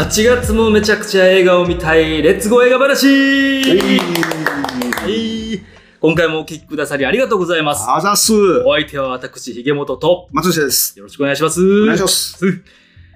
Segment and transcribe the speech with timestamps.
[0.00, 5.60] 8月もめちゃくちゃ映画を見たい、レッツゴー映画話はい。
[6.00, 7.84] 今回もお聞きくださりありがとうございます。
[7.86, 8.32] あざっす。
[8.64, 10.98] お相手は私、ひげもとと、松下です。
[10.98, 11.60] よろしくお願いします。
[11.82, 12.62] お願いします。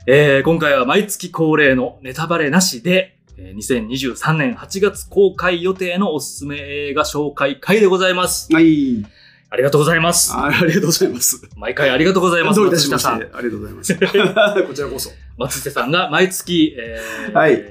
[0.07, 8.53] えー今回は毎月恒例のネタバレなしで、えー2023年8月公開予定のおすすめ映画紹介会でございます。
[8.53, 9.07] はい。
[9.49, 10.35] ありがとうございます。
[10.35, 11.49] あありがとうございます。
[11.57, 12.61] 毎回ありがとうございます。
[12.61, 13.09] どういたしまして。
[13.09, 13.95] ありがとうございます。
[14.69, 15.11] こちらこそ。
[15.37, 17.63] 松下さんが毎月、えーはい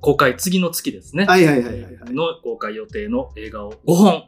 [0.00, 1.24] 公開、次の月ですね。
[1.24, 2.14] はいはいはいはいはい。
[2.14, 4.24] の公開予定の映画を5本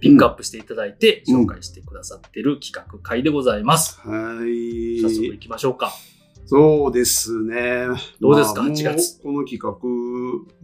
[0.00, 4.00] ピックアップしていただいて、うん紹介してくださっている企画会でございます。
[4.00, 4.14] は
[4.44, 5.00] い。
[5.00, 5.92] 早速行きましょうか。
[6.46, 7.86] そうですね。
[8.20, 8.62] どうですか？
[8.62, 9.20] まあ8月。
[9.22, 9.72] この企画、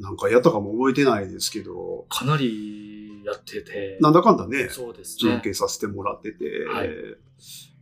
[0.03, 3.99] なんかやったかも覚えてないですけど、かなりやってて。
[4.01, 5.41] なんだかんだね、そうです中ね。
[5.45, 6.89] 継させてもらってて、はい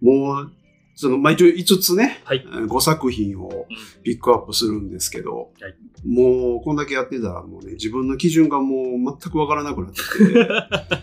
[0.02, 0.52] もう、
[0.94, 2.44] その、まあ、一応5つね、はい。
[2.46, 5.74] 5作品をうんピックアップするんですけど、はい
[6.06, 10.48] もうこんだけやってたらもうね、自分の基準がもう全くわからなくなってて、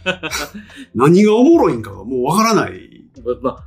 [0.94, 3.03] 何がおもろいんかがもうわからない。
[3.42, 3.66] まあ、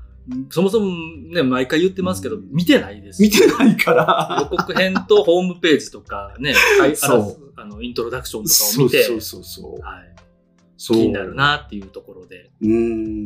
[0.51, 0.93] そもそも
[1.33, 3.21] ね、毎回言ってますけど、見てないです。
[3.21, 4.49] 見てないから。
[4.51, 6.55] 予告編とホームページとかね、
[6.95, 9.85] そうあのイントロダクションとかを見て、そうそうそう。
[9.85, 10.15] はい、
[10.77, 11.35] そう気になる。
[11.35, 12.51] なっていうところで。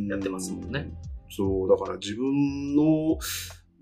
[0.09, 0.91] やってますもんね。
[1.29, 3.17] そう、だから自分の、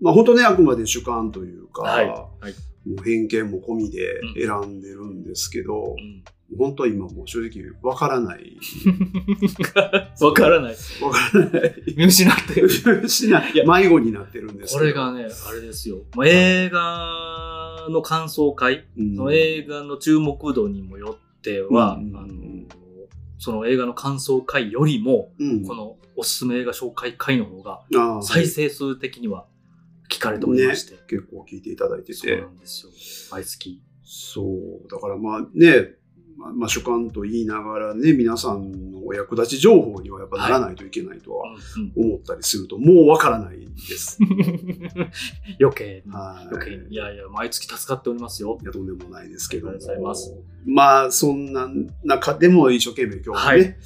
[0.00, 2.14] まあ本当ね、あくまで主観というか、はいは
[2.48, 2.54] い
[2.86, 6.24] もう偏見も込みでうん選んでるんですけど、うん
[6.56, 8.56] 本当は今もう正直わからない。
[10.22, 10.76] わからない。
[11.02, 11.74] わからない。
[11.94, 13.06] 見失ってる。
[13.06, 16.06] しないや迷子になってるんですこれがね、あれですよ。
[16.16, 22.32] まあ、映画の感想会、うんその映画の注目度にもよっては、うんあの
[23.38, 27.84] その映画の感想会よりも、うんこのおすすめ映画紹介会の方が
[28.22, 29.46] 再生数的には
[30.10, 30.98] 聞かれておりまして。
[31.06, 32.92] 結構聞いていただいてそうてなんですよ。
[33.30, 33.80] 毎月。
[34.02, 35.97] そうだからまあね
[36.38, 43.66] まあ、まあ、主観と言いながらね皆さんのお役立ち情報にはやっぱならないといけないとはうん思ったりすると、もうわからないで
[43.96, 44.18] す。
[45.60, 46.12] 余計に。
[46.12, 46.94] はい余計に。
[46.94, 48.64] いやいや、毎月助かっておりますよい。
[48.64, 51.68] やとんでもないですけどありがとうございますまあそんな
[52.04, 53.78] 中でも一生懸命今日はね、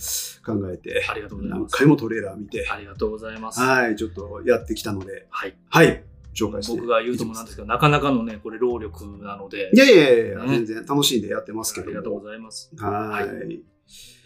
[0.44, 1.72] 考えてありがとうございます。
[1.72, 3.60] 何回もトレーラー見てありがとうございます。
[3.60, 5.54] はいちょっとやってきたのではい。
[5.68, 12.70] はい紹介して僕が言うともなんですけど、なかなかのね、これ労力なのでい、やいやいやね全然楽しんでやってますけどありがとうございます。
[12.76, 13.60] はい、よ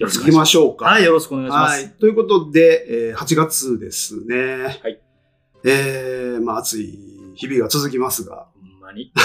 [0.00, 0.36] ろしくお願い行きします。
[0.36, 1.82] ましょうかはい、よろしくお願いしまはい。
[1.82, 1.88] す。
[1.90, 4.78] ということで、えー8月ですね。
[4.82, 5.00] はい。
[5.64, 6.98] えー、まあ暑い
[7.34, 9.12] 日々が続きますが、ほんまに。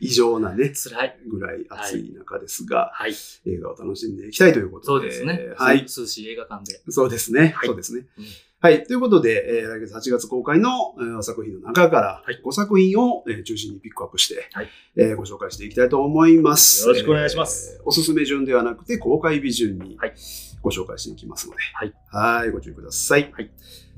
[0.00, 1.18] 異常なね、辛い。
[1.28, 3.14] ぐらい暑い中ですが、はい。
[3.46, 5.10] 映画を楽しんでいきたいということで。
[5.10, 5.54] そうですね。
[5.56, 5.82] はい。
[5.82, 6.80] 涼しい映画館で。
[6.88, 7.52] そうですね。
[7.56, 8.06] はいそうですね。
[8.16, 8.24] うん
[8.64, 8.82] はい。
[8.84, 16.86] ということで、えー来月8月公開の、えー作品の中からはい5作品を、えー中心にピックアップして、はいえーご紹介していきたいと思います。
[16.86, 20.14] よろしくお願いしますえーおすすめ順ではなくて公開日順にはい
[20.62, 23.30] ご紹介していきますので、はいはいご注意ください。
[23.34, 23.50] はい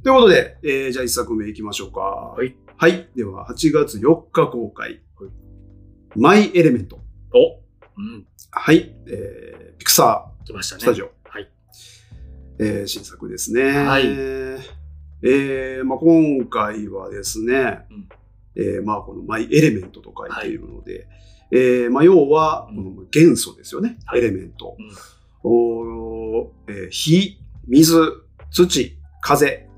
[0.03, 2.01] ということで、えーじゃあ1作目いきましょうか。
[2.01, 2.57] はい。
[2.77, 3.09] はい。
[3.15, 4.89] では、8月4日公開。
[4.91, 5.31] はい
[6.17, 6.99] マイ・エレメント。
[7.33, 7.61] お
[7.99, 8.27] うん。
[8.51, 8.97] はい。
[9.07, 10.81] えーピクサ来ましたね。
[10.81, 11.16] ースタジオ。
[12.59, 12.69] はい。
[12.69, 13.63] えー新作ですね。
[13.63, 14.07] はい
[15.23, 18.09] えーまあ、今回はですね、うん
[18.55, 21.09] えーまあ、このマイ・エレメントと書いているので、
[21.51, 23.99] えーまあ、要は、うんこの元素ですよね。
[24.05, 24.77] はいエレメント。
[24.79, 24.87] うん
[25.49, 29.69] おーえー火、水、土、風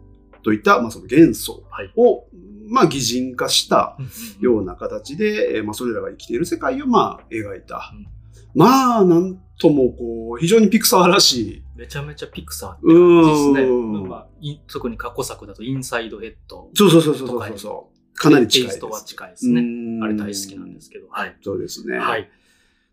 [0.43, 1.93] といった、まあ、その元素はい。
[1.97, 2.27] を、
[2.69, 3.97] まあ、擬人化した
[4.41, 7.93] よような形で、えーまあ、それらが生きている世界を、まあ、描いた。
[7.95, 8.07] うん
[8.55, 11.63] まあ、なんとも、こう、非常にピクサーらしい。
[11.79, 13.63] めちゃめちゃピクサーって感じですね。
[13.63, 16.69] うんまあ、い特に過去作だとインサイドヘッド。
[16.75, 18.15] そうそうそうそうそうそう。
[18.19, 18.75] かなり近いです。
[18.75, 19.63] テイストは近いですね。
[19.63, 21.07] ねあれ大好きなんですけど。
[21.09, 21.37] はい。
[21.41, 21.97] そうですね。
[21.99, 22.29] はい。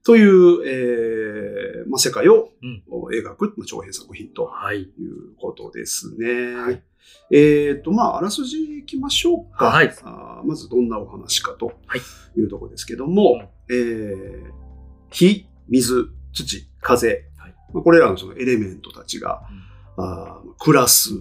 [0.04, 4.82] という、えーまあ、世界をうん描く、まあ、長編作品とはい。
[4.82, 6.56] いうことですね。
[6.56, 6.82] はい
[7.32, 9.66] えっ、と、まあ、あらすじいきましょうか。
[9.66, 12.02] はいあーまずどんなお話かとはい
[12.40, 14.52] いうところですけども、えー
[15.10, 17.20] 火、水、土、風、はい
[17.74, 19.42] まあ、これらのそのエレメントたちが、
[19.98, 21.12] あー暮らす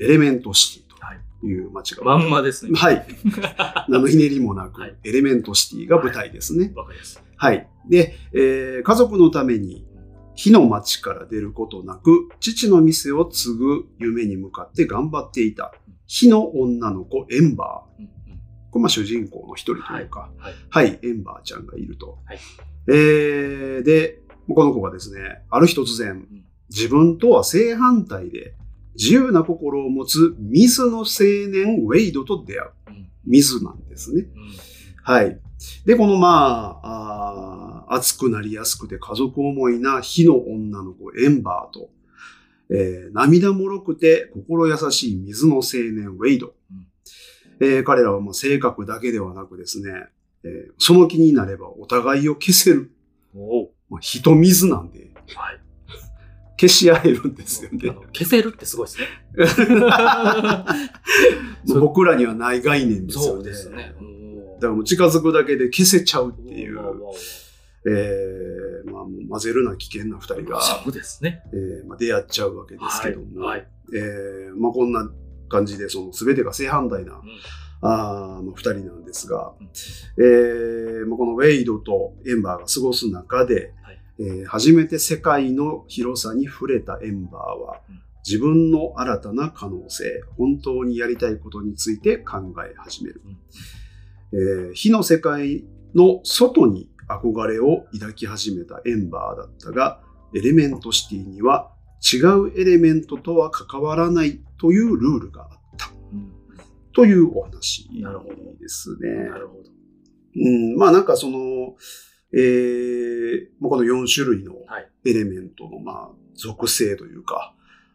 [0.00, 1.20] エレメントシティはい。
[1.40, 2.72] という街が、まんまですね。
[2.74, 3.06] はい。
[3.88, 6.72] 何のひねりもなく、はいエレメントシティが舞台ですね。
[6.74, 7.22] わかります。
[7.36, 7.68] はい。
[7.88, 9.86] で、えー家族のために
[10.34, 15.72] 火の町から出ることなく、父の店を継ぐ夢に向かって頑張っていた
[16.06, 18.02] 火の女の子エンバー。
[18.02, 18.18] うんうん
[18.70, 20.54] これまあ主人公の一人というか、はい。
[20.68, 22.18] はい、エンバーちゃんがいると。
[22.26, 22.38] はい
[22.88, 24.20] えーで、
[24.54, 28.54] この子がですね、ある日突然、ん自分とは正反対で
[28.94, 31.04] 自由な心を持つ水の青
[31.50, 32.70] 年ウェイドと出会う。
[32.88, 34.22] うん水なんですね。
[34.22, 34.28] うん
[35.02, 35.38] はい。
[35.86, 41.90] で、このまあ、あー熱くなりやすくて家族思いな火の女の子エンバーと、
[42.70, 46.52] えー涙もろくて心優しい水の青年ウェイド。
[47.60, 50.06] えー彼らはまあ性格だけではなくですね、
[50.44, 52.90] えーその気になればお互いを消せる。
[53.90, 55.60] まあ、火と水なんではい。
[56.60, 57.78] 消し合えるんですよね
[58.12, 59.06] 消せるってすごいですね。
[61.80, 63.28] 僕らにはない概念ですよね。
[63.28, 63.94] そうですね。
[64.56, 66.80] だからもう近づくだけで消せちゃうっていう
[67.86, 71.42] えーまあ、もう混ぜるな危険な二人が、そうですね。
[71.52, 73.60] えーまあ、出会っちゃうわけですけども、はい。
[73.60, 73.68] はい。
[73.94, 75.08] えーまあ、こんな
[75.48, 77.20] 感じで、その全てが正反対な、うん
[77.80, 79.68] あーまあ、二人なんですが、うん
[80.22, 83.72] えーまあ、このウェイドとエンバーが過ごす中で、はい
[84.20, 90.04] えー初めて世界の広さに触れたエンバーは、うん自分の新たな可能性、
[90.36, 93.22] 本当にやりたいことについて考え始める。
[93.24, 93.38] うん
[94.32, 100.02] えー火の世界の外に憧れを抱き始めたエンバーだったが、
[100.34, 101.70] エレメントシティには
[102.12, 106.32] 違うエレメントとは関わらないというルールがあったうん
[106.92, 107.88] というお話
[108.60, 109.10] ですね。
[109.30, 109.60] なるほど。
[110.36, 111.76] うん、まあなんかその、
[112.32, 114.88] えーまあこの4種類のはい。
[115.04, 117.54] エレメントのまあ属性というか、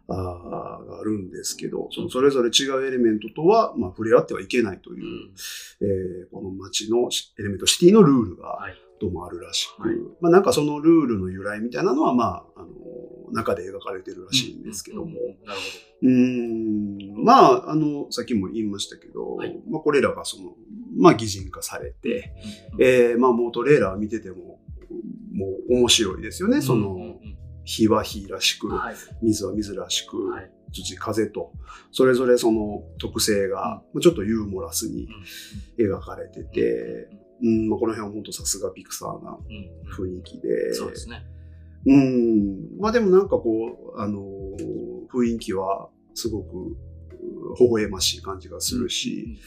[0.10, 5.32] ああるんですけど、そのそれぞれ違うエレメントとは、まあ、触れ合ってはいけないという、
[5.82, 7.10] えーこの街の
[7.40, 8.74] エレメントシティのルールがはい。
[9.02, 12.68] どうもあるらしく、はいまあなんかそのルールの由来みたいなのは、まあ、あの、
[13.32, 15.06] 中で描かれてるらしいんですけども、
[16.02, 17.24] うんうんうん。
[17.24, 19.58] まあ、あの、さっきも言いましたけど、はい。
[19.70, 20.56] まあこれらがその、
[20.98, 22.34] まあ擬人化されて、
[22.72, 22.84] ほど。
[22.84, 24.60] えーまあもうトレーラー見てても、
[25.34, 26.62] もう面白いですよね。
[26.62, 28.96] その、うんうん火は火らしくうん、はい。
[29.22, 30.52] 水は水らしく、はい。
[30.74, 31.54] 土、風と、
[31.92, 35.08] それぞれその特性が、まあちょっとユーモラスに
[35.80, 37.08] 描かれてて、
[37.42, 39.56] うん、まあ、この辺は本当さすがピクサーなうん
[40.06, 40.14] うん。
[40.14, 41.26] 雰囲気で、そうですね。
[41.86, 44.34] うん、まあでもなんかこう、あのー
[45.14, 46.76] 雰囲気はすごく、う
[47.60, 49.38] 微笑ましい感じがするし、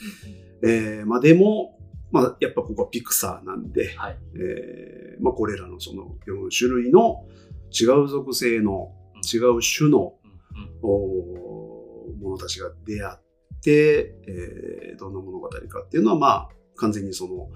[0.63, 1.77] えーまあでも、
[2.11, 4.17] まあやっぱここはピクサーなんで、はい。
[4.35, 7.25] えーまあこれらのその4種類の
[7.71, 9.21] 違う属性のうん。
[9.27, 10.13] 違う種の
[10.53, 10.61] うん。
[10.61, 10.79] うん。
[10.83, 11.77] お
[12.21, 17.49] 者たちが出会って、えーどんな物語かっていうのは、まあ、完全にその、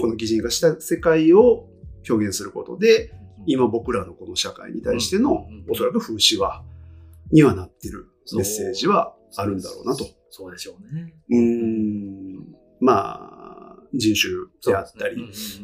[0.00, 1.68] この擬人化した世界を
[2.08, 3.12] 表現することで、
[3.46, 6.64] 今僕らのこの社会に対してのおそらく風刺は、
[7.32, 10.04] にはなってるメッセージはあるんだろうなと。
[10.30, 11.14] そうでしょうね。
[11.30, 11.38] うー
[12.40, 12.46] ん、
[12.80, 14.32] まあ、人種
[14.72, 15.16] であったり、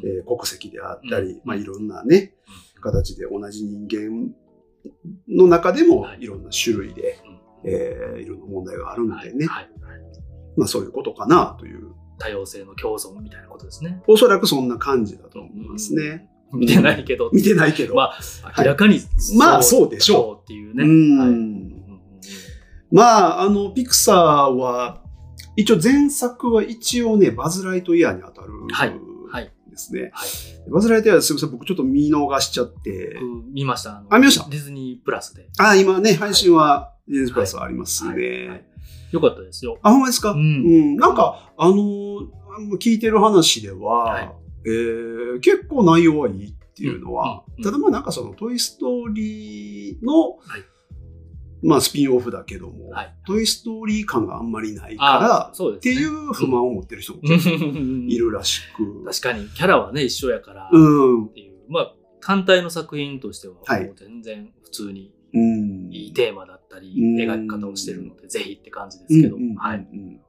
[0.04, 1.40] えー国籍であったり、うん。
[1.44, 2.34] まあいろんなね、
[2.76, 2.82] うん。
[2.82, 4.34] 形で同じ人間
[5.28, 6.22] の中でもはい。
[6.22, 7.18] いろんな種類で、
[7.64, 7.70] うん。
[7.70, 9.28] えーいろんな問題があるんはい。
[9.28, 9.64] でね、はい。
[9.64, 9.74] はい。
[10.56, 14.02] まあそういうことかなという、多様性の共存みたいなことですね。
[14.06, 16.28] おそらくそんな感じだと思いますね。
[16.52, 16.60] うん。
[16.60, 17.30] 見てないけど。
[17.32, 17.94] 見てないけど。
[17.94, 19.00] まあ、明らかに、
[19.36, 20.84] まあそうでしょうっていうね。
[20.84, 21.84] うんはい
[22.92, 23.02] ま
[23.38, 24.16] あ、あの、ピクサー
[24.54, 25.02] は、
[25.56, 28.94] 一応前作は一応ね、バズ・ライトイヤーに当たるはい
[29.30, 30.10] はいですね。
[30.12, 30.70] はい。
[30.70, 34.00] バズ・ライトイヤーすみません、僕ちょっと見逃しちゃって、僕見ました。
[34.00, 34.48] のあ見ました？
[34.48, 35.48] ディズニープラスで。
[35.58, 38.64] あ、今ね、配信は、ディズニープラスはありますね。
[39.04, 39.78] はいはいよかったですよ。
[39.82, 42.26] あ、ほんまですか、ううんん、なんか、あのー
[42.78, 44.30] 聞いてる話では、はい
[44.66, 50.40] えー結構内容はいいっていうのは、うんうんただまあなんかそのトイストーリーの、はい
[51.66, 55.70] まあスピンオフだけども、はいトイストーリー感があんまりないあから。
[55.76, 59.02] っていう不満を持ってる人もうんいるらしく。
[59.10, 61.28] 確かに、キャラはね、一緒やから、っうん。
[61.30, 61.54] ていう。
[61.70, 63.56] まあ、単体の作品としては、
[63.96, 65.23] 全然普通にうん。
[65.90, 67.30] いいテーマだったり、うん。
[67.30, 69.78] 描き方をしてるので、ぜひって感じですけど、うんうんうんはい。
[69.78, 70.20] うん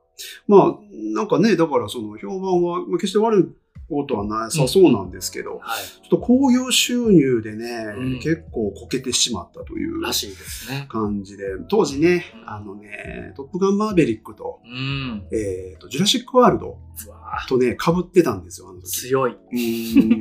[0.48, 0.76] まあ、
[1.14, 3.46] なんかね、だからその評判は、まあ、決して悪い
[3.90, 5.84] ことはなさそうなんですけど、はい。
[5.84, 8.20] ちょっと興行収入でね、うん。
[8.20, 10.86] 結構こけてしまったというらしいですね。
[10.90, 15.28] 感じで、当時ね、あのね、トップガンマーベリックと、うん。
[15.32, 16.78] えっ、と、ジュラシックワールド。
[17.08, 18.90] うわぁとね、被ってたんですよ、あの時。
[18.92, 19.32] 強い。
[19.34, 20.16] うー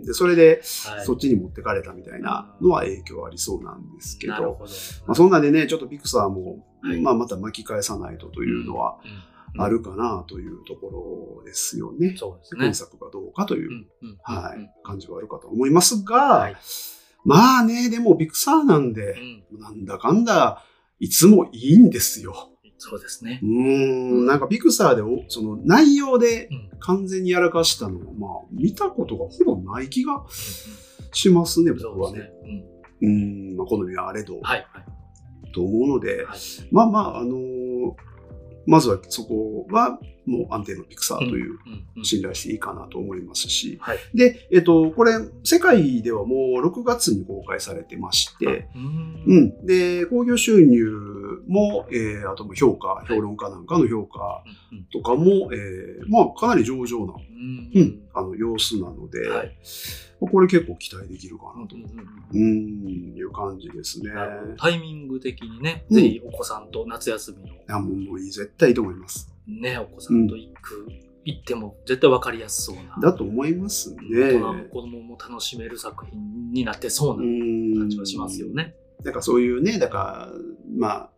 [0.00, 1.06] んで、それで、はい。
[1.06, 4.58] そっちに持ってかれたみたいなのは影響ありそうなんですけど、ど。
[5.06, 8.98] まあ、そんなでね、ちょっとピクサーも、はいまあ、また巻き返さないとというのは
[9.54, 12.14] うん、あるかなというところですよね。
[12.18, 12.74] そうですね今。
[12.74, 13.86] 作がどうかという
[14.22, 16.56] はい、感じはあるかと思いますが、はい
[17.24, 19.16] まあね、でもピクサーなんうで、
[19.54, 20.62] んなんだかんだ、
[21.00, 22.50] いつもいいんですよ。
[22.78, 23.46] そうですねう。
[23.46, 30.22] ーん、なんかピクサーでお、その内容でうん完全にやらかしたのは、まあ、見たことがほぼない気が
[31.12, 32.30] しますね、僕はね。
[33.00, 34.66] そうん、まあ、好みはあれど、はい。
[34.70, 35.52] はい。
[35.52, 36.38] と思うので、はい
[36.70, 37.94] まあまあ、あのー
[38.66, 41.58] まずはそこは、もう安定のピクサーという
[42.02, 43.78] 信頼していいかなと思いますし。
[43.80, 43.98] はい。
[44.14, 45.12] で、えっと、これ、
[45.42, 49.66] 世界ではもう6月に公開されてまして、うんうん。
[49.66, 59.56] で、興行収入も、えー、あとも評価、評論家なんかの評価うんとかも、えー、まあ、かなり上々な、うんうん、あの、様子なので、はい。
[60.20, 61.82] まあこれ結構期待できるかなと、うん
[62.32, 64.10] うんいう感じですね。
[64.58, 69.33] タイミング的にね、うんぜひお子さんと夏休みのいや、もうもういい、絶対いいと思います。
[69.46, 70.86] ね、お子さんと行く、
[71.24, 72.96] 行っても絶対わかりやすそうな。
[73.00, 73.98] だと思いますね。
[74.10, 78.74] 大人も子供も楽しめる作品になってそううなん感じはしますよね。
[79.02, 80.32] なんかそういうね、だから、
[80.78, 81.10] まあ、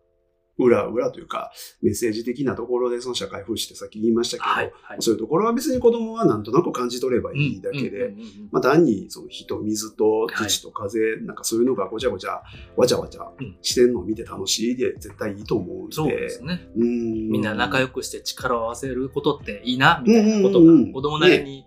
[0.57, 4.71] 裏、裏というか、メッセージ的なところでその社会風刺ってさっき言いましたけど、はい。
[4.83, 4.97] はい。
[4.99, 8.13] そういうところは別に子供はなんとなく感じ取ればいいだけで、
[8.51, 12.41] まあ単にその火と水と土と風、なんかそういうのがごちゃごちゃ、
[12.75, 15.95] わちゃわちゃうんしてんのを見て楽しいで絶対いいと思うんで。
[15.95, 16.67] そうですね。
[16.75, 21.65] うんみんな仲良くして力を合わせることっていいな、みたいなことが子供なりに。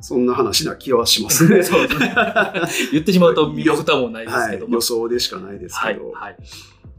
[0.00, 1.60] そんな話な気はしますね。
[1.64, 2.14] そうですね
[2.92, 5.94] 言ってしまうと身も蓋もないですはいけど、、予想でしかないですはい。
[5.94, 6.10] けど。
[6.10, 6.36] はい。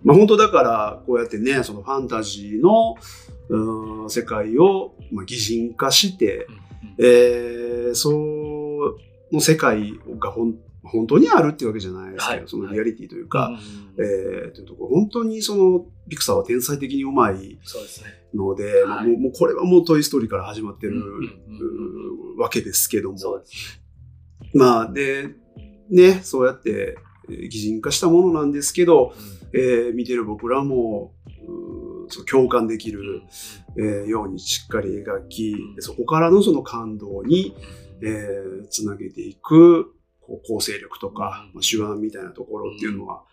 [0.10, 2.96] まあ本当だから、こうやってね、そのファンタジーの、
[4.06, 6.96] う世界を、まあ、擬人化して、うんうん。
[6.98, 8.98] えー、そう
[9.32, 12.48] の世界がほん本当にあるっていうわけじゃないですけど、はい。
[12.48, 13.50] そのリアリティというか、
[13.98, 18.10] うんえー、というところ、本当にその、ピクサーは天才的にうまいそうですね。
[18.34, 21.04] ので、まあはいもうもうこれはもうトイストーリーから始まってる、
[22.39, 23.18] わけですけども、
[24.56, 25.36] まあ、で、
[25.92, 26.98] ね、そうやって
[27.30, 29.38] えー擬人化したものなんですけど、ね。
[29.53, 31.13] えー見てる僕らも、
[32.29, 33.22] 共感できうんる、
[33.77, 35.82] えーようにしっかり描き、うん。
[35.82, 37.56] そこからのその感動に、
[38.01, 41.53] えーつなげていくこう構成力とか、うん。
[41.56, 43.24] まあ、手腕みたいなところっていうのは、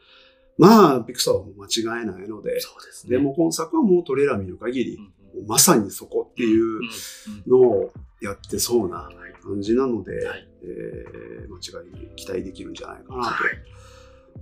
[0.58, 1.44] まあ、ピクサーは
[1.85, 3.16] 間違いないので、そうですね。
[3.16, 4.99] でも今作はもうトレーラー見る限り
[5.46, 6.80] まさにそこっていう
[7.46, 7.92] のを
[8.23, 12.75] やってそうなはい感じなので、はいえー間違いに期待できるん。
[12.75, 13.86] じゃないかなはいと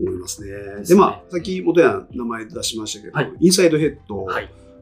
[0.01, 0.85] 思いますね。
[0.87, 4.25] で、まあ、さっき元や名前出しましたけど、はいインサイドヘッド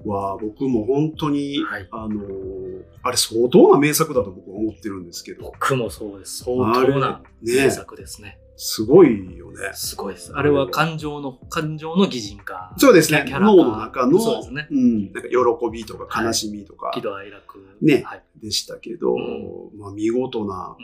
[0.04, 6.45] は僕も本当に、はいあのーあれ相当な名作だと僕は思ってるんですけど、僕もそうです。
[6.45, 8.38] 相当な名作ですね。
[8.54, 9.57] すごいよね。
[9.75, 10.33] すごいです。
[10.33, 12.73] あれは感情の、感情の擬人化。
[12.78, 13.40] そうですねキャ。
[13.40, 14.69] ラ脳の中の、そうですね。
[14.71, 15.37] うん、なんか喜
[15.73, 17.59] びとか悲しみとか喜怒哀楽。
[17.81, 18.23] ねはい。
[18.40, 20.76] でしたけど、うまあ見事な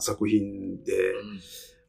[0.00, 1.40] 作品で、うん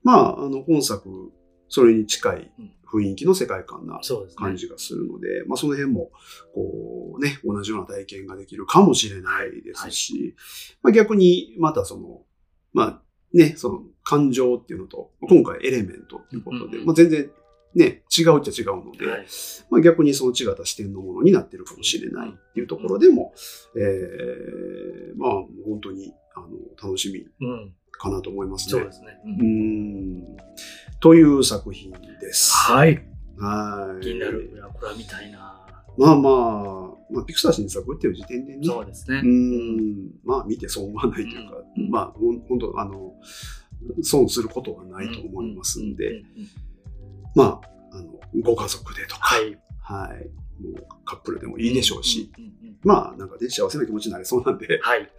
[0.05, 1.32] まあ、あの、本作、
[1.67, 4.00] それに近いうん雰囲気の世界観な。
[4.36, 6.12] 感じがするので、まあ、その辺も、
[6.53, 10.36] こうね、同じような体験ができるかもしれないですし、
[10.81, 12.22] まあ、逆に、またその、
[12.74, 13.01] まあ、
[13.34, 17.29] ね、その感情っていうのと、今回エレメントっていうことで、うんうんまあ、全然
[17.74, 19.25] ね、違うっちゃ違うので、はい
[19.69, 23.34] まあ、逆にその違った視点のものになってるかもしれないっていうところでも、
[23.75, 25.31] えー、まあ、
[25.65, 26.48] 本当に、あの、
[26.81, 27.74] 楽しみうん。
[27.98, 28.72] かなと思いますね。
[28.72, 29.17] そうですね。
[29.25, 30.38] うーん。
[30.99, 32.51] という作品です。
[32.53, 33.03] はい。
[33.37, 34.03] はい。
[34.03, 34.51] 気になる。
[34.73, 35.61] これは見たいな。
[35.97, 38.65] まあまあ、まあ、ピクサー新作っていう時点でね。
[38.65, 39.21] そうですねう。
[39.21, 40.11] ーん。
[40.23, 43.13] まあ、見て損はないというか、うんまあ、ほん本当あの、
[44.01, 46.23] 損することはないと思いますんで、
[47.35, 47.61] ま
[47.91, 49.57] あ、あの、ご家族でとか、はい。
[49.79, 50.63] はい。
[50.63, 52.31] もうカップルでもいいでしょうし。
[52.83, 55.09] まあ、なんかね、幸せな気持ちになれそうなんで、はい。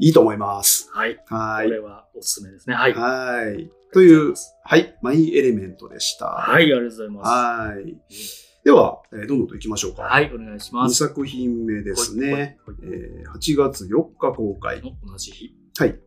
[0.00, 0.88] いいと思います。
[0.92, 1.16] はい。
[1.16, 1.70] こはい。
[1.70, 2.74] れはおすすめですね。
[2.74, 2.94] はい。
[2.94, 3.70] はい。
[3.92, 4.96] という、はい。
[5.02, 6.26] マイエレメントでした。
[6.26, 7.28] はい、ありがとうございます。
[7.28, 7.96] はい。
[8.64, 10.02] では、えーどんどんと行きましょうか。
[10.02, 11.06] はい、お願いしま2す。
[11.06, 12.58] 作品目ですね。
[12.82, 14.82] えー8月4日公開。
[14.82, 15.54] の同じ日。
[15.78, 15.98] はい。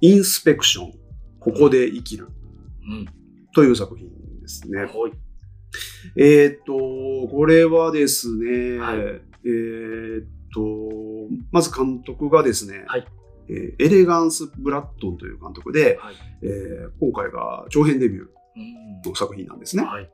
[0.00, 0.92] インスペクション。
[1.40, 2.28] ここで生きる。
[2.88, 3.06] うん。
[3.54, 4.08] という作品
[4.40, 4.82] ですね。
[4.82, 4.90] はい。
[6.16, 10.60] えーっと、これはですね、はいえーっと、
[11.50, 13.06] まず監督がですね、はい
[13.48, 16.14] えーエレガンス・ブラッドンという監督で、はい。
[16.42, 18.24] えー今回が長編デビュー
[18.56, 19.10] うん。
[19.10, 19.84] の作品なんですね。
[19.84, 20.10] はい。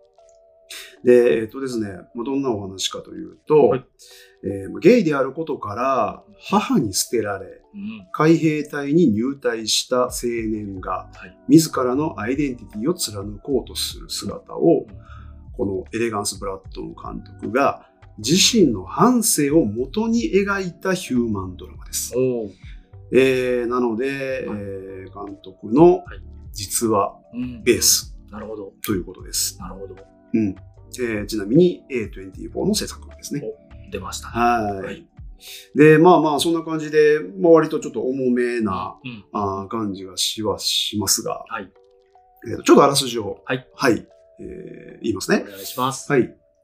[1.05, 3.85] で、えっとですね、まあ、どんなお話かというと、はい
[4.45, 8.07] えーゲイであることから母に捨てられ、うん。
[8.13, 11.39] 海兵隊に入隊した青年がはい。
[11.49, 14.87] 自らのアイデンティティを貫こうとする姿を、
[15.57, 17.87] このエレガンス・ブラッドの監督が
[18.19, 22.15] 自身の半生を元に描いたヒューマンドラマです。
[23.13, 27.83] えーなので、はいえー監督のはい実話うんベー。
[27.83, 28.73] スなるほど。
[28.85, 29.59] ということです。
[29.59, 29.97] なるほど。
[30.35, 30.55] うん
[31.01, 33.43] えーちなみに A24 の制作ですね。
[33.91, 34.33] 出ましたね。
[34.35, 34.85] はい。
[34.85, 35.07] はい
[35.75, 39.25] で、まあまあ、そんな感じで、まあ割とちょっと重めな、うん。
[39.33, 41.73] あー感じがしはしますが、はい。
[42.49, 43.67] えーとちょっとあらすじを、はい。
[43.75, 44.07] はい、
[44.41, 45.51] えー言いますねお。
[45.51, 46.13] 願いします。
[46.13, 46.23] はい。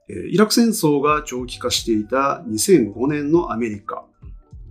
[0.08, 4.04] えーイラク戦争が長期化していた2005年のアメリカ。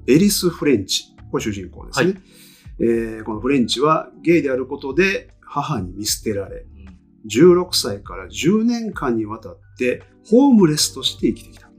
[0.08, 1.15] うエリス・フレンチ。
[1.32, 2.06] これ主人公ですね。
[2.06, 2.22] はい
[2.78, 6.66] えーこのフレンチはゲイであることで母に見捨てられ、
[7.28, 11.70] 16歳から10年間にわたってホームレスとして生きてきた。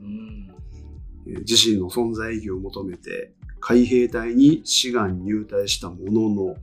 [1.45, 6.55] 自身の存在意義を求めて海兵隊に志願入隊したものの、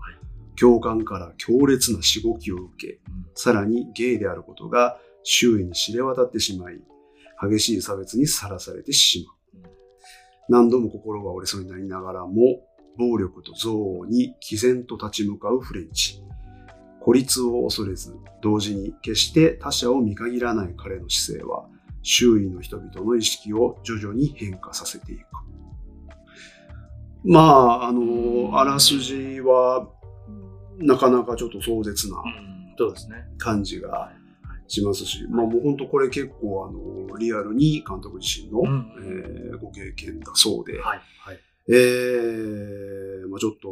[0.57, 3.01] 教官から強烈なしごきを受け、
[3.35, 6.81] さらにゲイであることが周囲に知れ渡ってしまい、
[7.43, 9.35] 激しい差別にさらされてしまう。
[10.49, 12.61] 何度も心が折れそうになりながらも、
[12.97, 16.23] 暴力と憎悪に毅然と立ち向かうフレンチ。
[17.01, 21.67] 孤立を恐れず、同時に決して他者を見限らない彼の姿勢は、
[22.03, 25.25] 周囲の人々の意識を徐々に変化させていく。
[27.25, 29.89] まあ、あの、あらすじは、
[30.79, 32.23] なかなかちょっと壮絶な。
[33.39, 34.25] 感じがはい
[34.67, 41.01] しますし、まあもう本当これ結構あの、リアルに監督自身の、うんえーご経験だそうで、はい。
[41.21, 41.41] はい。
[41.69, 43.69] えーまあちょっと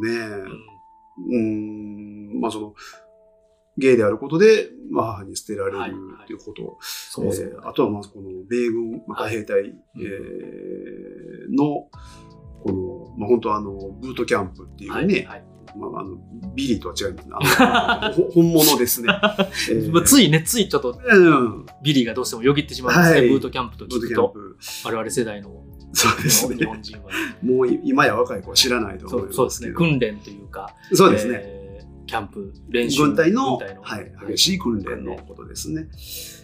[0.00, 0.10] ね、
[1.28, 1.42] うん
[2.32, 2.74] うーん、まあその、
[3.78, 11.88] ゲイであることで、まあ母に捨てられるはいっていうこと、そもそもえーあとはまずこの米軍、まあ、海兵隊、うんえーの、
[12.62, 15.44] この、まあ本当あの、ブートキャンプっていうね、はい。
[15.76, 16.18] まああの、
[16.54, 17.44] ビリーとは違いま
[18.12, 18.26] すね。
[18.34, 19.08] 本物ですね。
[19.70, 23.18] えーまあついね、ついちょっとうん、ビリーがどうしてもよぎってしまうんですね。
[23.20, 24.34] はいブートキャンプと聞くと。
[24.84, 26.66] 我々世代のそうです日ね。
[26.66, 27.10] 本人は。
[27.42, 29.70] もう今や若い子は知らないとそ思いうますそうですね。
[29.72, 31.40] 訓練というか、そうですね。
[31.42, 31.62] えー
[32.04, 33.02] キャンプ、練習。
[33.04, 35.86] 軍隊のはい、激しい訓練のことですね。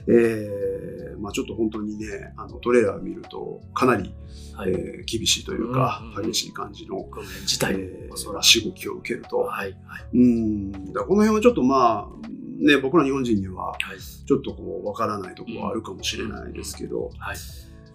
[0.09, 4.15] えーまあ、ちょっと本当にね、あのトレーラー見るとかなり、
[4.55, 4.71] はい。
[4.71, 8.43] えー厳しいというか、うんうんうん激しい感じの、訓練自体えーも、そら。
[8.43, 9.39] しごきを受けると。
[9.41, 9.77] はい。
[9.85, 10.17] はい。
[10.17, 12.29] うん、だこの辺はちょっとまあ、
[12.65, 14.01] ね、僕ら日本人にははい。
[14.27, 17.37] ちょっとこう、わからないところはあるかもしれないですけど、はい。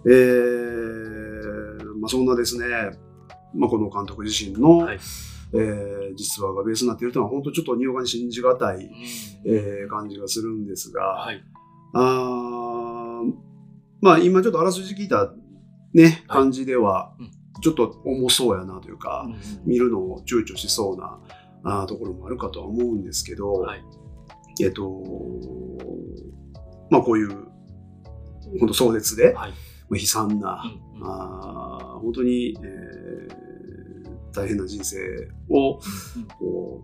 [0.06, 2.66] えーまあ、そんなですね、
[3.54, 4.98] まあ、この監督自身の、はい
[5.54, 8.90] えー実話がベースになっているというのは、本当ちょっとにわかに信じがたい、
[9.46, 11.44] えー感じがするんですが、はい。
[11.94, 13.32] あー
[14.00, 15.32] まあ今ちょっとあらすじ聞いた
[15.92, 17.30] ね、はい感じではうん、
[17.62, 21.20] ちょっと重そうやなというか、うん見るのを躊躇しそうな
[21.62, 23.84] あーところもあるかとは思うんですけど、はい。
[24.62, 25.02] えっと、
[26.90, 27.28] まあこういう、
[28.60, 29.52] 本当壮絶で、はい。
[29.88, 30.62] まあ悲惨な、
[30.94, 31.06] うんうん。
[31.06, 33.44] あー本当に、えー
[34.32, 34.98] 大変な人生
[35.48, 36.82] を、うんこ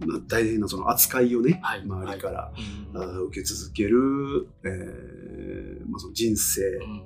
[0.00, 2.52] う、まあ大変なその扱いをね、はい周りから、
[2.94, 3.00] うん。
[3.02, 7.04] あー受け続ける、えーまあ、その人生、うん。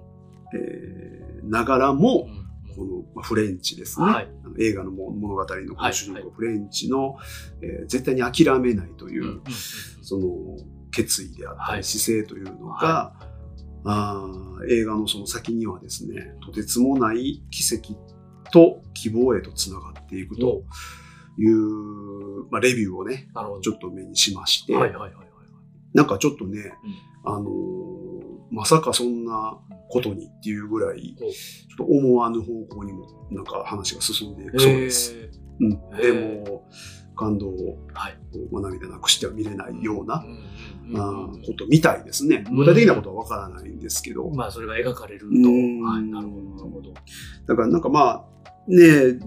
[0.55, 2.41] えーながらも、うん
[2.77, 4.29] この、まあ、フレンチですね、はい。
[4.61, 6.31] 映画のも物語のこ主人公、はい。
[6.37, 7.17] フレンチの、
[7.63, 9.41] えー絶対に諦めないという、
[10.03, 10.29] その
[10.93, 11.85] 決意であったり、はい。
[11.85, 13.20] 姿勢というのが、は
[13.85, 17.95] あー映画のその先にはですね、とてつもない奇跡
[18.53, 20.65] と希望へとつながっていくと
[21.39, 23.29] いう、まあ、レビューをね。
[23.63, 25.27] ちょっと目にしまして、はいはいはいはい。
[25.95, 26.75] なんかちょっとね、
[27.25, 28.11] あのー
[28.51, 31.29] まさかそんなことにっていうぐらい、おちょ
[31.75, 35.15] っと思わぬ方向にもなんか話が進んでいくそうです。
[35.15, 36.69] えうん、へでーも、
[37.21, 37.59] 感動を、ー
[37.93, 38.19] はい。
[38.51, 40.25] まあ、涙なくしては見れないような、
[40.97, 42.45] あことみたいですね。
[42.49, 44.31] うん具体的なことはわからないんですけど。
[44.31, 45.27] まあ、それが描かれると。
[45.27, 46.03] うんはい。
[46.05, 46.95] なるほど、なるほど。
[47.47, 48.25] だからなんかまあ、
[48.67, 49.19] ねえ、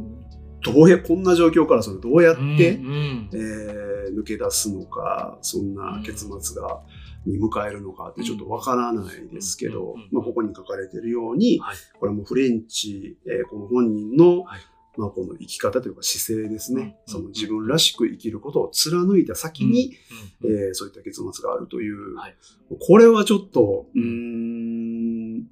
[0.64, 6.82] どうや、こんな状況からそれどうやって、うんうんえー抜け出すのか、そんな結末が、
[7.26, 14.60] に迎えるのかってちょっとわからないですけど、まあ、ここに書かれているように、はいこれはもうフレンチ、えーこの本人の、はい
[14.96, 17.14] まあ、この生き方というか姿勢ですね、うん。
[17.14, 19.96] その自分らしく生きることを貫いた先に、
[20.42, 22.36] うえーそういった結末があるという、はい。
[22.80, 25.48] これはちょっと、うーん、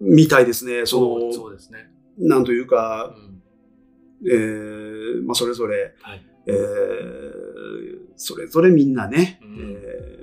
[0.00, 0.84] みたいですね。
[0.86, 1.90] その、そうですね。
[2.18, 3.42] なんといううか、ん。
[4.30, 6.26] えーまあ、それぞれ、はい。
[6.46, 9.56] えーそれぞれみんなね、うん。
[9.60, 10.17] えー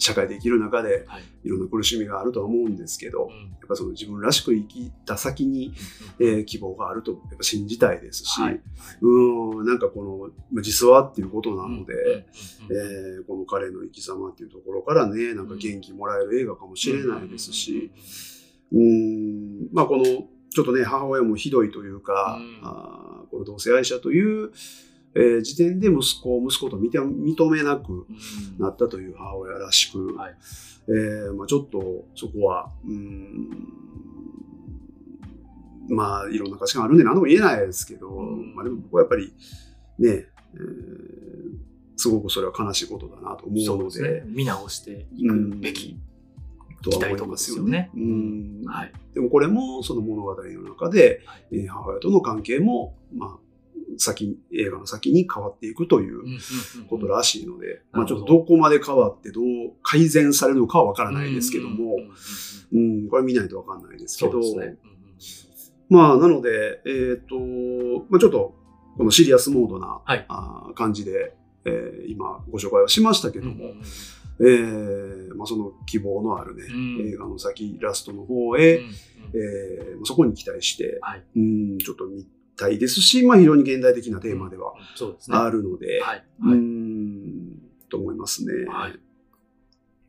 [0.00, 1.22] 社会で生きる中ではい。
[1.44, 3.30] いろんな苦しみがあるとは思うんですけど、うん。
[3.30, 5.72] やっぱその自分らしく生きた先に、
[6.18, 8.60] うんえー希望があるとやっぱ信じたいですし、はい。
[9.00, 12.16] うーん、なんかこのまあ実話っていうことなので、うん
[12.76, 17.92] えーこの彼の生き様っていうところからね、なんか元気もらえる映画かもしれないですし、
[18.72, 22.60] うーん、まあこの、ちょっとね、母親もひどいというか、うん。
[22.62, 24.50] あーこの同性愛者という、
[25.14, 28.06] えー時点で息子を息子と認め認めなくうん。
[28.58, 30.36] なったという母親らしく、はい。
[30.88, 33.48] えーまあ、ちょっとそこは、うーん、
[35.88, 38.54] まあいろんな価値観あるんで何とも言えないですけど、うん。
[38.54, 39.32] まあでも僕はやっぱり
[39.98, 41.30] ね、えー
[42.02, 44.26] すごくそれは悲しいことだなと思うので、ね。
[44.26, 45.98] 見直していくべき
[46.82, 47.90] とは思いますよね。
[49.12, 51.46] でもこれもその物語の中で、はい。
[51.52, 53.49] えー母親との関係も、まあ、
[53.98, 56.22] 先、映画の先に変わっていくという
[56.88, 59.44] ことらしいので、まあちょっとどこまで変わってどう
[59.82, 61.96] 改善されるのかはわからないですけども
[62.72, 64.76] うんこれは見ないとわかんないですけど、ね。
[65.88, 67.36] まあなので、えっ、と、
[68.08, 68.54] まあちょっと
[68.96, 70.24] このシリアスモードな、はい。
[70.28, 73.64] あー感じで、えー今ご紹介はしましたけども、
[74.40, 77.08] えーまあ、その希望のあるね、うん。
[77.08, 78.90] 映画の先、ラストの方へ、うんうん。
[79.34, 81.24] えーまあそこに期待して、はい。
[81.36, 82.26] うん、ちょっと見
[82.60, 84.74] たいですし、まあ、非常に現代的なテーマでは。
[85.30, 86.24] あるので、はい。
[86.42, 86.58] うはい。
[86.58, 88.52] ん、と思いますね。
[88.68, 88.98] はい。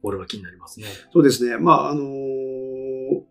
[0.01, 0.85] これは気になりますね。
[1.13, 1.57] そうですね。
[1.57, 3.21] まあ、あのー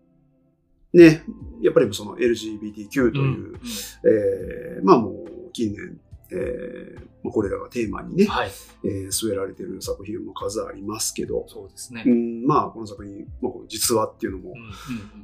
[0.93, 1.23] ね、
[1.63, 3.61] やっぱりその LGBTQ という、うん
[4.05, 6.01] えーまあもう近年、
[6.33, 8.51] えーまあ、これらがテーマにね、はい。
[8.85, 12.09] えー据えられている作品も数ありますけど、そうですねう。
[12.11, 14.55] ん、まあ、この作品、まあ、実話っていうのも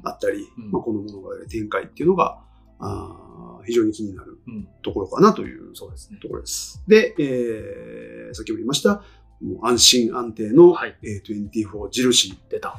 [0.05, 2.39] あったり、うんまあ、この物語の展開っていうのが、
[2.79, 3.26] あー
[3.67, 6.19] 非常に気になるうんところかなというそうですね。
[6.23, 6.83] ところです。
[6.87, 9.03] で、えー、先ほど言いました、
[9.43, 12.79] もう安心安定のはい A24 印出た。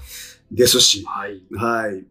[0.52, 1.44] ですし、はい。
[1.52, 2.06] はい。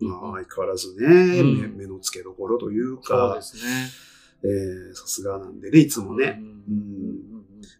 [0.00, 3.62] まあ、相変わらずね、うん目目の付けどころというそうかで、すね。
[4.44, 6.40] えーさすがなんでね、いつもね。
[6.40, 7.06] うん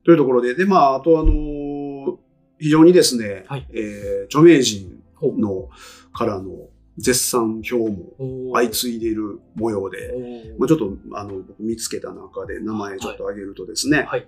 [0.04, 2.16] というところで、で、まあ、あとあのー
[2.58, 5.68] 非常にですね、はいえー著名人うんの
[6.12, 6.50] からの
[6.98, 8.14] 絶賛票も
[8.54, 14.26] 相次いでいる模様で、まあ、ちょっとあの僕見つけた中で名前ちょっと挙げるとですね、はい。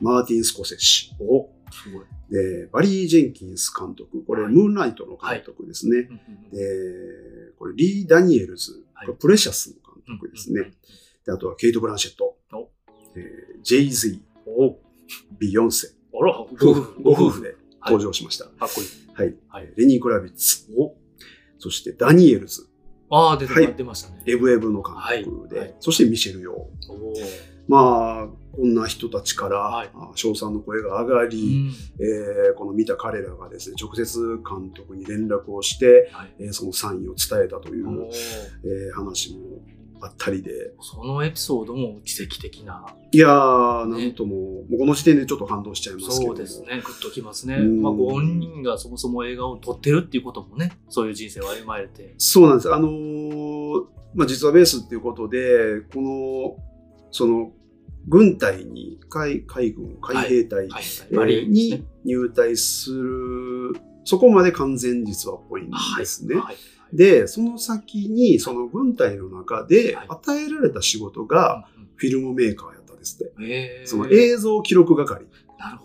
[0.00, 2.04] マーティン・スコセッシ、おすごい。
[2.30, 4.52] でバリー・ジェンキンス監督、これ、はい。
[4.52, 5.98] ムーンライトの監督ですね。
[5.98, 6.10] うんうん
[6.44, 6.50] うん。
[6.50, 9.06] で、これ、リー・ダニエルズ、はい。
[9.06, 10.72] これプレシャスの監督ですね。
[11.24, 12.36] であとは、ケイト・ブランシェット。
[12.52, 12.70] お、
[13.16, 14.08] えージェイ・ズ。
[14.08, 14.78] イ、お。
[15.38, 17.40] ビヨンセ、ご夫婦。
[17.42, 18.44] ではい登場しました。
[18.44, 18.88] かっこいい。
[19.14, 19.34] はい。
[19.48, 19.72] はい。
[19.74, 20.94] レニー・クラビッツ、お
[21.60, 22.66] そしてダニエルズ、
[23.10, 23.74] ああ、出てはい。
[23.74, 24.22] 出ましたね。
[24.26, 24.94] エブエブの監
[25.24, 25.68] 督で、はい。
[25.68, 25.76] はい。
[25.80, 27.50] そしてミシェル・ヨー。
[27.68, 31.70] まあ、こんな人たちから、称賛の声が上がうり、ん。
[32.00, 36.34] えーこの見た彼らがですね、直接監督に連絡をして、はい。
[36.40, 37.86] えーそのサインを伝えたという、
[38.64, 39.40] えー話も
[40.02, 42.86] あったりで、そのエピソードも奇跡的な。
[43.12, 46.36] いやー、ねなんとも、もうこの時点でちょっと感動しちゃいますけども。
[46.36, 46.82] そうですね。
[46.84, 47.56] グッときますね。
[47.56, 52.14] うんまあ、ご本人がそもそも映画を撮ってるっていうこともね、そういう人生を歩まれて。
[52.18, 52.72] そうなんです。
[52.72, 56.56] あのーまあ、実はベースっていうことで、この、
[57.10, 57.52] その、
[58.08, 60.68] 軍隊に、海海軍、海兵隊、
[61.46, 61.82] にね。
[62.04, 66.36] 入隊する、そこまで完全実話っぽいんですね。
[66.36, 66.56] はい。
[66.92, 73.86] で、その先に、その軍隊の中ではい与えられた仕事が、うんフィルムメーカーやったんですって。
[73.86, 75.26] その映像記録係。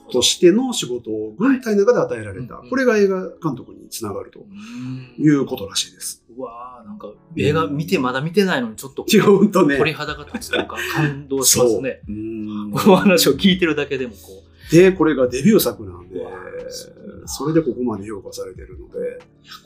[0.10, 2.56] としての仕事を軍隊の中で与えられた。
[2.56, 6.24] はいこれが映画監督につながるとうんいうことらしいです。
[6.38, 9.78] うわーなんか映画見てまだ見てないのにちょっとこ違う、ほんとね。
[9.78, 12.02] 鳥肌が立つというか感動しますね。
[12.08, 14.72] この 話を聞いてるだけでもこう。
[14.74, 16.22] で、これがデビュー作なんで
[17.27, 19.19] それでここまで評価されてるので、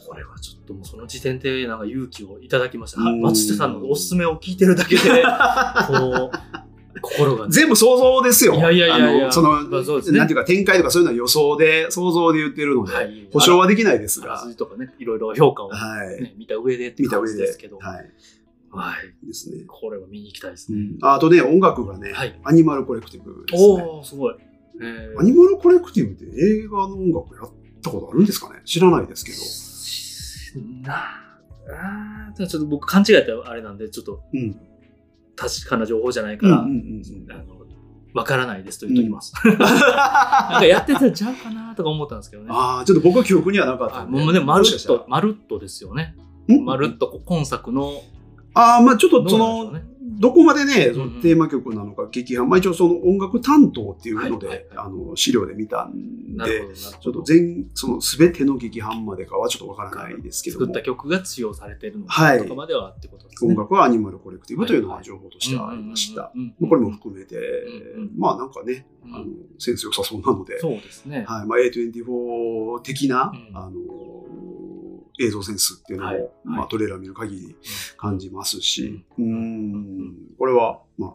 [0.07, 3.01] これはちょっともうその時点でなんか勇気をいただきました。
[3.01, 5.01] うん松下さんのおすすめを聞いてるだけで、
[5.87, 7.51] こう、心がね。
[7.51, 8.55] 全部想像ですよ。
[8.55, 16.35] いやいやいやいやその、まあそうですねなんていうか展開とかそういうのは予想で、想像で言ってるので、はい保証はできないですが、すじとかね、いろいろ評価を、ねはい。
[16.37, 18.11] 見た上でっていう感じですけど、はい。
[18.71, 18.93] は
[19.23, 19.27] い。
[19.27, 19.63] ですね。
[19.67, 20.79] これは見に行きたいですね。
[20.79, 23.83] うん、ああとね、音楽がね、はいアニマルコレクティブですね。
[23.83, 24.35] おー、すごい。
[24.81, 28.61] えーアニマルコレクティブって映画の音楽やったことあるんですかね？
[28.65, 30.87] 知らないですけど。
[30.87, 30.95] な
[31.71, 34.55] あーちょっと僕勘違いやったらあれなんで、ちょっとうん。
[35.35, 37.59] 確かな情報じゃないから、うんうんうんうんあの、
[38.13, 39.33] わからないですと言っときます。
[39.45, 42.49] なんかやってたんちゃうかなとか思ったんですけどね。
[42.51, 44.17] ああ、ちょっと僕は記憶にはなかったあんで。
[44.19, 46.15] もまるっと、まるっとですよね。
[46.47, 48.01] んまるっとこ今作の、
[48.53, 49.71] ああ、まあちょっとその、
[50.19, 57.12] どこまでね、そのテーマ曲なのか、劇伴、まあ一応その音楽担当っていうので、あの、資料で見たんでちょ。
[57.12, 60.65] っと全、その全ての劇伴までかはちょっとわからないですけども。
[60.65, 62.38] 作った、曲が使用されてるのはい。
[62.38, 63.53] かとかまではってことですね。
[63.53, 66.34] 音楽はアニマルコレクティブというのが情報としてはありました。
[66.67, 67.39] これも含めて
[68.17, 69.15] まあなんかね、うん。
[69.15, 69.25] あの、
[69.58, 71.23] センス良さそうなので、そうですね。
[71.27, 73.58] はい、まあ A24 的な、うん。
[73.58, 73.71] あの、
[75.19, 77.55] 映像センスっていうのも、はいまあはいトレーラー見る限り
[77.97, 81.13] 感じますし、ううんん、これは、まあ、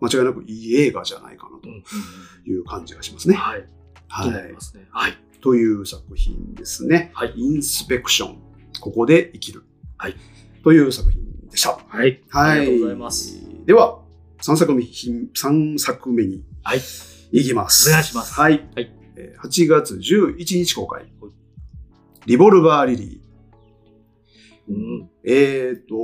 [0.00, 1.68] 間違いなくいい映画じゃないかなと
[2.48, 3.34] いう感じがしますね。
[3.34, 3.64] うんはい。
[4.08, 4.54] はい。
[4.90, 5.18] はい。
[5.40, 7.10] という作品ですね。
[7.14, 7.32] はい。
[7.36, 8.38] インスペクション。
[8.80, 9.64] ここで生きる。
[9.96, 10.16] はい。
[10.62, 11.78] という作品でした。
[11.88, 12.22] はい。
[12.28, 12.60] はい。
[12.60, 13.42] ありがとうございます。。
[13.64, 14.02] では、
[14.42, 14.84] 3作目、
[15.34, 16.80] 三作目にはい。
[17.32, 17.88] 行きます。
[17.88, 18.68] お願いしますはい。
[18.74, 21.06] はいえー8月11日公開。
[22.26, 23.21] リボルバーリリー。
[24.72, 25.10] うん。
[25.24, 25.94] えっ、と、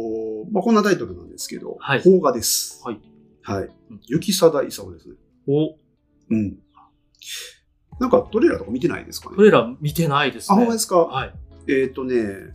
[0.53, 2.83] まあ、こんなタイトルなんですけど、はい邦画です。
[2.85, 3.01] はい。
[3.43, 4.01] はいうん。
[4.07, 5.15] 雪貞勲ですね。
[5.49, 5.75] お、
[6.31, 6.59] うん。
[7.99, 9.37] なんかトレーラーとか見てないですかね？
[9.37, 10.61] トレーラー見てないですあ、ね。
[10.61, 11.35] ほんまですか、はい。
[11.69, 12.55] えっ、とね、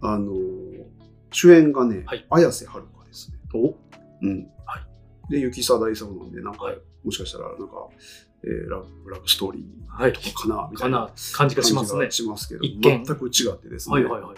[0.00, 0.32] あの、
[1.32, 3.38] 主演がね、はい綾瀬はるかですね。
[3.54, 3.74] お、
[4.22, 4.48] うん。
[4.66, 4.86] は
[5.30, 7.88] で、雪貞勲なんで、なんか、はいもしかしたら、なんか、
[8.42, 10.12] えーラブラブストーリはい。
[10.12, 13.94] ーかな、みたいなかな感じがしますねしますけど、全く違ってですね。
[13.94, 14.36] はいはいはい。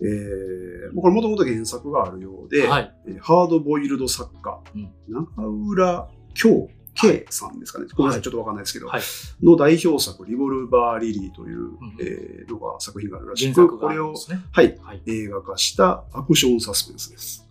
[0.00, 2.94] えー、これもともと原作があるようで、はい。
[3.06, 7.86] えーハードボイルド作家、うん中浦京慶さんですかね。
[7.94, 9.02] ごめんなさい、はいちょっとわかんないですけど、はい
[9.42, 14.14] の代表作、リボルバー・リリーという、んえーのが作品があるらしく、原作がこれを。
[14.52, 15.02] はい、はい。
[15.06, 17.48] 映画化したアクションサスペンスです。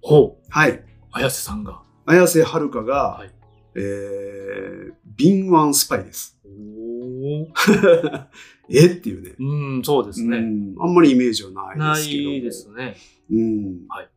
[0.00, 0.46] ほう。
[0.48, 0.84] はい。
[1.12, 1.82] 綾瀬さんが。
[2.06, 3.30] 綾瀬はるかが、はい
[3.76, 6.38] えー、敏腕スパイです。
[6.46, 7.48] お
[8.70, 8.86] え？
[8.86, 9.34] っていうね。
[9.38, 10.38] うん、そうですね。
[10.38, 12.36] うんあんまりイメージはないなですけども。
[12.36, 12.96] いですね。
[13.30, 14.08] うんはい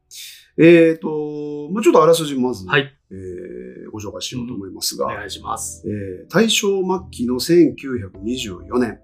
[0.60, 2.93] えっ、と、まあちょっとあらすじまず、はい。
[3.12, 5.83] えーご紹介しようと思いますが、お願いします。
[5.88, 8.99] えー大正末期の1924年、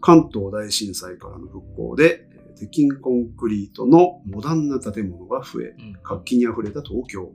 [0.00, 7.32] 関東大震災からの復興で、えー鉄筋コンクリートのモダンな建物が増え、うん活気にあふれた東京。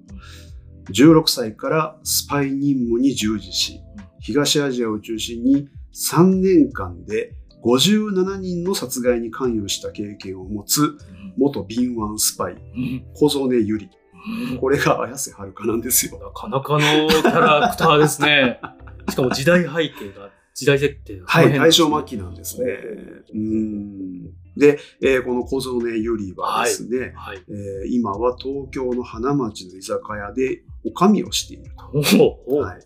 [0.90, 3.82] 16歳からスパイ任務に従事し、
[4.20, 10.98] 東アジアを中心に3年間で57人の殺害に関与した経験を持つ
[11.38, 13.90] 元敏腕スパイ、うん小曽根ゆり。
[14.52, 16.20] うんこれが綾瀬はるかなんですよ。
[16.20, 18.60] なかなかのキャラクターですね。
[19.10, 22.66] しかも時代背景が、時代設定がはい、大正末期なんですね。
[23.32, 24.24] うん
[24.58, 27.38] で、えーこの小曽根ゆりはですね、はい。
[27.48, 32.56] えー今は東京の花街の居酒屋でおかみをしていると。
[32.56, 32.82] はい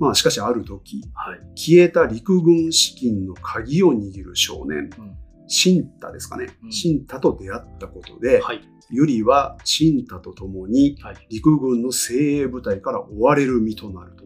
[0.00, 1.38] まあしかしある時、はい。
[1.54, 6.48] 消えた陸軍資金の鍵を握る少年、うん新太ですかね。
[6.64, 8.62] うん新太と出会ったことで、はい。
[8.90, 11.26] ゆりは新太と共にはい。
[11.30, 14.24] 陸軍の精鋭部隊から追われる身となると。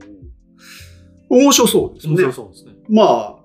[1.28, 2.14] 面白そうですね。
[2.14, 2.75] 面白そうですね。
[2.88, 3.36] まあ、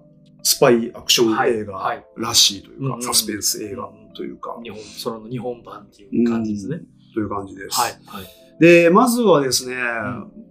[0.43, 6.79] スパイアクション映はい画はいらしいというか、うんサスペンス映画というか、日本、その日本版っていう感じですね。
[7.13, 7.79] という感じです。
[7.79, 7.91] はい。
[8.05, 8.25] はい。
[8.59, 9.77] で、まずはですね、ん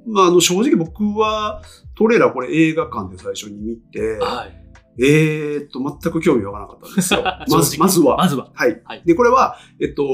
[0.06, 1.62] まあ、あの正直僕は
[1.96, 4.56] トレーラーこれ映画館で最初に見て、はい。
[5.02, 7.22] えーっと、全く興味わからなかったんですよ。
[7.48, 8.16] まず、まずは。
[8.16, 8.50] まずは。
[8.52, 8.82] はい。
[8.84, 10.04] はいで、これは、えっと、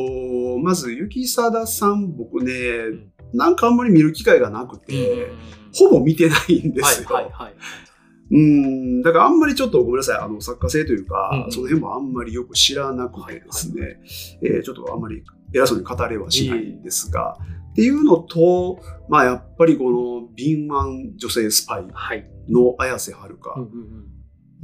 [0.62, 5.28] まず、雪貞さん、僕ね、んなんかあんまり見る機会がなくて、
[5.74, 7.08] ほぼ見てないんですよ。
[7.08, 7.24] はい。
[7.24, 7.32] はい。
[7.32, 7.54] はい。
[8.30, 14.00] うん、だからあんまりちょっとごめんなさい、あの、作家性というか、うんうんその辺もあんまりよく知らなくてですね、
[14.42, 17.38] えーちょっとあんまり偉そうに語れはしないんですが、
[17.72, 22.28] っていうのと、まあやっぱりこの敏腕女性スパイはい。
[22.48, 23.56] の綾瀬はるか、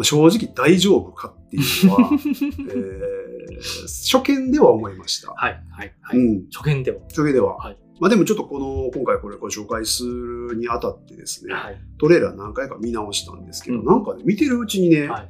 [0.03, 3.23] 正直大丈夫かっていうのは、 えー
[4.11, 5.33] 初見では思いました。
[5.33, 5.63] はい。
[5.71, 5.95] はい。
[6.01, 6.19] はい。
[6.19, 6.99] うん、初見では。
[7.09, 7.57] 初見では。
[7.57, 11.81] はいまあでもちょっとこの、今回これご紹介するにあたってですね、はい。
[11.99, 15.29] トレーラー何回か見直したんですけど、うんなんかね、見てるうちにね、はい。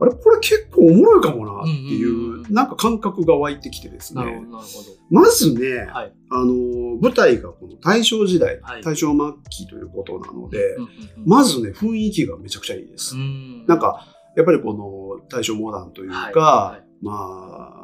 [0.00, 4.42] あれ、これ結構おもろいかもなっていうんうんうんうう、なんか感覚が湧いてきてですなるほど。
[4.42, 4.52] ね。
[4.52, 5.92] なるほまずね、ど。
[5.92, 6.12] はい。
[6.30, 6.54] あの、
[7.00, 9.16] 舞台がこの大正時代、はい大正末
[9.50, 13.16] 期ということなので、うんうんうんまずね、雰囲気がめちゃくちゃいいです。
[13.16, 17.77] うんなんか、やっぱりこの大正モダンというか、まあ、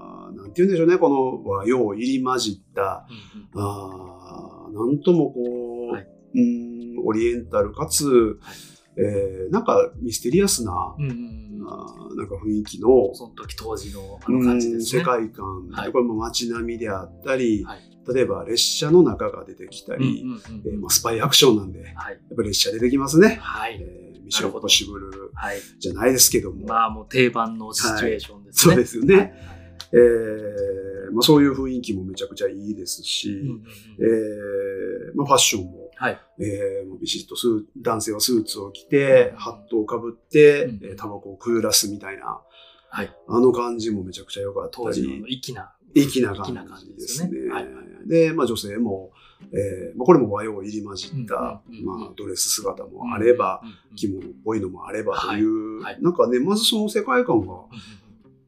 [0.55, 8.13] て言うんでしょうね、この和洋入り混じった、うんうんあーなんともこう、はいうん、オリエンタルかつ、は
[8.53, 8.57] い
[8.97, 15.01] えーなんかミステリアスな、うんうんうんあーなんか雰囲気の、その時当時のあの感じですね。
[15.01, 22.21] うん世界観、はいこれも街並みであったり、はい例えば列車の中が出てきたり、うんうんうんえーまあ、スパイアクションなんで、やっはい。
[22.37, 23.39] ぱり列車出てきますね。
[23.41, 23.79] はい。
[23.81, 25.59] えーミッションポッシブルはい。
[25.79, 28.75] じゃないですけども、まあもう定番のシチュエーションですね。
[28.75, 29.35] そうですよね。
[29.99, 33.31] はいえーまあ、そういう雰囲気もめちゃくちゃいいですし、
[33.99, 36.21] えーまあ、ファッションも、はい。
[36.41, 42.41] えービシッとスー男性はスーツを着て、ハットをかぶって、うんえータバコをくらすみたいな、
[42.89, 43.17] はい。
[43.29, 45.73] あの感じもめちゃくちゃ良かった当時のり、粋な。
[45.95, 47.51] 粋な感じでねですすね。。
[47.51, 47.67] はい。
[48.07, 49.13] で、まあ女性も、
[49.53, 57.55] えーまあ、これも和洋入り混じった、うんうんうんまあドレス姿もあれば、うんうんうん着物っぽいのもあればという、はいはいなんかね、まずその世界観が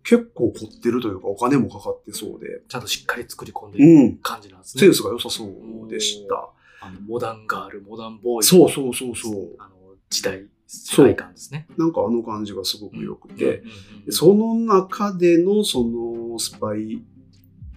[0.09, 4.81] 結構凝ってるというか、お金もかかってそうで、ちゃんとしっかり作り込んでうんる感じなんですね。
[4.81, 6.49] センスが良さそうでした。
[6.81, 8.47] あのモダンガール、モダンボーイ。
[8.47, 9.57] そうそうそうそう。
[9.59, 9.75] あの
[10.09, 11.67] 時代、世界観ですね。
[11.77, 13.65] なんかあの感じがすごく良くて、
[14.11, 17.03] その中でのそのスパイ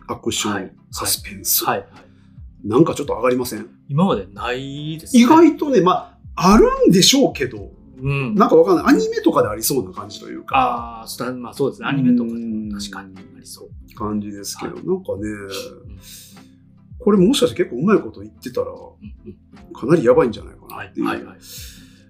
[0.07, 1.79] アクション、はいサスペンス、はい。
[1.79, 1.87] はい。
[2.63, 5.21] なんかちょっと上がりません、今までないですね。
[5.21, 8.35] 意外とね、まあ、あるんでしょうけど、うん。
[8.35, 8.85] なんかわかんない。
[8.87, 11.87] アニメとかでありそうな感じというか、ああ、まあそうですね。
[11.87, 13.69] アニメとかでも確かにありそう。
[13.95, 15.23] 感じですけど、はなんかね、
[16.99, 18.67] これもしかして結構うまいこと言ってたら、
[19.73, 21.37] かなりやばいんじゃないかはないっていうはいはい。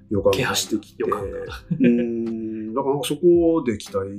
[0.09, 4.09] 予感がしてきて、うん、だからそこで期待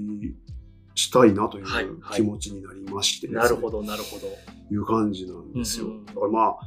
[0.95, 4.27] したいなというはいはい気持ちになりまして、なるほど、なるほど。
[4.73, 5.87] いう感じなんですよ。
[5.87, 6.59] うんうんだからまあ、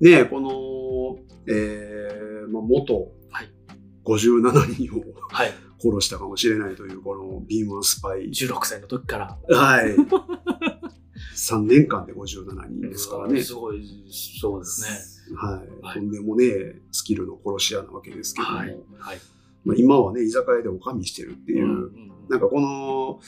[0.00, 1.18] ねこの、
[1.54, 3.21] えー、まあ、元はい
[4.04, 5.52] 57人をはい。
[5.78, 8.28] 殺したかもしれないという、このビーマンスパイ。
[8.28, 9.56] 16歳の時から。
[9.56, 9.96] はい。
[11.34, 13.42] 3年間で57人ですからね。
[13.42, 13.84] すごい、
[14.40, 15.36] そうですね。
[15.36, 15.82] はい。
[15.82, 18.68] はいとんでもねえスキルの殺し屋なわけですけども、はい。
[18.98, 19.18] はい。
[19.64, 23.20] まあ、今はね、居酒屋でおかみしてるっていう、うんうんなんかこの、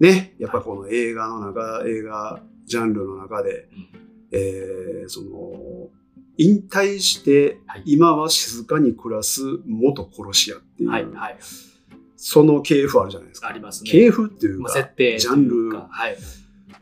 [0.00, 3.68] ね、やっぱこの映画の中、映画ジャンルの中で、
[4.30, 5.90] えーその、
[6.38, 11.04] 引退してはい、今は静かに暮らす元殺し屋っていう、はい。
[11.06, 11.38] はい。
[12.16, 13.48] その系譜あるじゃないですか。
[13.48, 13.90] ありますね。
[13.90, 16.16] 系譜っていうまあ、か、設定ジャンルはい。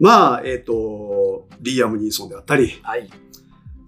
[0.01, 3.09] まあ、えっ、と、リーアム・ニーソンであったり、はい。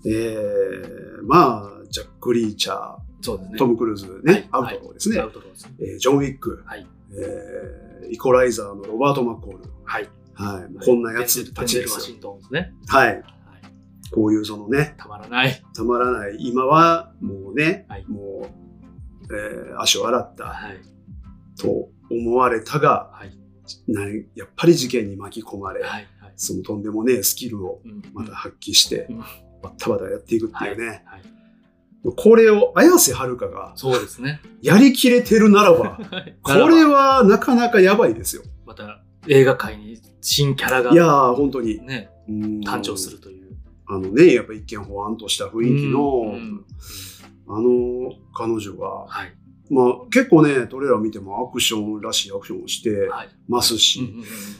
[0.06, 3.58] えーまあ、ジャック・リーチャー、そうですね。
[3.58, 5.74] トム・クルーズね、はいアウトローですね、アウトローですね。
[5.80, 6.86] えージョン・ウィック、はい。
[7.12, 10.08] えーイコライザーのロバート・マッコール、はい。
[10.34, 12.40] はい、こんなやつたちですよ。
[12.88, 13.24] はい。
[14.12, 15.62] こういうそのね、たまらない。
[15.74, 18.48] たまらない、今はもうね、はいも
[19.30, 20.78] う、えー足を洗ったはい。
[21.58, 23.36] と思われたが、はい。
[23.88, 24.02] な
[24.34, 25.90] やっぱり事件に巻き込まれ、はい。
[25.90, 26.32] はい。
[26.36, 29.24] そのとんでもねえスキルをうんまた発揮して、うん
[29.62, 31.22] バッタバタやっていくっていうね、はい。
[32.14, 34.40] これを綾瀬はるかがそうですね。
[34.62, 35.98] やりきれてるならば、
[36.42, 38.42] これはなかなかやばいですよ。
[38.64, 41.84] また映画界に新キャラがいやー、本当に。
[41.84, 43.35] ね、うん誕生するという。
[43.88, 46.34] あのね、やっぱ一見ほわんとした雰囲気の、
[47.48, 49.32] あの彼女が、はい。
[49.68, 53.28] まあ結構ね、トレーラー見てもアクションらしいアクションをしてはい。
[53.48, 54.14] ますし、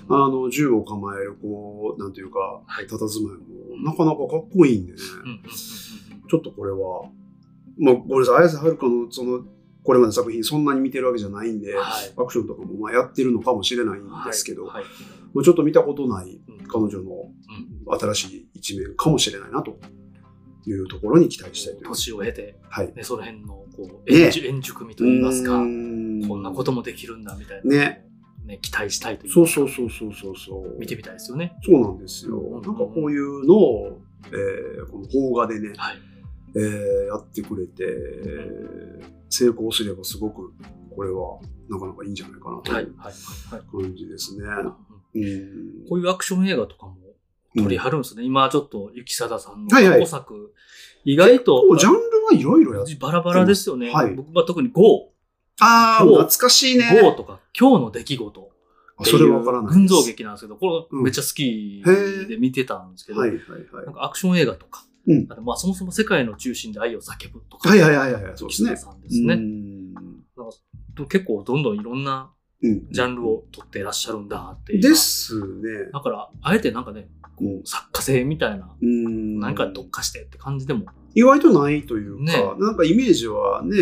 [0.08, 2.86] あの、銃を構える、こう、なんていうか、はい。
[2.86, 3.38] 佇まい
[3.82, 4.98] も、なかなかかっこいいんでね、
[6.28, 7.10] ちょっとこれは、
[7.78, 9.44] まあ、ごめんなさい、綾瀬はるかの、その、
[9.84, 12.12] これまでの作品そんなに見てるわけじゃないんで、うんはい。
[12.16, 14.84] アクションとかもまあやってるのかもしれないんですけど、はい。
[15.36, 17.30] もうちょっと見たことないうん彼女の
[17.98, 19.78] 新しい一面かもしれないなと
[20.66, 21.88] いうところに期待したいという。
[21.88, 22.92] 年を経て、はい。
[22.94, 25.66] ね、その辺のこうね円熟円熟味といいますか、うこー
[26.36, 28.02] んなこともできるんだみたいな、ね。
[28.46, 30.78] ね、期待したいというそうそうそうそうそうそう。
[30.78, 31.56] 見てみたいですよね。
[31.62, 32.38] そうなんですよ。
[32.38, 35.96] うんなんかこういうのを、えーこの邦画でね、はい。
[36.56, 36.62] えー
[37.08, 40.52] やってくれて、えー成功すればすごく、
[40.94, 42.84] これはなかなかいいんじゃないかなとはい。
[42.84, 43.12] いうはい。
[43.50, 43.82] はい。
[43.84, 44.44] 感じですね。
[44.44, 44.72] うんうん
[45.88, 46.96] こういうアクション映画とかも
[47.56, 48.24] 撮りはるんですね。
[48.24, 50.00] 今ちょっと、雪貞さんのはいはい。
[50.00, 50.54] 過去作、
[51.04, 53.92] 意外とジャンルはいろいろやってバラバラですよね。
[53.92, 54.14] はい。
[54.14, 55.12] 僕は特に GO、
[55.60, 57.00] ああ、懐かしいね。
[57.02, 58.50] GO とか、今日の出来事
[59.02, 59.74] それわからうない。
[59.74, 61.82] 群像劇なんですけど、これめっちゃ好き
[62.28, 63.38] で見てたんですけど、はいはい
[63.74, 63.86] はい。
[63.86, 63.94] なん。
[63.94, 65.26] かアクション映画とか、うん。
[65.30, 68.70] あとまあそもそも世界の中心で愛を叫ぶとか、はいはいはいはい、そうですね。
[68.70, 68.78] んで
[69.10, 69.34] すね。
[69.34, 71.06] うん。
[71.08, 74.80] 結構どんどんいろんなうんジャンルを取ってらっしゃるんだっていう。
[74.80, 75.90] ですね。
[75.92, 77.08] だから、あえてなんかね、
[77.40, 80.86] うん作家性みたいな、うん何か特化してって感じでも。
[81.14, 83.76] 意外とないというか、ねなんかイメージはね、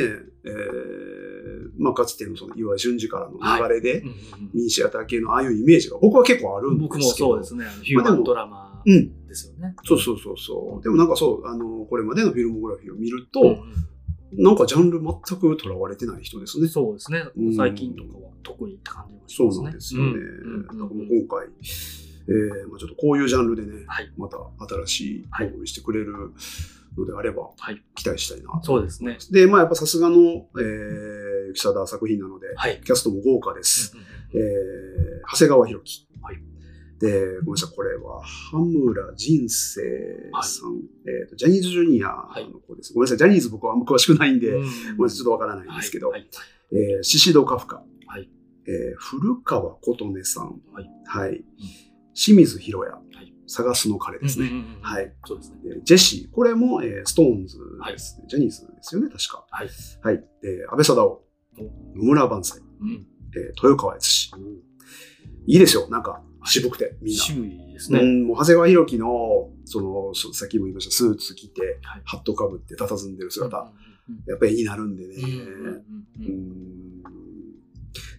[0.45, 1.45] えー
[1.79, 6.89] まあかつてのその岩井俊二からの流れで、うんうんうんミニシアター系のああいうイメージが僕は結構あるんですけど。
[6.89, 7.65] 僕もそうですね。
[7.83, 9.27] ヒューマンドラマうん。
[9.27, 9.75] ですよね。
[9.85, 10.83] そうそうそうそう。
[10.83, 13.63] でもなんかそう、あの、これまでのフィルモグラフィーを見ると、うん
[14.37, 16.69] なんかジャンル全く囚われてない人ですね。
[16.69, 17.57] そうですねうん。
[17.57, 19.65] 最近とかは特にって感じがしそうますね。
[19.65, 20.07] なんですよね。
[20.07, 21.49] うんうんなんかもう今回、
[22.27, 24.39] えーまあ、ちょっとこういうジャンルでね、はいまた
[24.85, 26.13] 新しいものにしてくれる
[26.97, 29.19] のであれば、はい期待したいなとそうですね。
[29.31, 32.81] で、まあやっぱさすがの、えー、雪貞作品なので、はい。
[32.85, 33.93] キャストも豪華です。
[33.95, 36.09] うんうんえうんー、長谷川博己。
[36.23, 36.54] はい
[36.99, 39.81] で、ごめんなさい、これは、羽村人生
[40.43, 42.09] さん、えーと、ジャニーズジュニア
[42.53, 42.93] の子です。
[42.93, 45.09] ごめんなさい、ジャニーズ僕はあんま詳しくないんで、うん。
[45.09, 46.29] ちょっとわからないんですけど、はい。
[46.73, 48.31] えー、シシドカフカ、はい。
[48.67, 50.91] えー古川琴音さん、はい。
[51.07, 51.45] はい。
[52.15, 53.35] 清水尋也、い。
[53.47, 54.47] さがすの彼ですね。
[54.47, 54.81] うんうんうんうん。
[54.83, 55.13] はい。
[55.27, 55.57] そうですね。
[55.75, 57.59] でジェシー、これも、えー、 SixTONES
[57.91, 59.47] ですね、ジャニーズですよね、確か。
[59.51, 59.69] はい。
[60.03, 60.25] はい。
[60.43, 61.25] で、阿部サダヲ、
[61.97, 63.07] 野村萬斎、うん。
[63.37, 64.31] えー豊川悦司。
[65.47, 67.21] いいですよ、なんか、渋くて、みんな。
[67.21, 68.01] 渋いですね。
[68.01, 73.73] うん、もう長谷川博己の、その、そさっきも言いました、スーツ着て、はいハットかぶって佇んでる姿、
[74.09, 75.15] うんやっぱり絵になるんでね。
[75.17, 75.83] うんうんうんう
[76.19, 76.25] うん
[77.01, 77.03] ん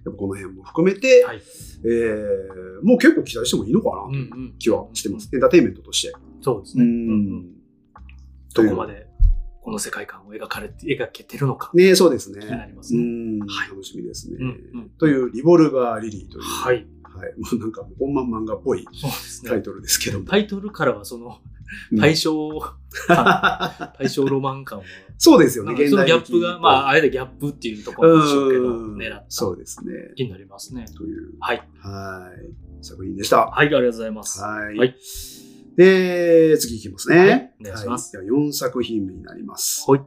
[0.06, 1.42] やっぱこの辺も含めて、はい。
[1.84, 4.12] えーもう結構期待してもいいのかな？
[4.12, 5.30] といううんうん気はしてます。
[5.34, 6.14] エンターテインメントとして。
[6.42, 6.84] そうですね。
[6.84, 7.52] うん
[8.54, 9.08] どこまで、
[9.62, 11.72] この世界観を描かれて、描けてるのか。
[11.74, 12.40] ねそうですね。
[12.40, 13.04] 気になりますうね。
[13.04, 16.88] ん、はい楽しみですね、うんうんという、リボルバー・リリーという、はい。
[17.16, 17.34] はい。
[17.40, 18.86] もうなんか、ほんま漫画っぽい。
[19.46, 20.26] タイトルですけども。
[20.26, 21.56] タイトルからはその、うん
[22.00, 22.60] 対象
[23.08, 24.86] 感、 対象ロマン感は、
[25.18, 29.92] そうですよね、なんかそのギャップが、まあ、ああえてギャップっていうところでしょうけど、うん狙ったそうですね。
[30.16, 30.86] 気になりますね。
[30.96, 31.68] という、はい。
[31.80, 32.32] は
[32.80, 32.84] い。
[32.86, 33.48] 作品でした。
[33.48, 34.42] はい、ありがとうございます。
[34.42, 34.78] はい。
[34.78, 34.96] はい
[35.76, 37.18] で、次いきますね。
[37.18, 39.84] はいお願いしますはい、では4作品目になります。
[39.90, 40.02] はい。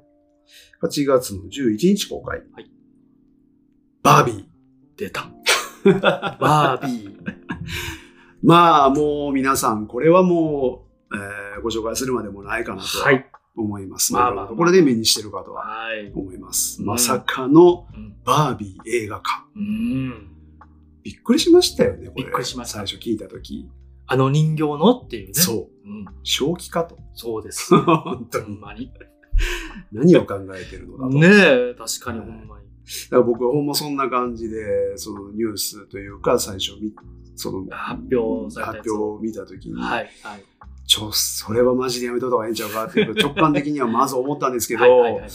[0.83, 2.43] 8月の11日公開。
[2.53, 2.71] はい。
[4.03, 4.45] バービー。
[4.97, 5.31] 出た。
[5.85, 7.19] バービー。
[8.43, 13.27] まあ、もう皆さん、これはもう、えーご紹介するまでもないかなとはい。
[13.57, 14.13] 思います。
[14.13, 16.13] まあまあまあこれで目にしてるかとははい。
[16.15, 16.81] 思います。
[16.81, 18.15] うんまさかのうん。
[18.25, 19.45] バービー映画化。
[19.57, 20.29] うん
[21.03, 22.23] びっくりしましたよね、これ。
[22.25, 23.69] びっくりしました最初聞いたとき。
[24.07, 25.35] あの人形のっていうね。
[25.35, 25.89] そう。
[25.89, 26.05] うん。
[26.23, 26.97] 正気かと。
[27.15, 27.75] そうです。
[27.77, 28.45] 本当に。
[28.45, 28.93] ほんまに。
[29.93, 31.19] 何を考えてるのだと。
[31.19, 31.27] ね
[31.71, 32.68] え、確かにほんまに。
[33.11, 36.93] だから僕はほんまそんな感じで、そのニュースというか、最初み、
[37.37, 40.11] その発表された発表を見たときに、はい。
[40.23, 40.45] はい。
[40.87, 45.31] ちょ、それはマジでやめといた方がいいんちゃうかっていう直感的にはまず思ったんですけど、はいはいはい。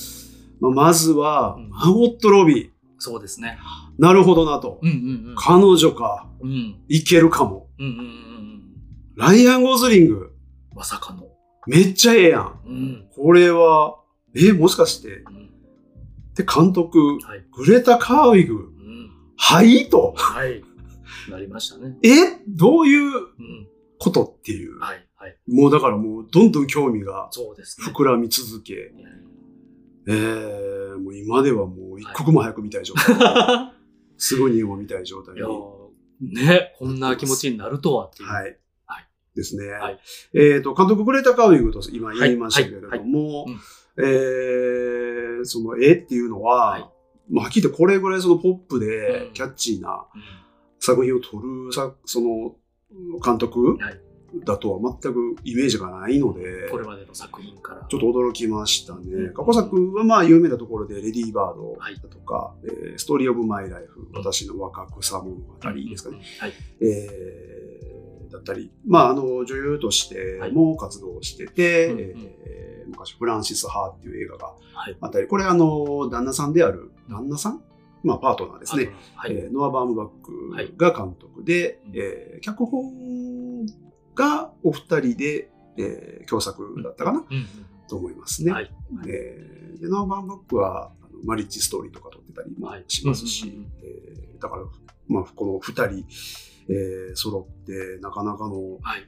[0.60, 2.70] まあ、まずはうん、マゴット・ロビー。
[2.98, 3.60] そうですね。
[4.00, 4.80] なるほどなと。
[4.82, 6.28] うんうん彼女か。
[6.42, 6.50] うん。
[6.50, 6.76] うん。
[6.88, 7.68] いけるかも。
[7.78, 8.62] うんうんうんうん。
[9.16, 10.34] ライアン・ゴズリング。
[10.74, 11.28] まさかの。
[11.68, 12.60] めっちゃええやん。
[12.66, 13.08] うん。
[13.16, 14.00] これは、
[14.36, 15.18] え、もしかして。
[15.20, 15.53] うん
[16.36, 17.46] で、監督、はい。
[17.52, 18.56] グレタ・カーウィグ。
[18.56, 19.12] うん。
[19.38, 19.90] はい？
[19.90, 20.14] と。
[20.18, 20.64] はい。
[21.30, 21.98] なりましたね。
[22.04, 22.42] え？
[22.48, 23.68] どういううん。
[24.00, 24.80] ことっていう。
[24.80, 25.08] はい。
[25.16, 25.38] はい。
[25.48, 27.88] もうだからもうどんどん興味がそうですね。
[27.88, 28.92] 膨らみ続け、
[30.08, 33.72] えー、もう今ではもう一刻も早く見たい状態。
[34.18, 35.42] すぐにも見たい状態に。
[36.34, 38.30] ね、こんな気持ちになるとはっていう。
[38.30, 38.60] はい。
[38.86, 39.68] はいですね。
[39.68, 40.00] はい
[40.34, 43.60] えっ、と、監督グレタ・カーウィグと今言いましたけれども、はいはいうん
[43.98, 46.90] えー、その絵っていうのは、はい。
[47.30, 49.34] まあ、はっきり言ってこれぐらいそのポップでうん。
[49.34, 50.22] キャッチーなうん。
[50.80, 52.56] 作品を撮るさ、その
[53.24, 54.00] 監督はい。
[54.46, 57.86] だとは全くイメージがないので、これまでの作品から。
[57.88, 59.02] ちょっと驚きましたね。
[59.06, 59.34] うん。
[59.36, 61.96] 過去作はまあ有名なところで、レディー・バードはい。
[61.98, 66.22] だとか、えーストーリー・オブ・マイ・ライフ、私の若草物語ですかね。
[66.40, 66.54] はい。
[66.82, 67.53] えー
[68.34, 74.98] だったり、まあ、あの、女優としても活動してて、はいえー昔、フランシス・ハーっていう映画がはい。
[75.00, 77.62] あったり、これあの、旦那さんである、旦那さん？
[78.04, 78.92] まあ、パートナーですね。
[79.16, 79.32] はい。
[79.34, 83.66] えーノア・バームバックが監督で、うんえー脚本
[84.16, 87.46] がお二人で、えー共作だったかな、うんうん。
[87.88, 88.52] と思いますね。
[88.52, 88.72] はい。
[89.08, 92.84] えーでノア・バームバックはあのマリッジストーリーとか撮ってたりもはい。
[92.88, 93.72] しますし、うんうんうん。
[93.84, 94.64] えーだから、
[95.08, 96.06] まあ、この二人、
[96.70, 99.08] えー揃ってなかなかのはい。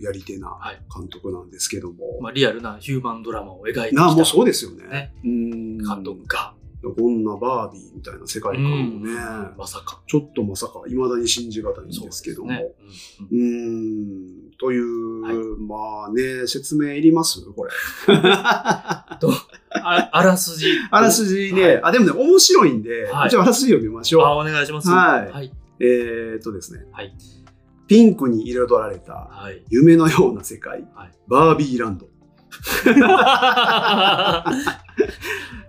[0.00, 4.84] やり手なはい監督なんですけども、まあ、リアルなヒューマンドラマを描いてきたもうそうですよね。
[4.88, 6.54] ねうん監督が。
[6.82, 9.12] こんなバービーみたいな世界観もね、
[9.56, 10.00] まさか。
[10.08, 12.48] ちょっとまさか未だに信じがたいんですけども。
[12.50, 12.72] そうね
[13.30, 17.40] うーん、という、はいまあね、説明いります？
[17.54, 17.70] これ。
[18.14, 19.18] あ
[20.12, 20.66] あらすじ。
[20.90, 24.22] あらすじね、はいあ、でもね、面白いんで、はいじゃああらすじ読みましょう。
[24.24, 24.88] あ、お願いします。
[24.90, 25.52] はいはい。
[25.82, 27.12] えーっとですね、はい。
[27.88, 29.64] ピンクに彩られたはい。
[29.68, 32.06] 夢のような世界、はいバービーランド。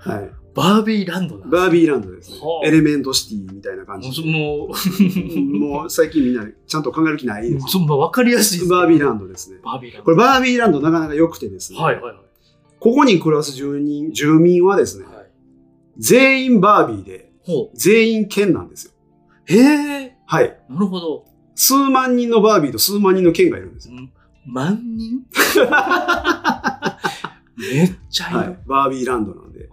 [0.03, 2.61] はい、バービーランドバービーランドですねは。
[2.63, 4.29] あエレメントシティみたいな感じで。
[4.29, 4.69] も
[5.59, 7.69] もう最近みんなちゃんと考える気ないでう、す。
[7.69, 9.59] そんな分かりやすいねバービーランドですね。
[9.63, 10.03] バービーランド。
[10.03, 11.79] これバービーランドなかなか良くてですね。
[11.79, 12.15] はいはいはい。
[12.79, 15.31] ここに暮らす住人、住民はですね、はい、
[15.97, 17.31] 全員バービーで。
[17.73, 18.92] 全員ケンなんですよ。
[19.45, 20.57] へえ、はい。
[20.69, 21.25] なるほど。
[21.55, 23.95] 数万人のバービーと数万人のケンがいるんですよ。
[23.95, 24.11] ん
[24.45, 25.21] 万人？
[27.55, 28.37] めっちゃいる。
[28.37, 28.59] はい。
[28.65, 29.69] バービーランドなんで。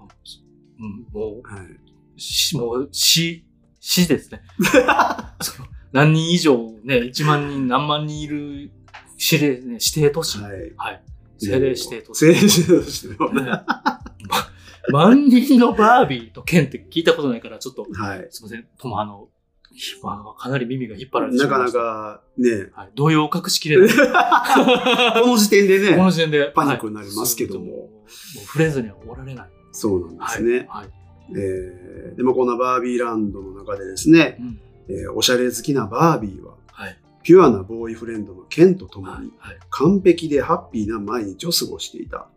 [0.78, 1.66] うん、もはい。
[1.66, 3.44] う、し、もう、死、
[3.80, 4.42] 死ですね。
[5.40, 8.70] その何人以上ね、1万人、何万人いる
[9.18, 10.38] 指令、ね、指定都市。
[10.38, 10.52] はい。
[10.76, 11.02] はい。
[11.34, 12.24] 政令指定都市。
[12.26, 13.32] 政令指定都市の。
[13.32, 14.50] ねま
[14.92, 18.26] 万人のバービーとケンって聞いたことないから、ちょっと、はい。
[18.30, 18.66] すいません。
[18.78, 19.28] ともあの、
[20.38, 21.78] かなり耳が引っ張られてしなかなまいました。
[21.78, 23.88] かね、はい、動揺を隠しきれない。
[25.22, 26.52] この時点でこのね、時点で。
[26.54, 29.50] パニックになりますけどもはいそうもう触れずにはおられない。
[29.72, 30.36] そうなんではい。
[30.36, 30.66] すね。
[30.68, 30.90] はい。
[31.36, 36.98] えーでもこんなバービーランドの中でですね、うんえーおしゃれ好きなバービーは、はい。
[37.22, 39.30] ピュアなボーイフレンドのケンと共に、はい。
[39.38, 39.58] はい。
[39.70, 42.28] 完璧でハッピーな毎日を過ごしていた。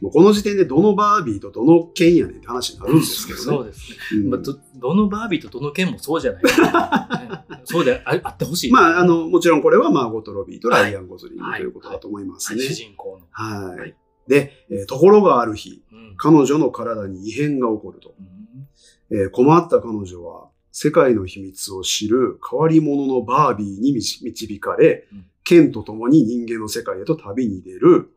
[0.00, 3.44] うんもうこの時点でどのバービーとどのケンやねんって話になるんですけどね。
[3.44, 3.96] そうですね。
[4.12, 6.50] うんまあ、どどのバービーとどの県もそうじゃない、ね
[7.64, 8.72] そうでああってほしい。
[8.72, 12.74] まあ、あの、もちろんこれはマーゴット・ロビーとライアン・ゴズリングはいということだと思いますはい、主ね。
[12.74, 13.26] 人公の。
[13.30, 13.78] はい。
[13.80, 13.94] はい
[14.28, 16.14] で、えーところがある日、うん。
[16.16, 18.14] 彼女の体に異変が起こると。
[18.18, 28.10] うんえー困った彼女は世界の秘密を知る変わり者のバービーに導導かれうん、ケンと共に人間の世界へと旅に出る。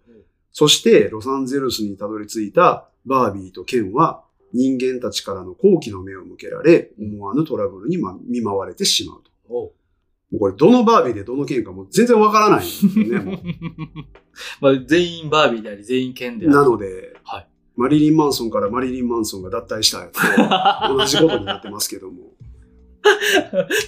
[0.52, 4.24] そしてロサンゼルスにたどり着いたバービーとケンは
[4.54, 9.32] 人間たちからの好奇の目を向けられ、思わぬトラブルにま見舞われてしまうと。
[9.48, 9.74] も
[10.34, 13.44] うこれどのバービーでどのケンかもう全然わからないんですよね。
[14.62, 16.56] まあ、全員バービーであり、全員ケンである。
[16.56, 22.31] なので、はいマリリン・マンソンからマリリン・マンソンが脱退したやつと同じことになってますけども。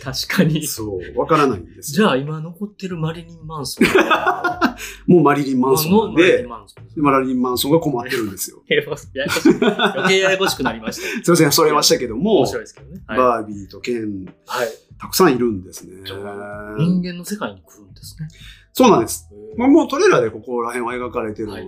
[0.04, 0.66] 確かに。
[0.66, 2.08] そう、わからないんですよ。
[2.08, 4.76] じゃあ今残ってるマリリン・マンソンは
[5.08, 6.50] もうマリリン・マンソンでの
[6.96, 8.62] マリリン、マンソンが困ってるんですよ。
[8.68, 11.02] ややこしややこしい余計ややこしくなりました。
[11.24, 13.04] すいません、それましたけども面、白いですけどね。
[13.08, 13.18] はい。
[13.18, 14.68] バービーとケン、はい、
[15.00, 16.02] たくさんいるんですね。
[16.04, 18.28] 人間の世界に来るんですね。
[18.72, 19.30] そうなんです。
[19.56, 21.62] まあ、うもうトレーラーでここら辺は描かれてるので、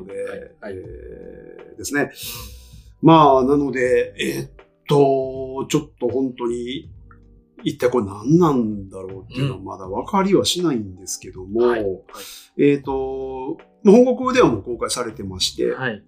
[0.59, 2.11] はいえーですね。
[3.01, 4.51] まあ、なので、えーっ
[4.88, 6.89] と、ちょっと本当に、
[7.64, 11.86] 一体これ何なんだろうっていうのはまだ分かりはしないんですけども、はい
[12.58, 16.03] えーっと、まあ本国ではもう公開されてまして、はい。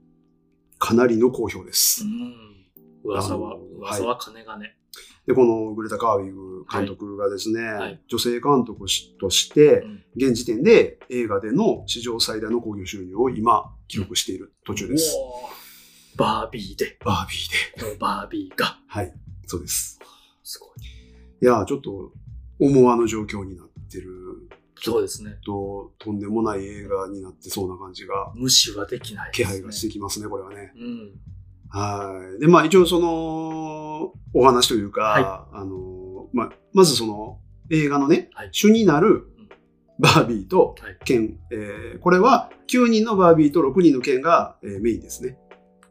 [0.79, 2.03] かなりの好評です。
[2.03, 2.33] うん。
[3.03, 4.75] 噂は噂は金がね。
[5.25, 8.85] で、このグレタ・カーウィグ監督がですね、はい女性監督
[9.19, 15.15] としてう、ん現時点で映画での史上最大の興行収入を今記録している途中です。
[16.17, 17.97] バービーで、バービーで。
[17.99, 18.79] バービーが。
[18.87, 19.13] はい。
[19.45, 19.99] そうです。
[20.43, 20.96] すごい。
[21.41, 22.11] いや、ちょっと
[22.59, 24.49] 思わぬ状況になってる
[24.81, 25.37] そうですね。
[25.45, 30.73] と、とんでもない映画になってそうな感じが、無視はできないね、気配がしてきますね、これはね。
[30.75, 31.19] うん。
[31.69, 32.39] はい。
[32.39, 37.39] で、まあ一応その、お話というか、はあの、まあ、まずその
[37.71, 39.49] 映画のね、はい主になるうん
[39.99, 40.97] バービーとはい。
[41.09, 45.37] えーこれは9人のバービーと6人のケンが、えーメインですね。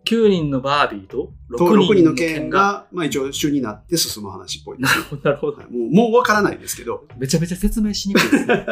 [0.06, 2.58] 9人のバービーとと6 6人の人のケンケンが。
[2.58, 4.78] が、まあ一応主になって進む話っぽい。
[4.78, 5.64] なるほど、なるほどは。
[5.64, 7.04] いもう、もうわからないですけど。
[7.18, 8.66] めちゃめちゃ説明しにくいですね。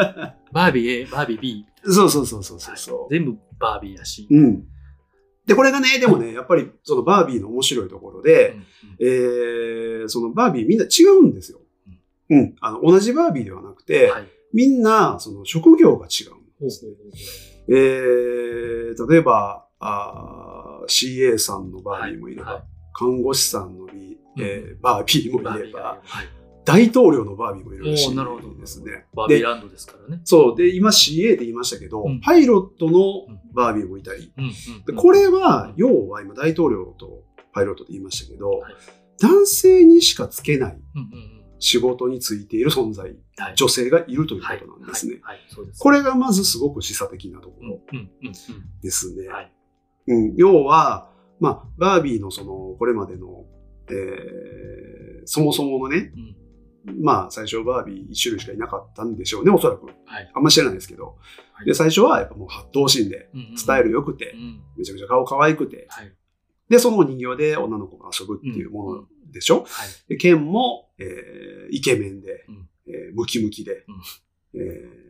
[0.53, 1.67] バービー A、バービー B。
[1.85, 3.13] そうそうそうそうそうそう。
[3.13, 4.29] 全部バービーだし。
[4.31, 4.65] うん。
[5.47, 8.57] で、これがね、でもね、やっぱりそのバービーの面白いところで、
[9.01, 11.61] えー、そのバービーみんな違うんですよ。
[12.31, 12.55] うん。
[12.61, 14.29] あの、同じバービーではなくて、はい。
[14.53, 16.87] みんな、その職業が違うんです。
[16.87, 20.54] ほうほうえー、例えば、あー
[20.89, 22.63] CA さんのバービーもいれば、はい
[22.97, 26.01] 看護師さんのビ、えーバービーもいれば。
[26.65, 28.85] 大統領のバービーもいるらしいですね。
[28.87, 30.23] でバービーランドですからね。
[30.25, 30.57] そう。
[30.57, 34.51] で、今 CA って言いましたけど、うんパイロットのバービーもいたり、うん
[34.87, 38.75] でこれは、要は今大統領とパイロットって言いましたけど、はい
[39.21, 45.21] 男性にしかつけないうんうんうん仕事についている存在、はい女性がいるというこはいとなんですね。
[45.79, 48.33] これがまずすごく示唆的なとこうん、ろうん、うん、
[48.83, 49.25] ですね。
[49.25, 49.33] うん。
[49.33, 49.54] はい。
[50.07, 53.45] うん、要は、まあ、バービーのその、これまでの、
[53.89, 56.13] えー、そもそものね、
[56.87, 57.03] うん。
[57.03, 59.87] まあ、最初バービー一種類しかいなかったんでしょうね、おそらく。
[59.87, 60.31] はい。
[60.35, 61.07] あんま知らないですけど。
[61.53, 64.61] はいで、最初はやっぱもう八頭身で、スタイル良くて、うん。
[64.77, 66.13] めちゃくちゃ顔可愛くて、はい。
[66.69, 69.67] で、その人形で女の子が遊ぶっていうものでしょ、はい。
[70.09, 73.85] で、ケンも、えー、イケメンで、うんえームキムキで、
[74.55, 74.59] え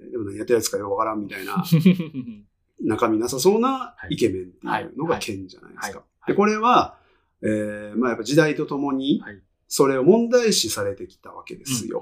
[0.08, 1.64] ー、でも何やってるやつかよくわからんみたいな、
[2.80, 5.98] 中身なさそうなはいイケメンっていうのがはいケンじゃないですか。
[5.98, 6.96] はいで、これは、
[7.42, 12.00] えー、まあやっぱ時代とともにはい、それを問題視されてきたわけですよ。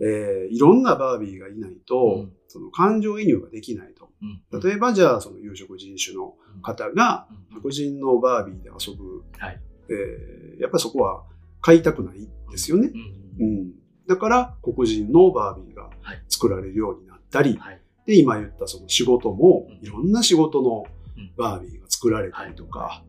[0.00, 4.10] えー、いろんなバービーがいないと、うんその感情移入ができないと。
[4.22, 9.60] うん例えばじゃあ、その有色人種の方がうん白人のバービーで遊ぶ、はい。
[9.88, 11.24] えー、やっぱりそこは
[11.60, 12.92] 買いたくないですよね。
[13.38, 13.72] うんうん。
[14.06, 17.80] だから、黒人のバービーがはい作られるようになったり、はい。
[18.06, 20.84] で、今言ったその仕事もうん、いろんな仕事の
[21.16, 21.32] うん。
[21.36, 23.02] バービーが作られたはいりとか、は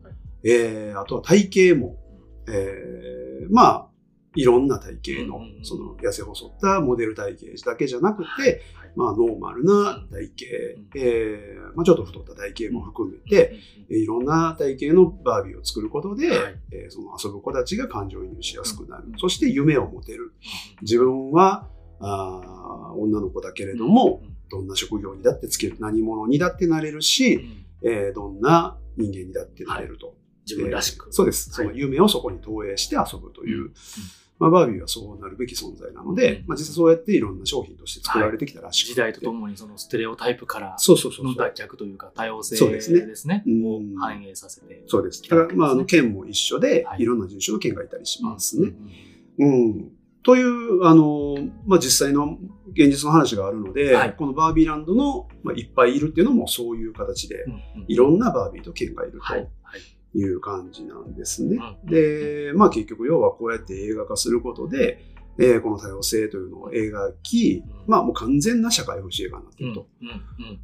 [0.44, 1.96] いえー、あとは体型も、
[2.48, 3.88] えー、まあ、
[4.36, 8.62] いろんな体型のその痩せ細ったモデル体型だけじゃなくて、
[8.94, 11.02] まあ、ノーマルな体型、ん。
[11.02, 13.54] えー、まあ、ちょっと太った体型も含めて、、
[13.90, 16.54] えーいろんな体型のバービーを作ることで、はい。
[16.72, 19.04] えーその遊ぶ子たちが感情移入しやすくなる。
[19.08, 19.18] うん。
[19.18, 20.32] そして夢を持てる。
[20.82, 21.68] 自分は、
[22.00, 27.48] あー女の子だけれども、どんな職業にだってつける、何者にだってなれるうんし、
[27.82, 30.14] えーどんな人間にだってなれると。
[30.48, 31.06] 自分らしく。
[31.08, 31.50] えーそうです。
[31.50, 33.72] そはいの夢をそこに投影して遊ぶという、うん
[34.38, 41.34] まあ、バービーはそうなるべき存在なので、うんまあ、実際そうやっていろんな商品として作られてきたらしくて、時代とともにそのステレオタイプからそうそうそうの。
[41.34, 43.42] 脱却というか多様性ですねですね。
[43.46, 44.84] うんを反映させて。
[44.86, 45.22] そうです。
[45.22, 48.72] だから、まあ、あの、県も一緒で、はいい、ろんな人種の県がいたりしますね。
[49.38, 49.92] うんうん。
[50.26, 52.36] という、あの、まあ、実際の
[52.72, 59.48] 現実の話があるので、はいこのバービーランドの、まあ、いっぱいいるっていうのもそういう形で、うんうんいろんなバービーと県がいるはい。
[59.62, 60.18] はい。
[60.18, 61.58] いう感じなんですね。
[61.84, 64.98] うんで、まあ結局要はこうやって映画化することで、
[65.38, 69.86] えーこの多様性というのを描き、うんまあもう完全な社会風刺映画になっていると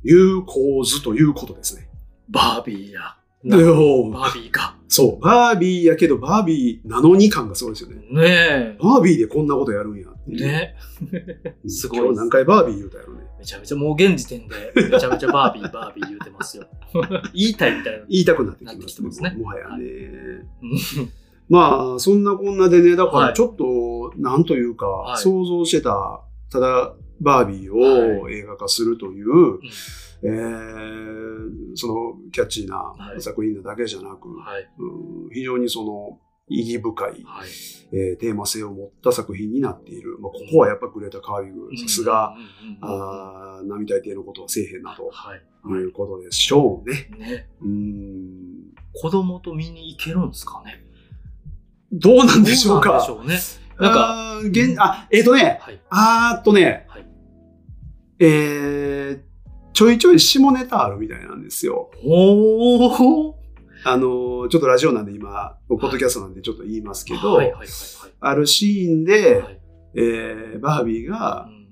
[0.02, 1.88] いう構図ということですね。
[2.28, 3.00] バービーや。
[3.44, 4.76] バービーか。
[4.92, 7.96] そう、バービーやけどバービーなのに感がすごいですよね。
[8.10, 10.08] ねバービーでこんなことやるんや。
[10.26, 10.74] ね
[11.64, 13.22] うんすごい今日何回バービー言うたやろね。
[13.38, 16.66] めちゃめちゃもう現時点でめちゃめちゃバービー、バービー言うてますよ。
[17.32, 18.04] 言いたいみたいな。
[18.06, 19.84] 言いたくなってきますてますねもはやね。
[20.62, 21.08] うん
[21.48, 29.58] まあ、そんなこんなでね、だかはいらちょっと、なんというか、はい想像してた、ただ、バービーを映画化するという、
[30.24, 31.22] えー
[31.74, 31.94] その
[32.30, 34.68] キャッチーなはい作品なだけじゃなく、はい。
[34.78, 36.18] うん非常にその
[36.48, 37.48] 意義深い、はい。
[37.92, 40.18] えーテーマ性を持った作品になっている。
[40.20, 42.34] まあ、ここはやっぱグレータ・カービング、さすが、
[43.64, 45.40] 並大抵のことはせえへんなとはい。
[45.70, 47.08] いうことでしょうね。
[47.18, 47.48] ね。
[47.62, 50.84] うん子供と見に行けるんですかね？
[51.90, 53.06] どうなんでしょうか？
[53.08, 53.38] うね？
[53.78, 55.80] なんか、現あ、えっ、とね、はい。
[55.88, 57.06] あーっとね、はい。
[58.18, 59.20] えー、
[59.72, 61.90] ちょいちょい下ネタあるみたいなんですよ。
[62.04, 63.34] おー。
[63.84, 67.40] あのー、ちょっとラジオなんで今、ポッドキャストなんでちょっと言いますけど、
[68.20, 69.22] あるシーンはい。
[69.22, 69.60] で、はい
[69.94, 71.68] えー、バービーがう、ん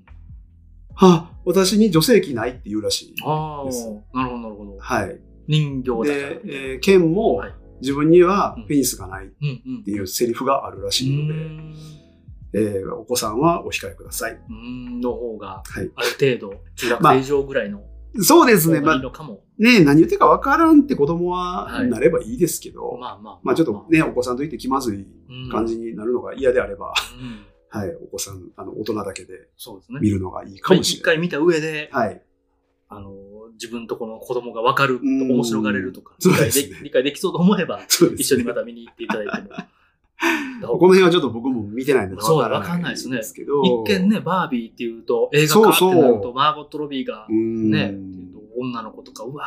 [0.95, 3.15] は、私に女性器ないって言うらしい。
[3.25, 4.77] ああです、なるほどなるほど。
[4.77, 5.19] はい。
[5.47, 6.41] 人形だで、。
[6.45, 9.29] えー、ケンもはい自分にはペニスがないっ。
[9.83, 11.75] ていうセリフがあるらしいので、うん
[12.53, 14.39] えーお子さんはお控えください。
[14.49, 15.89] うんの方が、はい。
[15.95, 17.81] ある程度、中学まあ生以上ぐらいの
[18.19, 18.79] そうですね。
[18.79, 19.43] 方まあがいいのかも。
[19.57, 23.39] ね何言ってるかわからんって子供ははいなればいいですけど、まあまあ。
[23.43, 29.99] まあちょっとね、お子さんといて気まずいうん感じになるのが嫌であれば、うんはい、お子さん、あの、大人だけでそうですね。
[30.01, 30.99] 見るのがいいかもしれない。
[30.99, 32.21] 一回見た上で、はい。
[32.89, 33.13] あの、
[33.53, 37.81] 自分とこの子供が分かる面白がれるとか、理解ですねで理解できそうと思えば、
[38.17, 39.55] 一緒にまた見に行っていただいても。
[40.61, 43.63] この辺はちょっと僕も見てないのでそうわかんないですねですけど。
[43.63, 47.71] 一見ね、バービーっていうと、映画化ってなると、そうそうマーゴット・ロビーがう、ん。
[47.71, 49.45] ね、っていうと女の子とか、うわ、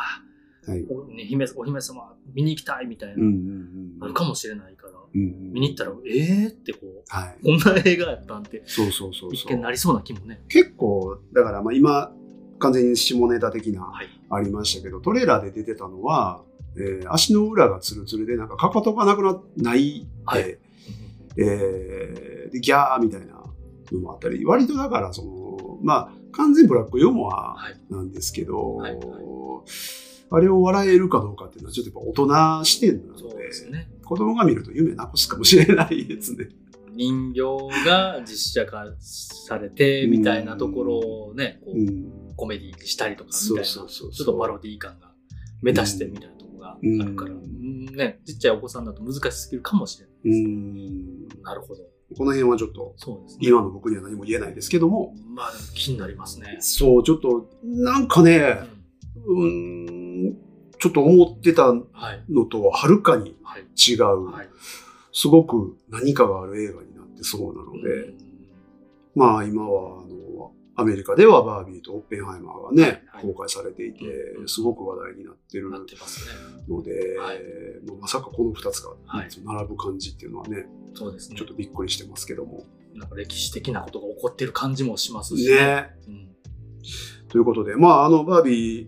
[0.67, 0.85] はい。
[0.89, 3.23] お,、ね、姫お姫様見に行きたいみたいな。
[4.01, 6.49] あるかもしれないから、見に行ったら、えー？
[6.49, 7.37] ってこう、はい。
[7.43, 9.71] こんな映画やったんって、そうそうそうそう一見な。
[9.71, 10.43] りそうな気もね。
[10.49, 12.11] 結構、だからまあ今、
[12.59, 14.07] 完全に下ネタ的な、はい。
[14.29, 16.43] ありましたけど、トレーラーで出てたのは、
[16.77, 20.59] えー足の裏がツルツルで、なんかかかとがなくなないはいで、
[21.37, 23.43] えーで、ギャーみたいな
[23.91, 27.77] のもあったり、割とだから、その、まあ、完全ブラックユーモアはい。
[27.89, 29.01] なんですけど、はいはい
[30.31, 33.87] あれを笑えるかどうかっていうのはちょっとやっぱ大人視点なので、ですね。
[34.03, 36.49] 子供が見ると夢なくすかもしれないですね。
[36.95, 37.41] 人形
[37.85, 42.33] が実写化されて、みたいなところをね、こう、うん。
[42.35, 45.11] コメディにしたりとか、みたいな、ちょっとパロディ感が
[45.61, 46.34] 目指してみたいな
[46.81, 50.41] があるから、ね、ちっちゃいお子さんだと難しすぎるかもしれない。
[50.43, 51.27] うん。
[51.43, 51.81] なるほど。
[52.17, 53.47] この辺はちょっと、そうですね。
[53.47, 56.57] 今の僕には何も言えないですけども、まあ気になりますね。
[56.59, 58.41] そう、ちょっと、なんかうね、ん
[59.25, 60.37] うーん、
[60.79, 62.31] ちょっと思ってたはい。
[62.31, 63.63] のとははるかにはい。
[63.91, 64.49] 違う、はい。
[65.13, 68.25] すごく何かがある映画になってそうなので、うん
[69.15, 70.03] まあ今は、
[70.77, 75.69] アメリカではバービーとオッペンハイマーがね、はい公開されていてう、んすごく話題になってる。
[75.69, 77.41] ので、はい
[78.01, 81.47] まさかこの2つがはい並ぶ感じっていうのはね、そうですねちょっ。
[81.47, 82.65] とびっくりしてますけども。
[82.97, 85.49] なんか歴史的なことが起こってる感じもしますし。
[85.49, 85.89] ね。
[86.07, 86.25] うん
[87.27, 88.87] ということで、まああの、バービー、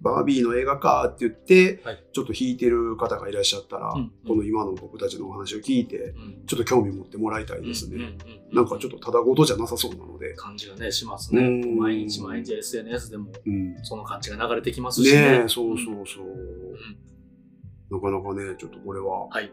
[0.00, 7.96] バービーの映画かって言って、はいちょっと弾いてる方がいらっしゃったら、うんこの今の僕たちのお話を聞いて、うんちょっと興味持ってもらいたいですね。
[7.96, 8.16] うんうんうん
[8.52, 10.34] なんかちょっとただごとじゃなさそうなので。
[10.36, 11.42] 感じがね、しますね。
[11.42, 13.72] うん毎日毎日 SNS でもうん。
[13.74, 15.42] ねその感じが流れてきますしね。
[15.44, 16.26] え、そうそうそう。
[17.90, 19.50] なかなかね、ちょっとこれは、はい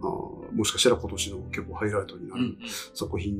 [0.00, 2.40] あーもしかしたら今年の結構ハイライトになうん。
[2.40, 3.34] うんうるん作品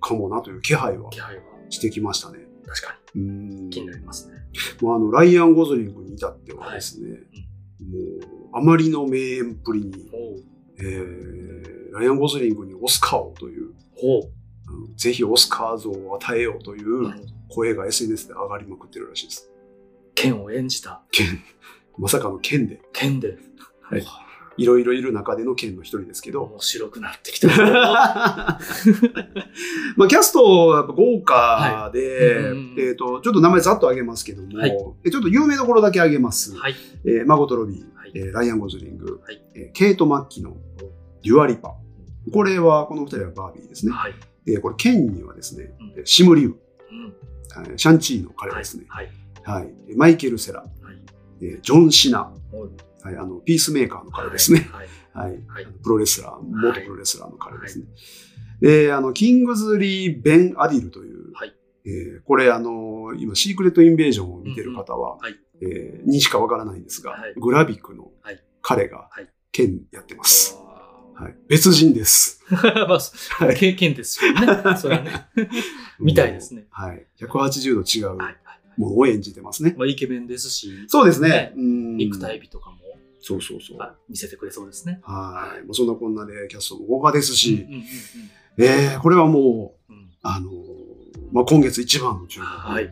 [0.00, 2.38] かもなという気配は気配はしてきましたね。
[2.66, 4.34] 確かうんに気になりますね。
[4.80, 10.08] もうあの、ライアン・ゴズリングに至ってはですね、もう、あまりの名演っぷりに。
[10.80, 14.30] えー、ライアン・ゴズリングにオスカーをという、ほ
[14.68, 17.12] あのぜひオスカー像を与えようという。
[17.48, 19.50] 声が SNS で上がりまくってるらしいです。
[20.14, 21.02] 剣を演じた。
[21.10, 21.42] 剣、
[21.96, 23.38] まさかの剣で、剣で。
[23.82, 24.27] はい
[24.58, 27.48] いろいろいる中での剣の一人ですけど、面白くなってきた。
[29.96, 36.56] まあ、キャストはやっぱ豪華で、はいうんえっ、と、ちょっと名前ざっと挙げますけども、はいえちょっと有名どころだけ挙げます。
[36.56, 36.74] はい。
[37.04, 40.56] えーマゴト・ロビー、はいえーライアン・ゴズリング、はいえーケイト・マッキノン、
[41.22, 41.74] デュアリパ。
[42.32, 43.92] これは、この二人はバービーですね。
[43.92, 44.14] はい。
[44.46, 46.56] えーこれ、ケンにはですね、うんシム・リュウ、
[46.90, 47.14] うん。
[47.66, 48.86] えーシャンチーの彼はいですね。。
[48.88, 49.10] はい。
[49.44, 49.72] はい。
[49.96, 50.68] マイケル・セラ、はい。
[51.42, 52.70] えージョン・シナ、おい
[53.08, 54.68] はい、あの、ピースメーカーの彼ですね。
[54.72, 54.88] はい。
[55.12, 55.42] はい。
[55.48, 57.86] はいプロレスラー、元プロレスラーの彼ですね。
[58.60, 61.54] で、あの、キングズリー・ベン・アディルという、はい
[61.86, 70.56] えーこれあの、今、シークレット・インベージョンを見てる方は、うんうんはいえーにしかわからないんですが、はいグラビックのはい彼がはい、剣やってます。
[70.58, 71.36] あはい。
[71.48, 72.44] 別人です。
[72.48, 72.54] ー
[72.86, 74.46] まあ、そはい経験ですよね。
[74.78, 75.28] それはね。
[75.98, 76.66] みたいですね。
[76.70, 77.06] はい。
[77.20, 78.18] 180度違う
[78.76, 79.74] ものを演じてますね。
[79.76, 81.52] まあ、イケメンですし、そうですねね。
[81.56, 82.77] うん肉体美とかも
[83.20, 83.78] そうそうそう。
[83.80, 85.00] あ見せてくれそうですね。
[85.02, 85.64] はい。
[85.64, 87.66] もうそんなこんなでキャストも豪華ですし、
[88.58, 89.92] うえーこれはもう、
[90.22, 90.54] あのー
[91.32, 92.90] まあ、今月一番の注目はい。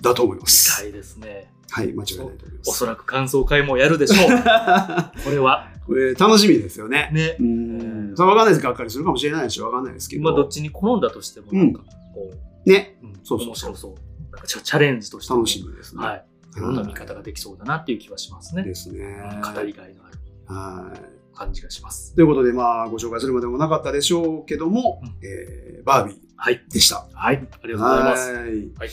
[0.00, 0.80] だと思いま見す。
[0.80, 1.50] たいですね。
[1.70, 2.70] はい、間違いないと思います。
[2.70, 4.28] おそらく感想会もやるでしょう。
[5.24, 5.70] これは。
[5.86, 7.10] これ楽しみですよね。
[7.12, 7.42] ねう。
[7.42, 8.14] ん。
[8.16, 8.60] わかんないです。
[8.60, 10.22] がっかりするかもしれないし、わかんないですけど。
[10.22, 11.82] まあ、どっちに転んだとしても、なんか、
[12.14, 12.30] こ
[12.64, 12.98] ね。
[13.02, 13.92] う、うんそうそうそう面白そう。
[14.32, 16.02] なんかチャレンジとしても楽しみですね。
[16.04, 16.24] はい。
[16.56, 18.62] いろんな見方ができそうだなっていう気はしますね。
[18.62, 19.16] ですね。
[19.54, 21.00] 語りがいのあるはい。
[21.36, 22.14] 感じがします。
[22.14, 26.62] ということで、まあ、ご紹介するまでもなかったでしょうけども、うんえーバービはい。
[26.68, 27.06] ーでした。
[27.12, 27.36] はい。
[27.36, 28.32] ありがとうございます。
[28.32, 28.44] はい。
[28.44, 28.90] はい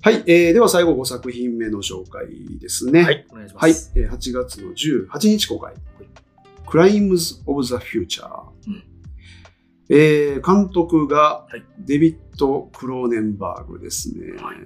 [0.00, 0.22] はい。
[0.26, 3.02] えーでは最後5作品目の紹介ですね。
[3.02, 3.26] はい。
[3.30, 3.74] お願いしまはい。
[3.74, 3.92] す。
[3.94, 5.74] えー8月の18日公開。
[6.68, 8.42] クライムズ・オブ・ザ・フューチャー。
[8.66, 8.82] うん
[9.90, 14.32] えー監督がはいデビッド・クローネンバーグですね。
[14.42, 14.56] はい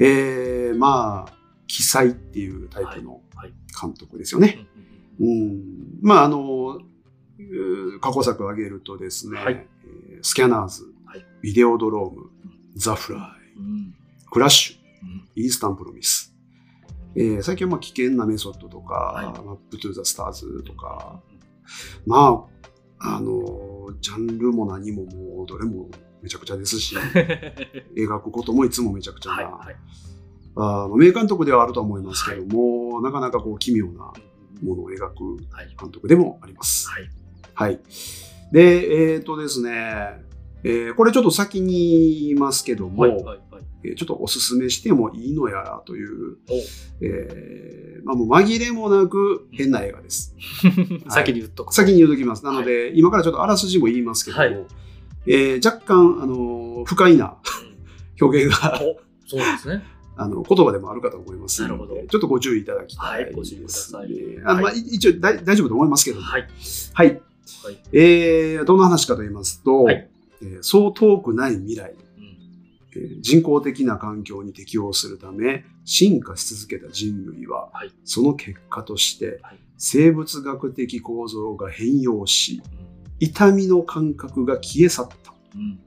[0.00, 1.32] えーまあ、
[1.66, 3.20] 記載っていうタイプの
[3.80, 4.66] 監督ですよね。
[5.20, 5.98] うん。
[6.00, 6.80] まあ、あの、
[8.00, 9.54] 過去作を挙げるとですね、はい。
[9.54, 11.24] えースキャナーズ、はい。
[11.42, 12.30] ビデオドローム、
[12.74, 13.94] ザ・フライ、うん。
[14.30, 15.28] クラッシュ、うん。
[15.36, 16.34] イースタンプロミス。
[17.14, 19.24] えー最近はまあ危険なメソッドとか、はい。
[19.44, 21.20] マップトゥザスターズとか、
[22.06, 22.46] ま
[23.00, 25.88] あ、あの、ジャンルも何ももうどれも
[26.22, 26.96] めちゃくちゃですし、
[27.96, 29.66] 描くこともいつもめちゃくちゃな、はい。
[29.66, 29.76] はい。
[30.56, 34.28] あー名監督ではあるとは思いますけども、なかなかこう奇妙なうん
[34.68, 35.76] ものを描くはい。
[35.80, 36.88] 監督でもあります。
[36.88, 37.08] はい。
[37.54, 37.80] はい。
[38.52, 40.24] で、えっ、とですね、
[40.64, 43.12] えーこれちょっと先に言いますけども、はい。
[43.12, 43.24] はい。
[43.24, 43.40] はい。
[43.84, 46.54] えーちょっとおすすめしてもいいのやらという、お
[47.00, 50.34] えーまあ、もう紛れもなく変な映画です。
[51.08, 51.74] 先に言っとく。
[51.74, 52.44] 先に言うときます。
[52.44, 54.66] なので、今からちょっとあらすじも言いますけども、はい
[55.26, 57.36] えー若干、あのー不快な
[58.20, 59.82] 表現が、おそうですね。
[60.20, 62.06] あの、言葉でもあるかと思いますのでなるほど。
[62.08, 63.30] ちょっとご注意いただきたいです、ね。
[63.30, 64.38] はいご注意ください。
[64.44, 64.78] あのまあ、はい。
[64.78, 66.48] 一応大大丈夫と思いますけども、はい。
[66.92, 67.22] はい。
[67.64, 67.78] はい。
[67.92, 70.10] えー、どんな話かと言いますと、はい。
[70.42, 72.24] えーそう遠くない未来、うん。
[72.96, 77.92] えー人工的な環境に適応するため進化し続けた人類は、はい。
[78.04, 79.58] その結果としてはい。
[79.76, 82.88] 生物学的構造が変容しうん
[83.20, 85.34] 痛みの感覚が消え去った。
[85.54, 85.80] うん。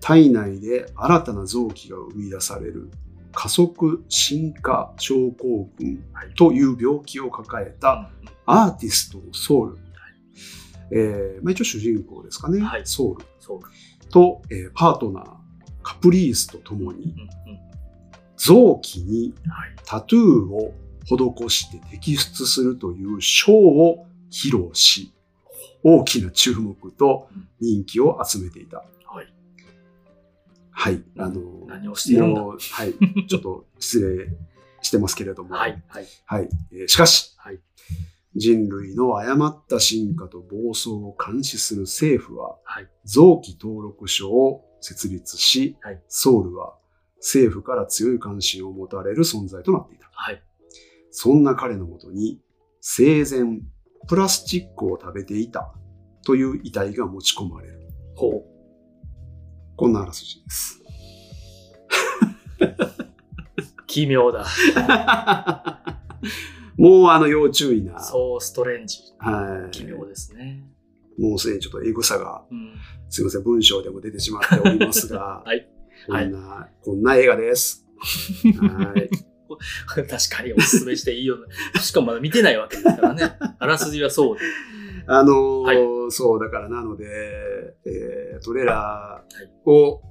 [0.00, 2.90] 体内で新たな臓器が生み出される。
[3.32, 6.34] 加速進化症候群はい。
[6.34, 8.10] という病気を抱えた
[8.46, 9.78] アーティストのソウル、
[10.90, 12.82] えーまあ、一応主人公ですかね、はい。
[12.84, 13.24] ソウル。
[14.10, 15.36] と、えーパートナー
[15.82, 17.14] カプリースと共に
[18.36, 19.76] 臓器にはい。
[19.84, 20.74] タトゥーを
[21.04, 25.12] 施して摘出するというショーを披露し
[25.90, 27.28] 大きな注目と
[27.60, 28.84] 人気を集めていた。
[29.06, 29.32] はい。
[30.70, 31.02] はい。
[31.18, 32.42] あの、何をしているんだ？
[32.42, 32.94] はい。
[33.26, 34.28] ちょっと失礼
[34.82, 35.54] してますけれども。
[35.54, 35.82] はい。
[35.88, 36.06] はい。
[36.26, 36.48] はい。
[36.72, 37.60] えーしかし、はい。
[38.36, 42.88] 人類の誤った進化と暴走を監視する政府は、はい。
[43.04, 46.76] 臓器登録所を設立し、はいソウルは
[47.16, 50.08] 政府から強い関心を持たれる存在となっていた。
[50.12, 50.42] はい。
[51.10, 52.40] そんな彼のもとに、
[52.80, 53.60] 生前、
[54.08, 55.72] プラスチックを食べていた
[56.24, 57.78] という遺体が持ち込まれる。
[58.16, 58.42] ほ
[59.76, 60.82] こんなあらすじです。
[62.60, 63.86] う。
[63.86, 64.46] 奇妙だ。
[66.76, 68.00] もうあの要注意な。
[68.00, 68.98] そう、ストレンジ。
[69.18, 69.70] はい。
[69.72, 70.64] 奇妙ですね。
[71.18, 72.74] もうすでにちょっとエグさが、うん。
[73.08, 75.68] すいません、文章でも出てしまっておりますが、 はい。
[76.06, 77.86] こんな、こんな映画です。
[78.60, 79.10] はい。
[79.88, 81.42] 確かにおすすめしていいよね。
[81.80, 83.32] しかもまだ見てないわけですからね。
[83.58, 84.42] あらすじはそうで。
[85.06, 85.74] あのーは
[86.08, 87.06] いそう、だからなので、
[87.84, 90.02] えートレーラーを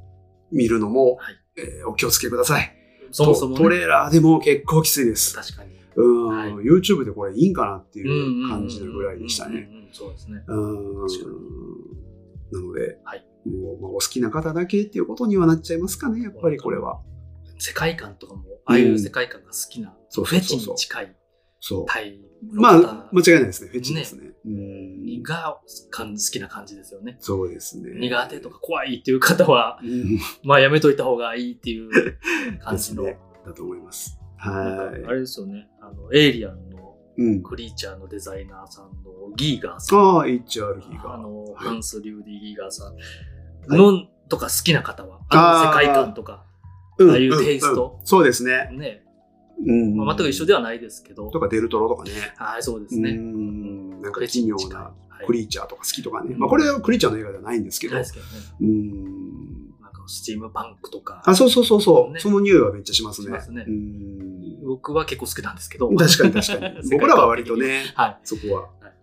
[0.52, 2.74] 見るのも、はいえーお気をつけください。
[3.12, 5.36] そもそも、トトね、レーラーでも結構きついです。
[5.36, 5.78] 確かに。
[5.96, 9.70] うん、はい YouTube でこれいいんかなっていう感じのぐらいでしたね。
[9.92, 10.44] そうですね。
[10.48, 11.08] うん
[12.52, 17.02] なので、はいもうまあ、お好きな方だけっていうことにはなっちゃいますかね、やっぱりこれは。
[17.58, 21.16] 世界観とかも、ああいう世界観が好きな、そうフェチに近い
[21.60, 21.86] そう。
[21.88, 22.20] タイ
[22.54, 23.72] まあ、間違いないですね。
[23.72, 24.32] フェチですね。
[24.46, 27.18] うんがかん好きな感じですよね。
[27.20, 27.92] そうですね。
[28.00, 31.90] 苦手とか怖いっていう方は、うんまあやめといた方がいいっていう
[32.60, 33.04] 感じの。
[33.04, 34.20] ねだと思います。
[34.38, 35.68] はいあれですよね。
[35.82, 37.44] あの、エイリアンのうん。
[37.44, 40.00] クリーチャーのデザイナーさんのギーガーさん。
[40.00, 41.16] ああ、HRP が。
[41.16, 46.48] あの、はいハンス・リューディ・ギーガーさんはいの、とか好きな方は、あの世界観とか、うん
[47.00, 48.70] ああいうテイストうんうんそうですね。
[48.74, 49.04] ね、
[49.66, 49.96] うん。
[49.96, 52.12] まあ、全く一緒ではないですけど、とかデルトロとかね。
[52.38, 53.12] はい、そうですうね。
[53.12, 54.02] ん。
[54.02, 56.34] なんかク奇妙なはいクリーチャーとか好きとかね。
[56.34, 57.94] うんまあこれはクリーチャーの映画ではないんですけど。
[57.94, 58.32] ないですけどね。
[58.62, 59.82] うん。
[59.82, 62.14] なんかスチームパンクとか、あ、そうそうそうそう。
[62.14, 63.28] ねその匂いはめっちゃしますね。
[63.28, 64.66] しますねうん。
[64.66, 65.90] 僕は結構好きなんですけど。
[65.90, 66.76] 確かに確かに。
[66.92, 67.58] 僕らは割と。
[67.58, 68.20] ね、はい。
[68.24, 68.62] そこは。
[68.62, 68.98] はい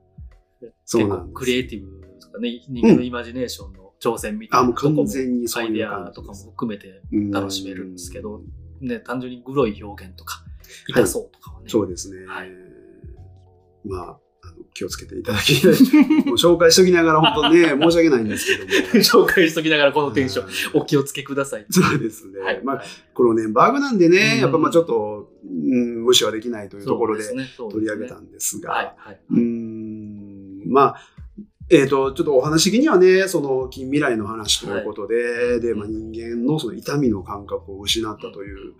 [0.85, 6.35] そうなんクリエイティブとかね、人間のイマジネーションの挑戦みたいなとこも、完全にそうアイデアとかも。
[6.35, 8.43] 含めて、うん楽しめるんですけど
[8.81, 10.45] ね、単純にグロい表現とか、
[10.89, 11.69] 痛そうとかはね。
[11.69, 12.27] そうですね。
[12.27, 12.51] はい
[13.87, 14.07] まあ、あ
[14.53, 15.71] の気をつけていただきたい。
[16.27, 18.73] もう紹介しときながら本当ね、 申し訳ないんですけども。
[19.03, 20.51] 紹介しときながらこのテンション、ン。
[20.75, 21.67] お気をつけください。
[21.71, 22.41] そうですね。
[22.41, 22.61] はい。
[22.65, 22.83] まあ、
[23.15, 29.21] クロネンバーグなんでね、うんやっぱまあちょっと、うん、無視はできないというところで取り上げたんですが、はい、はい。
[29.31, 30.97] うーん、まあ、
[31.71, 38.75] えっ、と、ちょっとお話的にはね、その近未来の話ということで、で、まあ、人間のその痛みの感覚を失ったという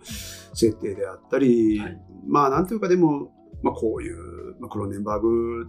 [0.53, 2.01] 設定であったり、はい。
[2.27, 3.31] まあ、なんていうかでも、
[3.63, 5.67] まあ、こういう、まあ、クローネンバーグ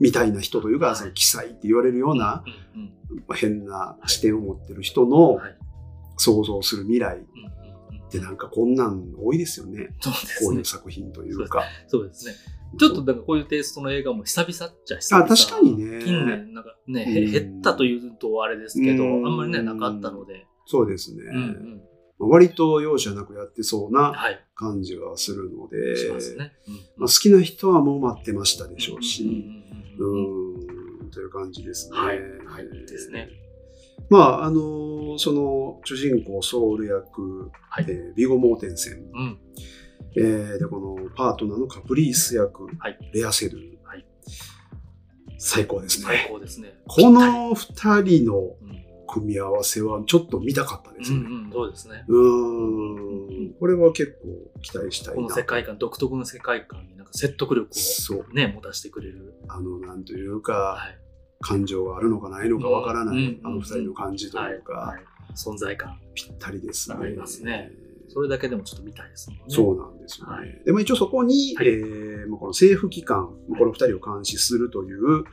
[0.00, 0.96] みたいな人というか、はい。
[0.96, 2.42] その奇才って言われるような、
[3.28, 5.56] まあ変な視点を持ってる人のはい。
[6.16, 9.78] 想像する未来ってなんかこんなん多いですよね。
[9.78, 9.88] ね。
[10.42, 10.64] こういう。
[10.66, 11.62] 作品というか。
[11.86, 12.34] そうですね。
[12.78, 15.26] ちょっとだからこういうテイストの映画も久々っちゃ久々。
[15.26, 16.04] あ、確かにね。
[16.04, 20.46] 近年、なんかね、減ったというとあれですけど、あうんんまりね、なかったので。
[20.66, 21.22] そうですね。
[21.32, 22.30] うんうん。
[22.30, 24.44] 割と容赦なくやってそうなはい。
[24.54, 26.52] 感じはするので、しますね。
[26.96, 29.24] まあ、好きな人はもう待ってましたでしょうし、
[29.98, 30.04] う
[31.06, 31.96] んという感じですね。
[31.98, 33.30] はいはいですね。
[34.10, 39.38] まあ、あのーその主人公ソウル役、はいえービゴ・モーテンセン、うん。
[40.16, 44.06] えーで、このパートナーのカプリース役、はいレア・セル、はい
[45.38, 46.26] 最高です最ね。
[46.28, 46.74] 高ですね。
[46.86, 48.80] この二人のうん
[49.12, 51.18] 組み合わせはちょっと見たかったですね。
[51.18, 52.04] うんうん、そうですね。
[52.06, 55.22] うーん、これは結構期待したいな。
[55.22, 57.68] この世界観、独特の世界観になんか説得力。
[57.68, 59.34] をね、持たせてくれる。
[59.48, 60.98] あの、なんというか、はい。
[61.40, 65.98] 感情があるのかないのかわからない、うんあの二人の感じというか、はいはい存在感。
[66.14, 66.96] ぴったりですね。
[67.00, 67.70] ありますね
[68.12, 69.40] それだけでもちょっと見たいですね。
[69.48, 70.32] そうなんですよね。
[70.32, 70.62] はい。
[70.64, 71.68] でも一応そこに、はい。
[71.68, 73.58] えーまあこの政府機関、い。
[73.58, 75.24] この二人を監視するという、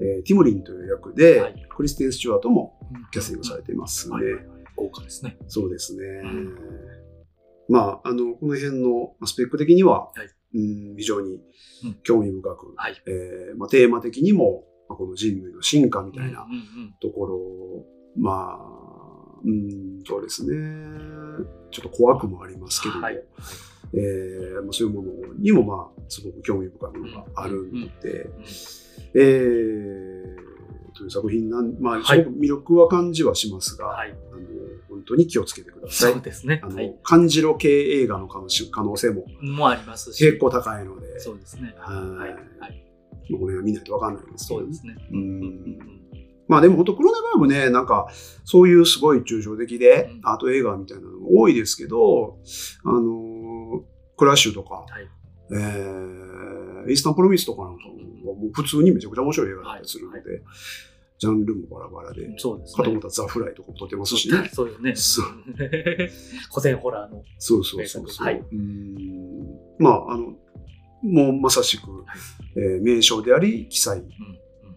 [0.00, 1.66] えーティモリンという役で、はい。
[1.68, 4.14] クリステン・スチュワートもうんキャスティングされていますね。
[4.14, 4.24] はい。
[4.24, 4.34] はい。
[4.34, 4.44] はい。
[4.76, 5.36] 豪華ですね。
[5.48, 6.04] そうですね。
[6.28, 6.54] ん。
[7.68, 10.26] まあ、あの、この辺のまあスペック的には、はい。
[10.54, 10.58] う
[10.92, 11.40] ん非常に
[11.84, 11.94] うん。
[12.02, 13.02] 興味深く、はい。
[13.06, 16.56] えーまあ、テーマ的にも、まあ、この人類の進化みたいなうんう
[16.86, 16.94] ん。
[17.00, 17.84] ところを、
[18.16, 18.95] まあ、
[19.46, 20.52] うん、そうですね。
[21.70, 23.22] ちょっと怖くもありますけども、はい
[23.94, 28.44] えーまあ、そういうものにも、まあ、すごく興味深いものがあるので、うん
[29.14, 30.56] えー
[30.96, 34.10] という作品なん、まあ、はいすごく魅力は感じはしますが、はい。
[34.10, 34.40] あの
[34.88, 36.22] 本当に気をつけてくださいそう。
[36.22, 36.60] ですね。
[36.64, 36.96] あの、はい。
[37.02, 40.24] 漢字路系映画の可能性ももありますし。
[40.24, 41.74] 結構高いので、そうですね。
[41.78, 41.92] は
[42.26, 42.82] いはい。
[43.38, 44.96] これは見ないとわかんないんですねそうですね。
[45.10, 45.95] うんうん
[46.48, 48.08] まあでも本当クロネバーグね、なんか
[48.44, 52.38] そういうすごい抽象的で、うんアート映画みたいなのも多いですけど、
[52.84, 53.82] あのー
[54.16, 55.08] クラッシュとか、はい。
[55.52, 60.42] えー、イースタンプロミスとかなんかはもう普通にめちゃくちゃ面白い映画だったりするので、はい
[61.18, 63.00] ジャンルもバラバラで、そうですねかと思っ。
[63.00, 64.48] たらザ・フライとかも撮ってますしね。
[64.52, 64.94] そうよね。
[64.96, 65.24] そう
[65.54, 67.24] 古典ホラーの。
[67.38, 68.26] そうそうそうそう。
[68.26, 69.36] はいうん
[69.78, 70.36] まあ、あの、
[71.02, 71.84] もうまさしく、
[72.56, 74.08] えー名称であり、記載、うんうん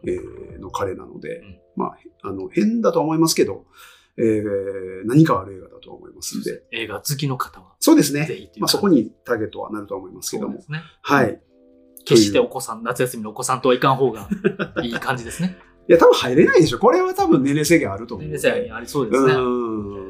[0.06, 3.66] えーの彼なので、うんまあ、あの、変だとは思いますけど、
[4.18, 7.68] えー何かある映画だとは思いますんで、映画好きの方は。
[7.80, 8.26] そうですね。
[8.26, 10.66] ぜひまあ、そこにターゲットはなるとは思いますけどもそうで。
[10.66, 10.82] すね。
[11.02, 11.42] はい。
[12.04, 14.28] 決してお子さん、夏休みのお子さんとはいかん方が
[14.84, 15.58] いい感じですね。
[15.88, 16.80] いや、多分入れないでしょ。
[16.80, 18.42] これは多分年齢制限あると思う年。
[18.42, 19.18] 齢制限ありそうで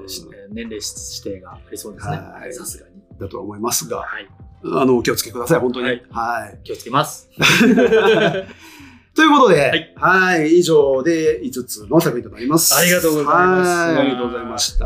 [0.07, 0.37] すね。
[0.51, 0.81] 年齢指
[1.23, 2.47] 定がありそうですねは。
[2.47, 2.95] いさすがに。
[3.19, 4.27] だとは思いますが、はい。
[4.63, 5.85] あの、お気をつけください、本当に。
[5.85, 6.59] はいはい。
[6.63, 7.29] 気をつけます。
[9.19, 12.73] ということで、いはい、以上で5つの作品となります。
[12.73, 14.85] ありがとうございますはいありがとうございました。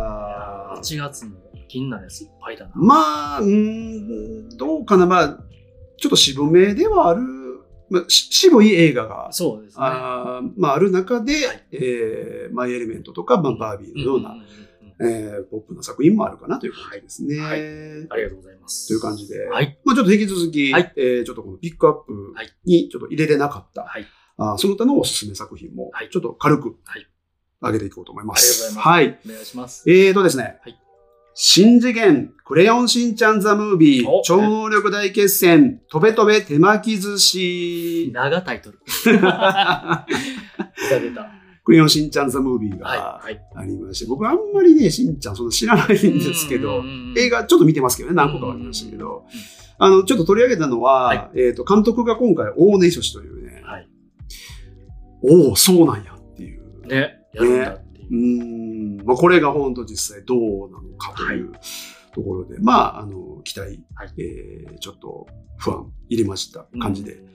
[0.76, 2.72] 8月も気になるやついっぱいだな。
[2.74, 5.40] まあ、うーん、どうかな、まあ、
[5.98, 7.22] ちょっと渋めではある、
[7.92, 9.86] まあ、し渋い映画が、そうですね。
[9.86, 14.36] あーまあ、ある中で、はいえーマイ・エレメントとか、まあ、バービーのような、
[15.00, 17.38] えーポップな作品もあるかなという感じですね。
[17.38, 18.88] はいありがとうございます。
[18.88, 19.78] という感じで、はい。
[19.86, 22.34] まあ、ちょっと引き続き、はいえーちょっとこのピックアップ
[22.66, 24.08] にちょっと入れれなかった、はい。
[24.38, 27.08] あーその他のおすすめ作品もはい、ちょっと軽くはい
[27.62, 28.62] 上げていこうと思いまありがとうごす。
[28.64, 28.88] ざいます。
[28.88, 29.20] はい。
[29.26, 29.90] お願いします。
[29.90, 30.78] えーとですね、はい
[31.36, 38.12] 新次元、クレヨンしんちゃんザムービーお、超能力大決戦、とべとべ手巻き寿司。
[38.14, 38.78] 長タイトル。
[39.10, 40.06] 出た
[41.00, 41.28] 出た。
[41.64, 42.82] クレヨンしんちゃんザムービーはい。
[42.82, 43.42] がはい。
[43.56, 46.84] ありまして、僕あんまりね、しんちゃんそんな知らないんですけど、
[47.18, 49.24] 映画ちょっと見てますけどね、何個かは見ましたけど、
[49.80, 53.43] あの、ちょっと取り上げたのは、はえっ、と、監督が今回、大根書士という。
[55.24, 56.88] おお、そうなんやっていう。
[56.88, 58.12] ね、やるんだっていうう。
[58.12, 61.52] ーん、まあ、これが本当実際どうなのかという
[62.14, 67.30] ところで、まあ、あの、期待、はいえーちょっと不安入れました感じで、うん。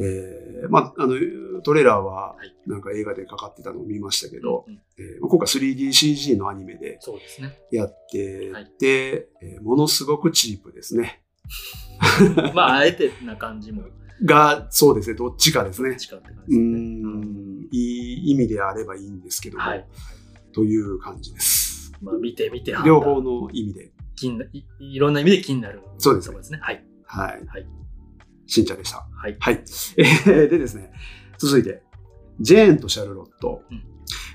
[0.00, 1.14] えーまあ、あの、
[1.62, 7.58] トレーラーははい、なんか映画でかかってたのを見ましたけど、うんえー今回 3DCG のアニメでそうですね。
[7.70, 11.22] やってはいて、えーものすごくチープですね。
[12.54, 13.82] まあ、あえてな感じも、
[14.24, 15.96] が、そうですね、どっちかですね。
[15.96, 16.64] 近って感うーじですね。
[16.66, 19.86] ん、いい意味であればいいんですけども、はい。
[20.52, 21.92] という感じです。
[22.02, 23.92] まあ、見てみて両方の意味で。
[24.16, 25.80] 気にない、いろんな意味で気になる。
[25.98, 26.58] そうですね。
[26.60, 26.84] はい。
[27.04, 27.46] はい。
[27.46, 27.66] はい。
[28.46, 29.06] しんちゃんでした。
[29.14, 29.36] はい。
[29.38, 29.62] はい。
[29.96, 30.90] えーでですね、
[31.38, 31.82] 続いて、
[32.40, 33.62] ジェーンとシャルロット。
[33.70, 33.82] うん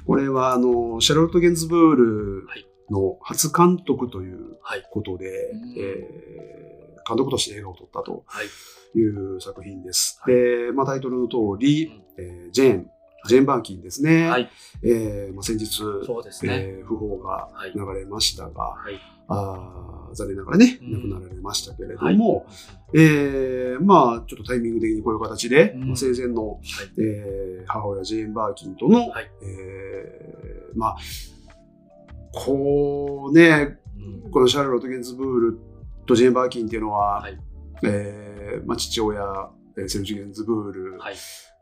[0.06, 4.84] これは、あの、シャルロット・ゲンズブールはいの初監督というはい。
[4.92, 8.48] ことで、うんえー監督として映画を撮ったとはい。
[8.96, 10.20] いう作品です。
[10.22, 11.90] はいで、まあ、タイトルの通り、う
[12.22, 12.90] んえージェーン、
[13.28, 14.28] ジェーン・バーキンですね。
[14.30, 14.50] はい。
[14.84, 15.66] えーまあ、先日、
[16.06, 16.54] そうですね。
[16.80, 19.00] えー訃報がはい流れましたが、はい。
[19.30, 22.46] あー残念ながらね、うん亡くなられましたけれどはいも、
[22.94, 26.62] えーまあ、ちょっとタイミング的にこういう形で、うんまあ生前の、はい。
[27.02, 30.98] えー母親ジェーン・バーキンとの、はいえーまあ、
[32.32, 33.78] こうね、
[34.26, 35.60] うんこのシャルロット・ゲンズブール
[36.06, 37.40] とジェーン・バーキンっていうのは、はい。
[37.86, 39.22] えーまあ、父親、
[39.78, 41.16] えーセルジュ・ゲンズブールはい。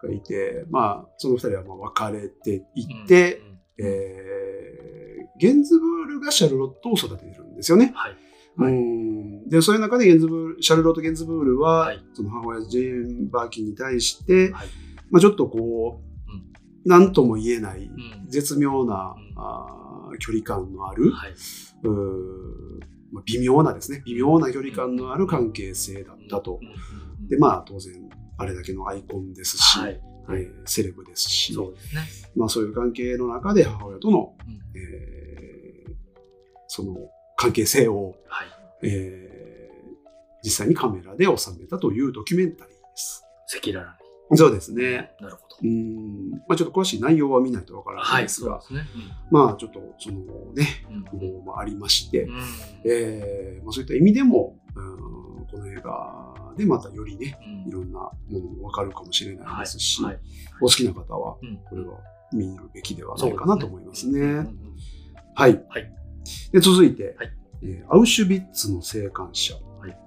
[0.04, 1.78] がいて、まあ、その二人はまあ
[2.08, 3.42] 別れていって、
[3.78, 4.32] うん、えー
[5.39, 7.94] ゲンズブールがシャルロットを育ててるんですよね。
[7.96, 8.18] はい。
[8.58, 14.68] うはいんで、そういう中でゲンズブール、シャルロット・ゲンズブールは、はいその母親ジェーン・バーキンに対して、はい。
[15.10, 16.02] まあ、ちょっとこ
[16.86, 21.32] う、なんとも言えない、うん絶妙な、うんあー距離感のある、はい。
[21.84, 22.80] う
[23.26, 26.59] 微妙なですね、微妙な距離感のある関係性だったと。
[27.30, 27.93] で、まあ、当然、
[28.38, 30.01] あれだけのアイコンですし、はい。
[30.30, 32.01] えーセレブですし、そうですね。
[32.36, 35.91] まあ、そういう関係の中で母親との、うんえー
[36.74, 36.95] その
[37.36, 38.47] 関係性を、はい。
[38.84, 39.32] えー
[40.43, 43.24] 実際にカメラで収めたというドキュメンタリーです。
[43.55, 44.01] 赤裸々
[44.38, 44.78] そうですに。
[44.78, 45.12] ね。
[45.20, 45.56] なるほど。
[45.62, 48.26] うーん、まあ、ちょっと詳しい内容は見ないとわからなはいい。
[48.26, 49.04] ですが、そうですね。
[49.30, 50.18] まあちょっとその
[50.54, 52.40] ね、うん不法もありまして、うん。
[52.86, 55.22] えーまあ、そういった意味でも、うん
[55.52, 60.20] この映画でまたよりね、うんいろんなものもわかるかもしれないですし、はい。
[60.62, 61.98] お好きな方はうんこれは
[62.34, 64.20] 見るべきではないかなと思いますね。
[64.20, 64.46] うんうんうん
[65.36, 65.64] はい。
[65.70, 65.92] はい
[66.52, 69.54] で続いて、はいえーアウシュビッツの生還者。
[69.80, 69.98] はい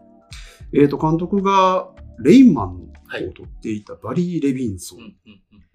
[0.73, 1.89] えー、と監督が
[2.21, 2.89] レインマン
[3.23, 5.15] をはい撮っていたバリー・レビンソン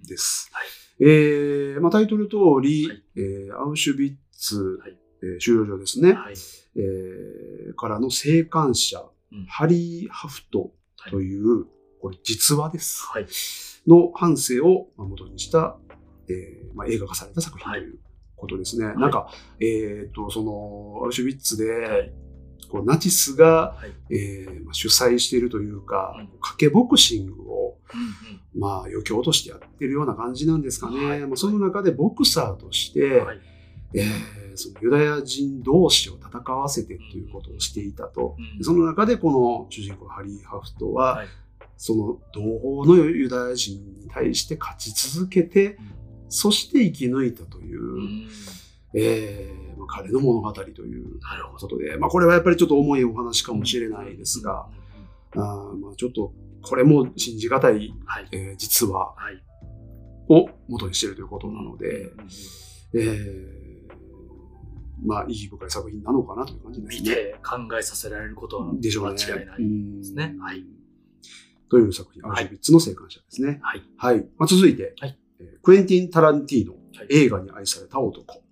[0.05, 0.49] です。
[0.51, 0.67] はい
[1.01, 6.33] えーまあ、タイトル通り、はいえーアウシュビッツ、はいえー収容所ですね、はい。
[6.75, 10.71] えーからの生還者、うんハリー・ハフト
[11.09, 11.65] という、
[12.01, 13.05] これ実話です。
[13.07, 13.27] はい。
[13.87, 15.77] の半生をまあ元にした、
[16.29, 17.99] えーまあ、映画化された作品という
[18.35, 18.85] ことですね。
[18.85, 19.29] いなんか、
[19.59, 22.13] えっ、と、その、アウシュビッツで、はい。
[22.69, 24.15] こうナチスが、はい。
[24.15, 27.77] えーまあ、主催しているというか、うん賭けボクシングを、
[28.55, 31.05] うんまあ、余興としてやってるような感じなんですかね。
[31.05, 33.25] はいまあ、その中でボクサーとして、うん。
[33.25, 33.39] はい。
[33.93, 34.05] えー
[34.55, 38.35] そのユダヤ人同士を戦わせてということをしていたと。
[38.57, 41.27] うんその中でこの主人公ハリー・ハフトは、はい。
[41.77, 42.41] その同
[42.83, 45.77] 胞のユダヤ人に対して勝ち続けて、
[46.27, 48.27] そして生き抜いたという、うん
[48.93, 51.19] えーまあ、彼の物語という。
[51.57, 54.67] ことで、まあ、これはやっぱりちょっと重いお話かもしれないですが、
[55.35, 58.27] あーまあ、ちょっとこれも信じがたい、はい。
[58.31, 59.43] えー実話はい。
[60.29, 62.11] を元にしているということなので、
[62.93, 63.59] えー
[65.05, 67.09] まあ、意義深い作品なのかなという感じですね。
[67.09, 68.73] 見て考えさせられることは。
[68.73, 70.33] 間違いないですね。
[70.35, 70.65] うんはい。
[71.69, 73.59] という作品、アウシュビッツの生還者ですね。
[73.61, 73.83] はい。
[73.97, 74.25] はい。
[74.37, 78.43] まあ、続いて、はいえークエンティン・タランティーノ、はい映画に愛された男。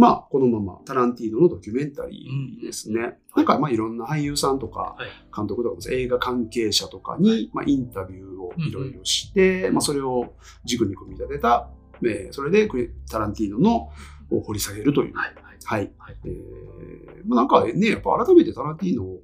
[0.00, 3.00] うんまあ、このままタランティーノのドキュメンタリーですね。
[3.00, 5.08] うんなんか、まあ、いろんな俳優さんとか、はい。
[5.34, 10.34] 監督とか、映画関係者とかに、はいまあ、インタビューをいろいろして、まあ、それを
[10.64, 11.70] 軸に組み立てた、
[12.02, 12.68] えーそれで
[13.08, 13.90] タランティーノの
[14.30, 15.14] を掘り下げるという。
[15.14, 15.34] はい。
[15.64, 15.92] はい。
[15.98, 16.16] はい。
[16.24, 19.20] えーまあ、なんかね、やっぱ改めてタランティーノを、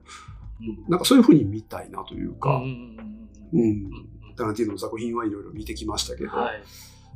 [0.88, 6.62] なんかそういうふうに見たいなというか、うん、タランティーノの作品はいろいろ見てきましたけど、はい。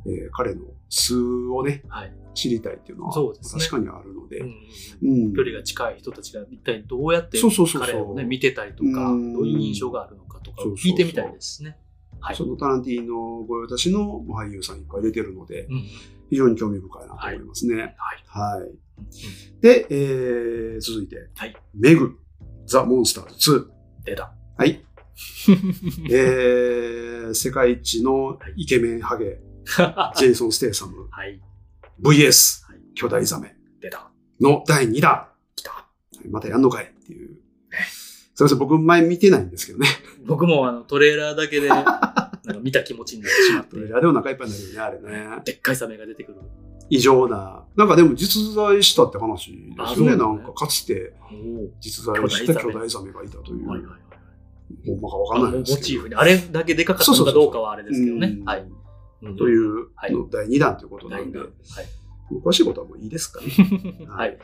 [0.05, 2.13] えー彼の素をね、はい。
[2.33, 11.77] 知りたいっていうのは、確かにあるので、うんうん距離が近い人たちが一体どうやってそうそうそうそう彼をね、見てたりとか、うんどういう印象があるのかとか聞いてみたいですね。
[12.19, 12.35] はい。
[12.35, 15.83] そのタランティーノ御用達の俳優さんいっぱい出てるので、うん
[16.29, 17.75] 非常に興味深いなと思いますね。
[17.75, 17.93] はい。
[18.25, 19.61] はい。
[19.61, 22.17] で、えー、続いて、はいメグ、
[22.65, 23.69] ザ・モンスターズ
[24.05, 24.33] 出た。
[24.57, 24.61] 2。
[24.61, 24.81] はい。
[26.09, 29.41] えー、世界一のイケメンハゲ、
[30.17, 31.41] ジェイソン・ステイサム、はい。
[32.01, 34.09] VS はい、巨大ザメ出た。
[34.39, 35.27] の第2弾。
[35.55, 35.87] 来た。
[36.29, 37.37] またやんのかいっていう。
[38.33, 39.87] すいません、僕前見てないんですけどね。
[40.25, 42.31] 僕もあのトレーラーだけで、 なんか
[42.61, 45.41] 見た気持ちになってしまってト、レーラーでお腹いっぱいになるよね、あれね。
[45.45, 46.39] でっかいサメが出てくる。
[46.89, 47.63] 異常な。
[47.75, 49.57] なんかでも実在したって話で
[49.93, 50.11] すよね。
[50.11, 53.67] ねなんかかつてお実在した巨巨大ザメがいたという。
[53.67, 53.69] お。
[53.69, 54.01] はいはいはい。
[54.87, 55.77] ほんまかわかあんないですけど。
[55.77, 58.43] モチーフに、あれだけでかかったのかどうかはあれですけどねう。
[58.43, 58.61] んはい。
[58.61, 58.80] うん
[59.37, 59.87] という
[60.31, 61.49] 第2弾ということなんで、はい。
[62.43, 63.47] 詳しいことはもういいですかね。
[64.09, 64.37] はい。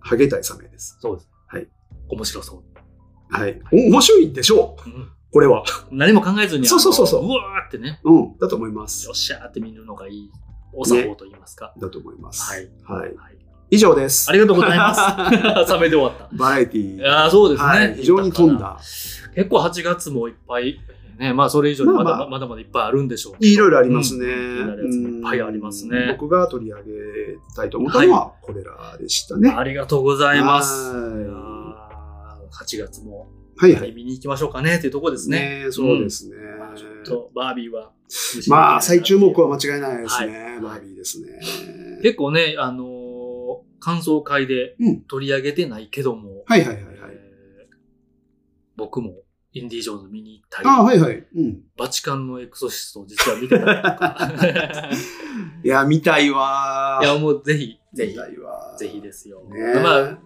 [0.00, 0.98] ハゲたいサメです。
[1.00, 1.30] そうです。
[1.46, 1.68] はい。
[2.08, 2.62] 面白そう。
[3.30, 3.60] はい。
[3.72, 5.64] お面白いでしょううんこれは。
[5.90, 8.38] 何も考えずに、そうそうそうそううわーってね、うん。
[8.38, 9.10] だと思いますよ。
[9.10, 10.30] っしゃーって見るのがいい。
[10.72, 11.74] お作法と言いますか。
[11.76, 12.52] だと思います。
[12.52, 12.70] はい。
[12.84, 13.14] はい。
[13.16, 13.38] はい。
[13.68, 14.30] 以上です。
[14.30, 15.00] ありがとうございます。
[15.66, 16.36] サメで終わった。
[16.36, 17.06] バラエティー。
[17.08, 17.68] ああ、そうですね。
[17.68, 17.96] はい。
[17.96, 18.78] 非常に飛んだ。
[19.34, 20.78] 結構8月もいっぱい、
[21.18, 23.34] ね、まあそれ以上にまだ,、まあまあまだまだいっぱいあるんでしょう。
[23.40, 24.26] いろいろありますね。
[24.26, 26.90] うんいっぱいありますねうん僕が取り上げ
[27.54, 29.50] たいと思ったのは、これらでしたね。
[29.50, 30.92] ありがとうございます。
[30.92, 31.64] はいいやー
[32.50, 33.92] 8月もはいはい。
[33.92, 34.76] 見に行きましょうかね？
[34.76, 35.64] っていうところですね。
[35.64, 36.36] ねそうですね。
[36.58, 37.92] まあちょっとバービーは。
[38.48, 40.38] まあ、最注目は間違いないですね。
[40.38, 41.28] はいバービーですね。
[42.02, 42.94] 結構ね、あのー
[43.80, 46.94] 感想会でうん取り上げてないけども、はいはいはいはい。
[47.12, 47.76] えー
[48.76, 49.14] 僕も
[49.54, 51.24] インディ・ジョーンズ見に行ったり、あはいはい。
[51.36, 51.62] うん。
[51.76, 54.90] バチカンのエクソシストを実は見てたりとか。
[55.64, 58.18] いや、見たいわいや、もうぜひ、ぜ見ひ、
[58.78, 59.42] ぜひですよ。
[59.48, 60.18] ねまあ、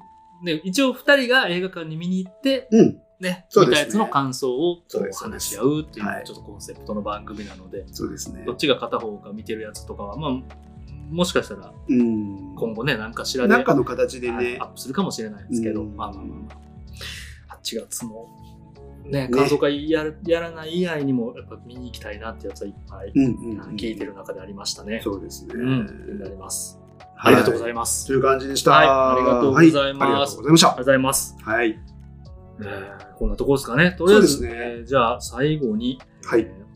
[0.43, 3.01] ね、一応二人が映画館に見に行って、うん。
[3.21, 8.53] ね、そうですね見たやつの感想を話し合うっていうはいちょっとコンセプトの番組なので、そうですねど。
[8.53, 10.31] っちが片方が見てるやつとかは、まあ、
[11.11, 12.55] もしかしたらうん。
[12.55, 14.65] 今後ね、何かしらでなんかの形ではいねア。
[14.65, 16.49] ップするかもしれないですけど、うんまあまあまあま
[17.51, 17.59] あ。
[17.63, 18.29] 8月も、
[19.05, 23.13] ね、感想会やるやらない以外にも、やっぱ見に行きたいなってやつはいっぱい。
[23.77, 25.01] 聞いてる中でありましたね。
[25.03, 25.55] そうですね。
[25.55, 26.79] うん、になります。
[27.17, 28.07] はいありがとうございます。
[28.07, 28.71] という感じでした。
[28.73, 30.77] はいありがとうございますはありがとうございましたありがとう。
[30.79, 31.37] ございます。
[31.43, 31.79] はい。
[32.61, 33.97] えーこんなところですかね。
[33.99, 36.69] とりあえず、ねえーじゃあ最後に、はいえー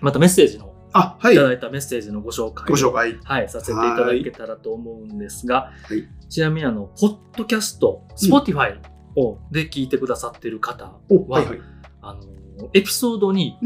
[0.00, 1.44] またメッセージの、あ、はいいた。
[1.44, 3.18] だいたメッセージのご紹介をご紹介。
[3.22, 8.80] はい、させていただけたらと思うんですが、はいちなみにあの、ポッドキャスト、Spotify を
[9.50, 11.60] で聞いてくださってる方お、は、はいはい。
[12.00, 12.20] あの、
[12.72, 13.58] エピソードに、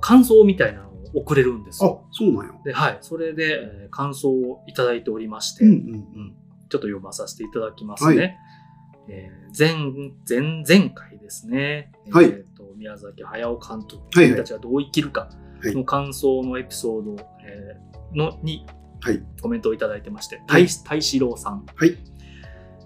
[0.00, 2.52] 感想みたいなのを送れるんですあよ。、そうなんや。
[2.64, 6.34] で、はい、それで、えー感想をいただいておりまして、うんうん。
[6.68, 8.16] ちょっと読まさせていただきますね。
[8.16, 8.22] は
[9.08, 9.74] えー前、
[10.28, 11.92] 前、前回ですね。
[12.10, 15.30] はいえーと、宮崎駿監督、はいはい君たちはどう生きるか
[15.62, 18.66] はいの感想のエピソード、えーのに
[19.00, 19.22] はい。
[19.40, 21.96] コメントをいただいてまして、はい大大志郎さん、はい。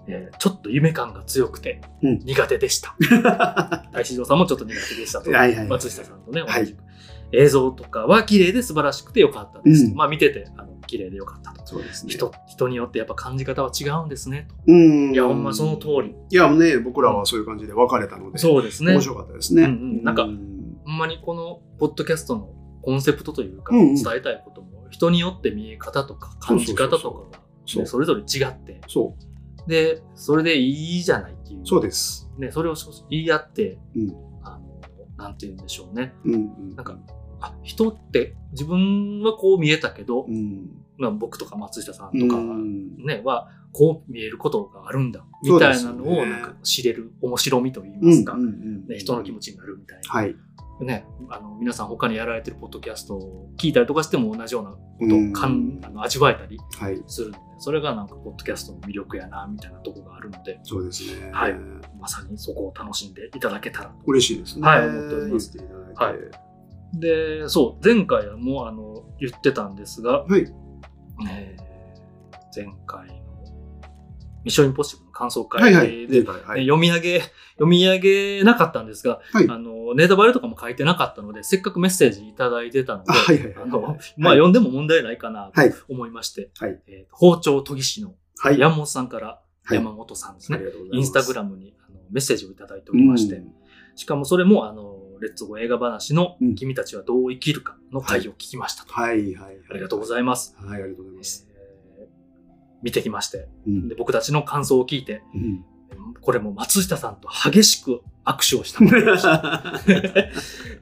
[0.07, 2.95] えーちょっと夢感が強くてうん苦手でした。
[3.93, 5.31] 大志郎さんもちょっと苦手でしたと。
[5.31, 6.83] はいはい松下さんとね、はい同じく。
[7.33, 9.91] 映像とかは綺麗で素晴らしくてよかったですと。
[9.91, 11.65] うんまあ見てて、あの綺麗でよかったと。
[11.65, 12.11] そうですね。
[12.11, 14.47] 人、人によってやっぱ感じ方は違うんですね。
[14.49, 15.13] とうん。
[15.13, 16.13] いや、ほんまその通り。
[16.29, 18.93] いや、もうね、僕らはそういう感じで別れたので、そうですね。
[18.93, 19.63] 面白かったですね。
[19.63, 20.29] うんうんなんかほ
[20.91, 22.49] んまにこのポッドキャストの
[22.81, 29.15] コンセプトというか、伝えたいことも人によって見え方とか感じ方とかがそうねそれぞれ違って、そ
[29.67, 31.61] で、それでいいじゃないっていう。
[31.61, 31.65] う。
[31.65, 32.29] そうです。
[32.37, 32.75] ね、それを
[33.09, 36.13] 言い合って、うんあの、なんて言うんでしょうね。
[36.25, 36.75] うんうん。
[36.75, 36.97] なんか、
[37.39, 40.69] あ、人って自分はこう見えたけど、うん。
[40.97, 42.97] まあ、僕とか松下さんうとか、ん。
[43.05, 50.09] ね、は、こう見えることがあるんだ、みたいなのをなんか知れる面白みと言いますか、うんうんうんね、人の気持ちになるみたいな。
[50.09, 50.35] はい。
[50.83, 57.01] ね、あの皆さん他にやられてるポッドキャストを聞いたりとかしても同じようなことうんをかん、あの味わえたりはい。
[57.07, 61.31] するので、それがなんかポッドキャストの魅力やな、みたいなとこがあるので、そうですね。
[61.31, 61.55] はい
[61.99, 63.95] まさにそこを楽しんでいただけたら。
[64.05, 64.67] 嬉しいですね。
[64.67, 66.99] はい思っております言ってい。
[66.99, 70.47] で、そう、前回はもうあの言ってたんですが、はい。
[71.29, 71.71] えー
[72.53, 73.13] 前回の
[74.43, 76.07] ミッションインポッシブルの感想会で、はいはい。
[76.09, 76.59] 前回はい。
[76.61, 77.19] ね読み上げ、
[77.53, 88.59] 読み上げなかったんですが、はいあの、ネタバレとかも書いてなかったので、せっかくメッセージいただいてたので、あはいはいはいあの、はいまあ、読んでも問題ないかなとはい思いまして、はいえー包丁研ぎ師のはい。
[88.59, 90.59] 山本さんから、はい山本さんですね。
[90.91, 93.53] インスタグラムにあのメッセージをいただいておりまして、うん
[93.95, 98.93] しかもそれも、あの、レッツゴー映画話のうん君たちはどう生きるかの回を聞きましたと。
[98.93, 99.57] はいはい。
[99.69, 100.55] ありがとうごいざいます。
[100.57, 100.67] ます。
[100.67, 101.50] はい、ありがとうございます。
[102.81, 105.65] えー見てきましてうんで、僕たちの感想を聞いて、うん
[106.21, 109.81] これも松下さんと激しく握手をした。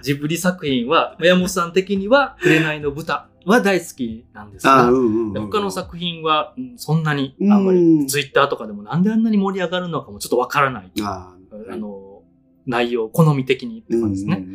[0.01, 10.91] ジブリ作品は、山本さん的には、紅の豚は大好きなんですあが、うんうん他の作品はうんそんなにあんまうんりツイッターとかでもなんであんなに盛り上がるのかもちょっとわからない。
[11.01, 11.34] あ
[11.69, 12.21] あの、
[12.65, 14.45] 内容、好み的にって感じですね。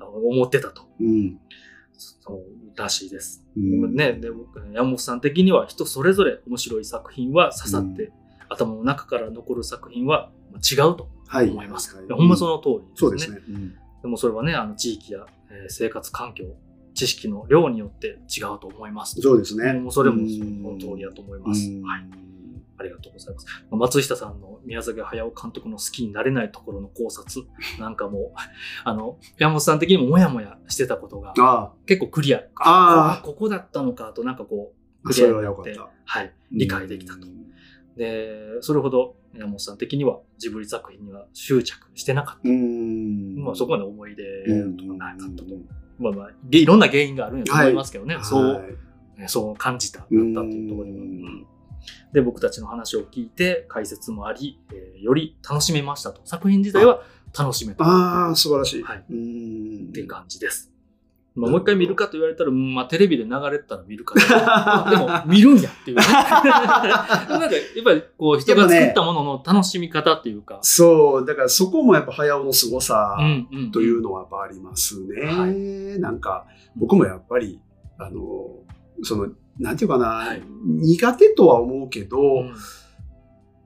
[0.00, 0.82] 思ってたと。
[1.00, 1.40] うんうん
[1.98, 2.42] そう
[2.76, 3.44] らしいです。
[3.56, 8.12] うんね、で僕山本さん的には人それぞれ面白い作品は刺さって、
[8.48, 10.30] 頭の中から残る作品は
[10.62, 11.50] 違うとはい。
[11.50, 11.94] 思います。
[11.96, 12.96] はいでほんまその通りですね。
[12.96, 13.38] そうですね。
[13.48, 16.44] うんでもそれはね、あの地域や、えー生活環境、
[16.94, 19.20] 知識の量によって違うと思います。
[19.20, 19.72] そうですね。
[19.72, 21.68] もうそれもうんその通りだと思います。
[21.68, 22.04] うんはい。
[22.78, 23.46] ありがとうございます。
[23.70, 27.46] 松下さんの宮崎駿監督の好きになれないところの考察
[27.80, 28.38] なんかもう、
[28.84, 32.42] あの、山本さん的にもモヤモヤしてたことがあ結構クリア。
[32.56, 34.72] あここだったのかとなんかこ
[35.04, 35.88] う、あ、それはよかった。
[36.04, 37.30] はい、理解できたとう。
[37.30, 37.46] ん
[37.96, 43.36] で、それほど山本さん的にはジブリ作品には執着してなかっうん。
[43.36, 43.40] た。
[43.42, 44.22] まあそこまで思い出
[44.52, 45.54] うんとかなかったと。
[45.98, 48.18] まあまあ、げいろんな原因があるんやと思いますけどね。
[48.22, 48.76] そう、はい
[49.18, 50.98] ねそう感じた、だったっていうところでも。
[50.98, 51.46] うん
[52.12, 56.20] で、僕たちの話を聞いて、解説もあり、えーより楽しめましたと。
[56.24, 57.02] 作品自体は
[57.38, 57.84] 楽しめた。
[57.84, 58.82] ああ、素晴らしい。
[58.82, 60.72] はいうんっていう感じです。
[61.36, 64.88] まあ、もう一回見るかと言われたら、うんまあ、テレビで流れてたら見るかな。
[64.90, 66.02] でも、見るんやっていうね。
[66.08, 70.58] なんか、やっぱり、こう、人が作ったものの楽しみ方っていうか。
[70.62, 75.26] そう、だからそこもやっぱ早尾の凄さうんうんというのはやっぱありますね。
[75.26, 75.46] は
[76.00, 77.60] なんか、僕もやっぱり、
[77.98, 78.48] あの、
[79.02, 82.54] その、なんていうかな、はい苦手とは思うけど、うん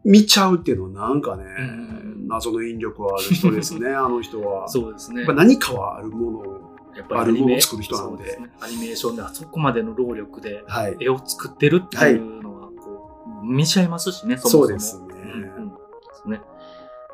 [0.02, 4.66] 見ちゃうっていうのはなんかね、うん謎の引力はある人ですね、 あの人は。
[4.66, 5.24] そうですね。
[5.26, 8.50] 何かはあるものを、やっぱりアニメあるものを作る人なんでね。
[8.60, 10.96] アニメーションであそこまでの労力ではい。
[11.00, 14.64] 絵を作ってるっていうのは、こう、見ちゃいますしね、そもそも。
[14.64, 14.98] そうです
[16.28, 16.40] ね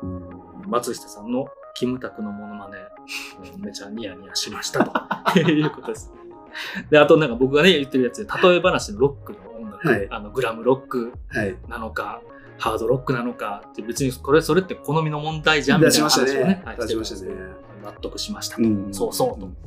[0.03, 2.77] うん松下さんのキムタクのモノマネ、
[3.55, 4.83] うんめちゃニヤニヤしました
[5.33, 6.11] と いうことです。
[6.89, 11.55] で、あとなんか僕がね、言ってるやつで、例え話のロックの音楽、はいあの、グラムロックはい。
[11.67, 12.21] なのか、
[12.57, 17.31] ハードロックなのかって別にこれ、それって好みの問題じゃんみたいな話をね、はい出しましたね
[17.83, 18.63] 納得しましたと。
[18.63, 19.45] うんそうそうと。
[19.45, 19.57] うん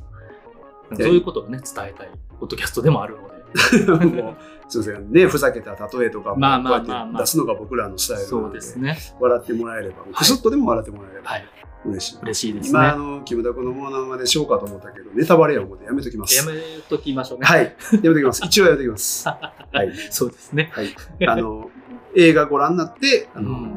[0.96, 2.10] そういうことをね、伝えたい、
[2.40, 3.30] ポッドキャストでもあるので。
[4.22, 4.36] もう
[4.68, 8.98] すいませんね、ふざけた例えとかも、こうやって出すのが僕らのスタイルなそので、ね。
[9.18, 11.46] 笑ってもらえれば、くすっとでも笑ってもらえればはい。
[11.84, 12.18] 嬉しい。
[12.22, 12.98] 嬉しいです今、あね。
[12.98, 16.34] の、キムタクのモノマネしようかと思ったけど、ネタバレや思ってやめときます。
[16.36, 17.46] やめときましょうね。
[17.46, 17.64] はい。
[17.64, 18.42] やめときます。
[18.46, 19.28] 一応やめときます。
[19.28, 19.38] は
[19.84, 19.92] い。
[20.10, 20.70] そうですね。
[20.74, 20.94] はい。
[21.28, 21.70] あの、
[22.14, 23.72] 映画ご覧になって、あの、うん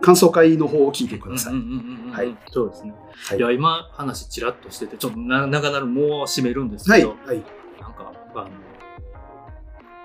[0.00, 1.54] 感想会の方を聞いてください。
[2.12, 2.36] はい。
[2.52, 2.92] そうですね。
[3.26, 7.00] はいいや、今話ちらっとしてて、ちょっとな長なるもう締めるんですはい。
[7.00, 7.42] けど、はい。
[7.80, 8.50] なんか、あの、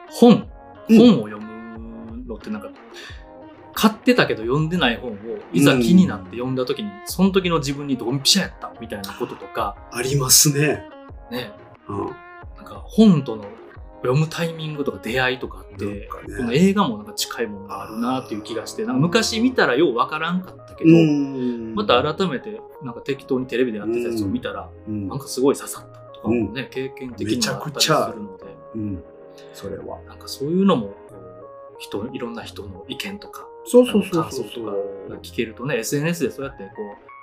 [0.10, 0.48] 本、
[0.90, 2.70] うん本を読むのってなんか、
[3.74, 5.16] 買ってたけど読んでない本を、
[5.54, 10.84] いざ気になって読んだ時に、その時の自分にドンピシャやったみたいなこととか、ありますね。
[11.32, 11.52] ね、
[11.88, 11.98] うん。
[12.58, 13.46] なんか本との
[14.02, 29.04] 読むタイミングとか出会いとかって、ねこの映画もなんか近いものがあるなっていう気がして、なんか昔見たらようわからんかったけど、うんまた改めてなんか適当にテレビでやってたやつを見たら、うんなんかすごい刺さったとかもね、経験的にもあったりするので、うん。
[29.54, 30.02] それは。
[30.08, 34.72] なんかそういうのも、こう人、いろんな人の意見とか、そうそうそう感想とか。
[35.10, 36.70] が聞けるとね、SNS でそうやってこ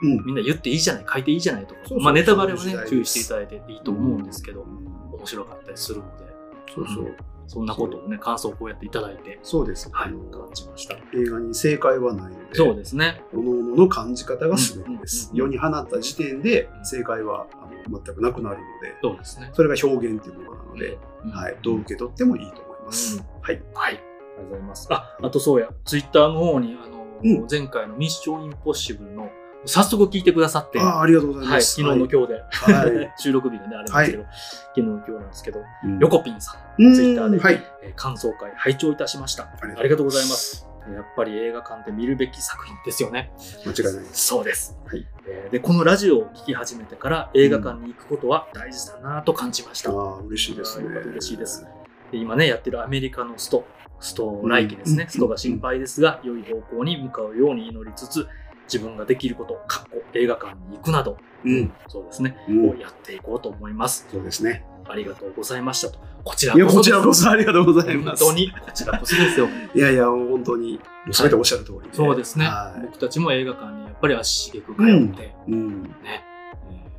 [0.03, 0.25] う、うん。
[0.25, 4.87] みんな言っていいじゃない、書いていいじゃないとか、そうそうまあネタバレはね注意していただいていいと思うんですけど、うん
[5.17, 6.25] 面白かったりするので、
[6.73, 7.17] そうそう。
[7.49, 9.89] そんなことをね、感想をこうやっていただいて、そうです。
[9.91, 10.97] はい、感じました。
[11.15, 13.23] 映画に正解はないので、そうですね。
[13.31, 15.31] 各々の感じ方が全てです。
[15.33, 19.51] うんうんうん世に放った時点で正解はあの全くなくなるので、そうですね。
[19.53, 23.17] それが表現っていうものなので、うんはい、どう受け取ってもいいと思います。
[23.17, 23.63] うんはい。
[23.75, 24.16] はい。
[24.37, 24.87] ありがとうございます。
[24.91, 29.31] あ、あとそうや、ツイッターの方に、あの、うん前回のミッションインポッシブルの、
[29.65, 31.75] 早速聞いてくださって、ああ、ありがとうございはい、ます。
[31.77, 37.65] 昨日の今日で、はい 収録日でね、あれですけど、昨日の今日なんですけど、うんヨコピンさん、うんツイッターで、はい。
[37.83, 39.45] えー感想会拝聴いたしました。
[39.45, 39.49] あ
[39.79, 40.67] ありがとうございます。
[40.95, 43.33] やっぱり映画館で見るべき作品ですよね。
[43.65, 44.27] 間違いないです。
[44.27, 44.79] そうです。
[44.87, 49.91] はいえーで、このラジオを聞き始めてから映画館に行くことは大事だなと感じました。
[49.91, 51.67] ああ、嬉しいですね嬉しいです
[52.13, 53.65] で今ね、やってるアメリカのスト、
[54.01, 55.05] スト来期ですね。
[55.05, 58.29] うんストが心配ですが、良い方向に向かうように祈りつつ、
[58.73, 61.73] 自分ができること、かっこ映画館に行くなど、うん。
[61.89, 64.07] そうですね、うんをやっていこうと思います。
[64.11, 64.65] そうですね。
[64.89, 65.99] ありがとうございましたと。
[66.25, 68.25] こちらいや、ここそですちらこそありがとうございます。
[68.25, 69.49] 本当に、こちらこそですよ。
[69.75, 71.95] いやいや、本当に、すべておっしゃる通りで。
[71.95, 72.75] そうですねは。
[72.83, 74.85] 僕たちも映画館にやっぱり足しげく通っ
[75.17, 75.53] て、い。
[75.53, 75.83] うん。
[75.83, 76.36] ね、えー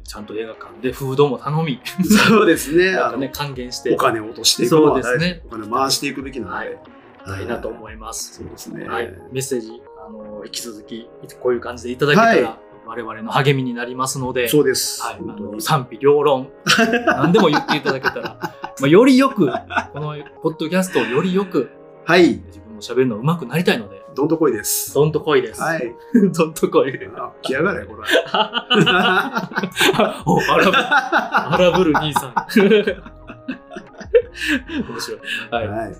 [0.07, 1.81] ちゃんと映画館でフードも頼み、
[2.27, 2.93] そうですね。
[2.97, 6.79] なんかね、還元して、お金を落としていくそうですねお金回していくべきなので。
[7.27, 8.35] たいなと思います。
[8.35, 8.87] そうですね。
[8.87, 11.09] はい、メッセージ、あの、引き続き、
[11.41, 15.01] こういう感じでいただけたら、はい我々の励みになりますので、そうです。
[15.03, 15.59] はい、あの。
[15.59, 16.47] 賛否両論、
[17.05, 18.39] 何でも言っていただけたら、
[18.79, 19.51] まあ、よりよく、
[19.91, 21.69] このポッドキャストをよりよく、
[22.05, 22.41] はい。
[22.45, 24.95] 自分も喋るの上手くなりたいので、どんとこいです。
[24.95, 25.61] どんとこいです。
[25.61, 25.95] はい。
[26.33, 26.99] どんとこい。
[27.15, 27.99] あ、来やがれ、これ。
[30.25, 32.33] お、荒ぶる、荒ぶる兄さん。
[34.89, 35.21] 面白い。
[35.51, 35.67] はい。
[35.67, 35.77] はい。
[35.79, 35.95] はい、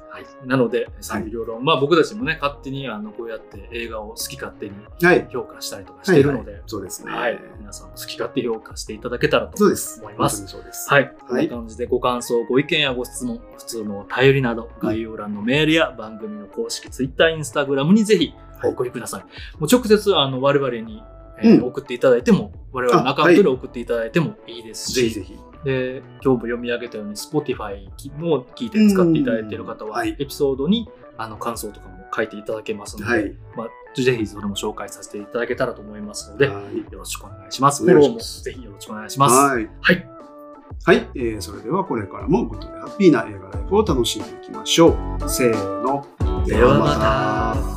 [0.45, 5.27] なので、賛否両論、まあ僕たちもね、勝手にあのこうやって映画を好き勝手にはい。
[5.31, 7.11] 評価したりとかしているので、そうですね。
[7.11, 9.61] はい、皆さんも好き勝手評価していただけたらと。
[10.02, 10.48] 思います。
[10.48, 10.89] そうです。
[10.89, 11.11] はい。
[11.19, 18.34] こんはない感じでご感想、ご意見やご質問、普通のお便りなど、概要欄のメールや番組の公式 Twitter、Instagram にぜひ
[18.64, 19.22] お送りください。
[19.60, 21.03] もう直接あの我々に、
[21.41, 25.38] えーうん送っていただいても、我々のアカウントで送っていただいてもいいですし、ぜひぜひ。
[25.65, 33.35] で今日も読み上げたように Spotify も聞いて使っていただいている方は、エピソードにあの感想とかも書いていただけますので、はい。
[33.56, 33.68] まあ、
[34.03, 36.86] ぜひそれも紹介させていただけたらと思いますので、よはい。
[36.91, 37.84] ろしくお願いします。
[37.84, 39.36] おフォローもぜひよろしくお願いします。
[39.36, 39.69] はい。
[39.82, 40.07] はい。
[40.86, 41.10] はい。
[41.15, 45.30] えー、それではこれからもグッドでハッピーな映画ライフを楽しんでいきましょう。
[45.30, 46.06] せーの。
[46.45, 47.76] ではまた。